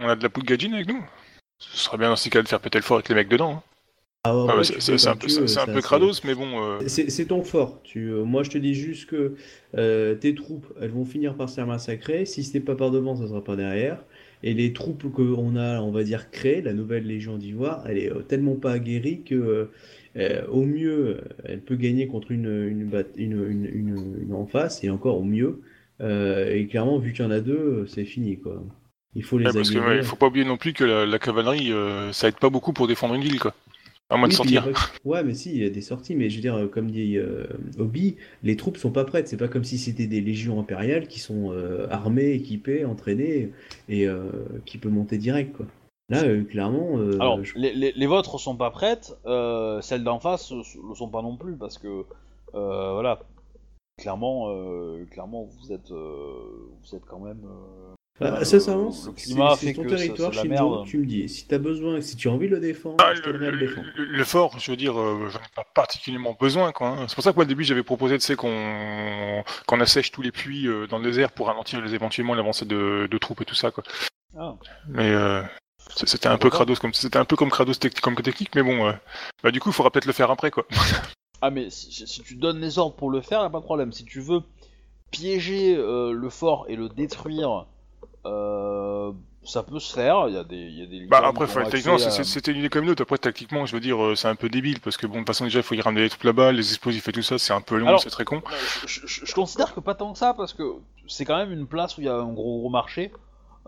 [0.00, 1.04] on a de la poudre gadjin avec nous.
[1.58, 3.54] Ce serait bien dans ces cas de faire péter le fort avec les mecs dedans.
[3.56, 3.62] hein.
[4.24, 6.34] Ah ouais, Ah, ouais, tu c'est fais c'est- c'est un peu, c'est un crados, mais
[6.34, 6.62] bon.
[6.64, 7.80] euh, C'est ton fort.
[7.84, 9.36] Tu, euh, moi, je te dis juste que
[9.76, 12.26] euh, tes troupes, elles vont finir par se faire massacrer.
[12.26, 14.02] Si ce n'est pas par devant, ça sera pas derrière.
[14.42, 18.10] Et les troupes qu'on a, on va dire, créées, la nouvelle Légion d'Ivoire, elle est
[18.12, 19.70] euh, tellement pas aguerrie que,
[20.16, 24.84] euh, euh, au mieux, elle peut gagner contre une, une, bat- une, une, en face,
[24.84, 25.62] et encore au mieux.
[26.00, 28.64] Euh, et clairement, vu qu'il y en a deux, c'est fini, quoi.
[29.14, 31.18] Il faut les ouais, parce que ouais, faut pas oublier non plus que la, la
[31.18, 33.54] cavalerie, euh, ça aide pas beaucoup pour défendre une ville, quoi.
[34.10, 34.68] À moins de Oui, a sortir.
[35.04, 37.16] Ouais, mais si, il y a des sorties, mais je veux dire, euh, comme dit
[37.18, 37.46] euh,
[37.78, 39.28] Obi, les troupes sont pas prêtes.
[39.28, 43.52] C'est pas comme si c'était des légions impériales qui sont euh, armées, équipées, entraînées
[43.88, 44.30] et euh,
[44.64, 45.66] qui peut monter direct, quoi.
[46.10, 50.04] Là, euh, clairement, euh, Alors, je- les, les, les vôtres sont pas prêtes, euh, celles
[50.04, 52.04] d'en face le sont pas non plus parce que
[52.54, 53.20] euh, voilà,
[53.98, 56.34] clairement, euh, clairement vous êtes, euh,
[56.82, 57.40] vous êtes quand même.
[57.46, 60.86] euh, Ah, euh, sincèrement, le c'est ton ça- territoire, c'est la Shinzo, merde.
[60.86, 61.28] tu me dis.
[61.28, 63.58] Si t'as besoin, si tu as envie de le défendre, Ah, je le, le le-
[63.58, 63.88] défendre.
[63.96, 66.88] le- fort, je veux dire, euh, j'en ai pas particulièrement besoin, quoi.
[66.90, 67.06] hein.
[67.08, 70.22] C'est pour ça que moi, au début, j'avais proposé, tu sais, qu'on qu'on assèche tous
[70.22, 73.46] les puits euh, dans le désert pour ralentir les, éventuellement l'avancée de, de troupes et
[73.46, 73.82] tout ça, quoi.
[74.36, 74.54] Ah.
[74.88, 75.42] Mais euh,
[76.06, 78.86] c'était un peu Kratos comme c'était un peu comme Kratos tec- comme technique, mais bon,
[78.86, 78.92] euh,
[79.42, 80.66] bah du coup, il faudra peut-être le faire après, quoi.
[81.42, 83.64] Ah mais si, si tu donnes les ordres pour le faire, y a pas de
[83.64, 83.92] problème.
[83.92, 84.40] Si tu veux
[85.10, 87.66] piéger euh, le fort et le détruire,
[88.24, 89.12] euh,
[89.44, 90.24] ça peut se faire.
[90.28, 91.46] Il y a des, y a des Bah après,
[92.24, 93.02] c'était une idée comme une autre.
[93.02, 95.26] Après, tactiquement, je veux dire, euh, c'est un peu débile parce que bon, de toute
[95.26, 97.52] façon, déjà, il faut y ramener les troupes là-bas, les explosifs et tout ça, c'est
[97.52, 98.40] un peu long, c'est très con.
[98.86, 100.62] Je, je- je- considère que pas tant que ça parce que
[101.08, 103.12] c'est quand même une place où il y a un gros gros marché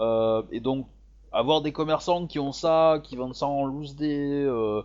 [0.01, 0.87] et donc
[1.33, 4.83] avoir des commerçants qui ont ça, qui vendent ça en loose day, euh,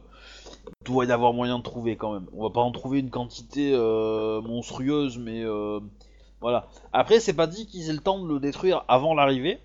[0.87, 2.27] y avoir moyen de trouver quand même.
[2.33, 5.79] On va pas en trouver une quantité euh, monstrueuse, mais euh,
[6.41, 6.67] voilà.
[6.93, 9.59] Après, c'est pas dit qu'ils aient le temps de le détruire avant l'arrivée,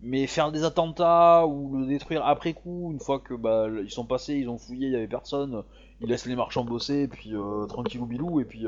[0.00, 4.04] mais faire des attentats ou le détruire après coup, une fois que bah ils sont
[4.04, 5.62] passés, ils ont fouillé, il y avait personne,
[6.00, 8.66] ils laissent les marchands bosser, et puis euh, tranquillou bilou, et puis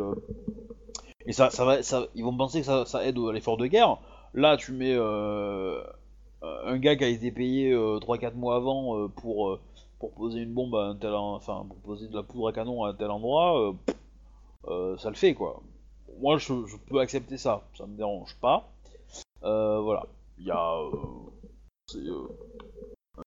[1.27, 3.67] et ça, ça va, ça, ils vont penser que ça, ça aide à l'effort de
[3.67, 3.99] guerre.
[4.33, 4.97] Là, tu mets
[6.42, 9.60] un gars qui a été payé euh, 3-4 mois avant euh, pour, euh,
[10.17, 12.84] poser une bombe à un tel, en- enfin pour poser de la poudre à canon
[12.84, 13.73] à un tel endroit, euh,
[14.68, 15.62] euh, ça le fait quoi.
[16.20, 16.52] Moi, je,
[16.89, 18.68] peux accepter ça, ça me dérange pas.
[19.44, 20.07] Euh, voilà,
[20.39, 20.91] il y a, euh,
[21.97, 22.28] euh,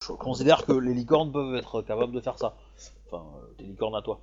[0.01, 2.55] je considère que les licornes peuvent être capables de faire ça.
[3.07, 4.19] Enfin, euh, tes licornes à toi.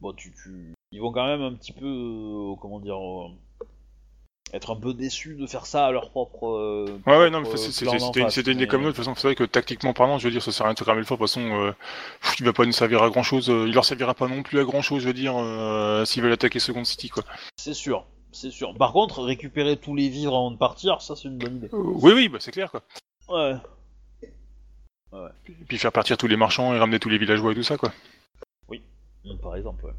[0.00, 0.14] Bon.
[0.92, 3.28] Ils vont quand même un petit peu, euh, comment dire, euh,
[4.54, 6.46] être un peu déçus de faire ça à leur propre.
[6.46, 7.56] euh, Ouais, ouais, non, mais clan
[8.30, 8.90] c'était une, mais- comme autre.
[8.92, 10.74] De toute façon, c'est vrai que tactiquement parlant, je veux dire, ça sert à rien
[10.74, 11.18] de se cramer le fort.
[11.18, 11.72] De toute façon, euh,
[12.22, 13.48] pff, il va pas nous servir à grand chose.
[13.48, 16.32] Il leur servira pas non plus à grand chose, je veux dire, euh, s'ils veulent
[16.32, 17.24] attaquer Second City, quoi.
[17.56, 18.74] C'est sûr, c'est sûr.
[18.76, 21.70] Par contre, récupérer tous les vivres avant de partir, ça c'est une bonne idée.
[21.72, 22.82] Euh, oui, oui, bah, c'est clair, quoi.
[23.28, 23.54] Ouais.
[25.48, 27.76] Et puis faire partir tous les marchands et ramener tous les villageois et tout ça,
[27.76, 27.92] quoi.
[28.70, 29.92] Mm, Par exemple, ouais.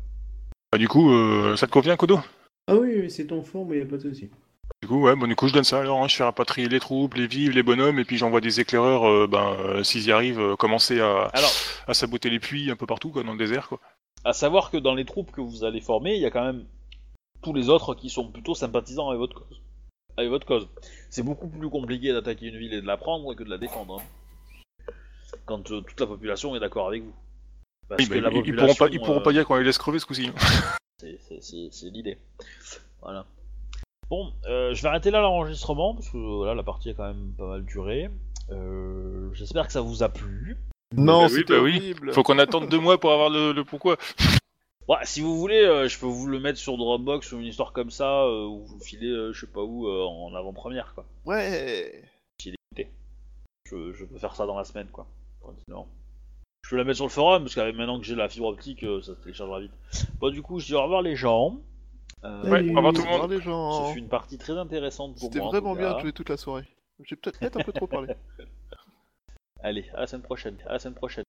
[0.72, 2.20] Bah, du coup, euh, ça te convient, Kodo?
[2.68, 4.30] Ah oui, oui, c'est ton fort, mais y a pas de souci.
[4.86, 6.04] Du coup, ouais, bon, du coup, je donne ça alors.
[6.04, 9.10] hein, je fais rapatrier les troupes, les vivres, les bonhommes, et puis j'envoie des éclaireurs,
[9.10, 11.50] euh, ben, euh, s'ils y arrivent, euh, commencer à, Alors,
[11.88, 13.80] à saboter les puits un peu partout, quoi, dans le désert, quoi.
[14.24, 16.66] à savoir que dans les troupes que vous allez former, il y a quand même
[17.42, 19.60] tous les autres qui sont plutôt sympathisants avec votre cause.
[20.18, 20.70] Avec votre cause.
[21.10, 24.00] C'est beaucoup plus compliqué d'attaquer une ville et de la prendre que de la défendre.
[24.00, 24.94] hein.
[25.46, 27.14] Quand toute la population est d'accord avec vous.
[27.90, 29.80] Parce Oui, que bah, la ils, pourront pas, ils pourront pas dire qu'on les laisse
[29.80, 30.30] crever ce coup-ci.
[31.00, 32.20] c'est l'idée.
[33.02, 33.26] Voilà.
[34.10, 37.34] Bon, euh, je vais arrêter là l'enregistrement parce que voilà, la partie a quand même
[37.38, 38.10] pas mal duré.
[38.52, 40.58] Euh, J'espère que ça vous a plu.
[40.96, 41.96] Non, Bah oui, bah oui.
[42.12, 43.98] Faut qu'on attende deux mois pour avoir le, le pourquoi.
[44.88, 47.74] Ouais, si vous voulez, euh, je peux vous le mettre sur Dropbox ou une histoire
[47.74, 51.06] comme ça, euh, ou vous filer, euh, je sais pas où, euh, en avant-première, quoi.
[51.26, 52.04] Ouais.
[52.40, 52.52] Je,
[53.94, 55.08] je peux faire ça dans la semaine, quoi.
[55.68, 58.84] Je peux la mettre sur le forum, parce que maintenant que j'ai la fibre optique,
[58.84, 59.72] euh, ça se téléchargera vite.
[60.20, 61.58] Bon, du coup, je dis au revoir les gens.
[62.26, 63.32] Euh, Ouais, au revoir tout le monde.
[63.32, 63.92] les Ce gens.
[63.94, 65.48] fut une partie très intéressante pour C'était moi.
[65.48, 66.68] en vraiment bien de jouer toute la soirée.
[67.04, 68.14] J'ai peut-être peut-être un peu trop parlé.
[69.62, 70.58] Allez, à la semaine prochaine.
[70.68, 71.25] À la semaine prochaine.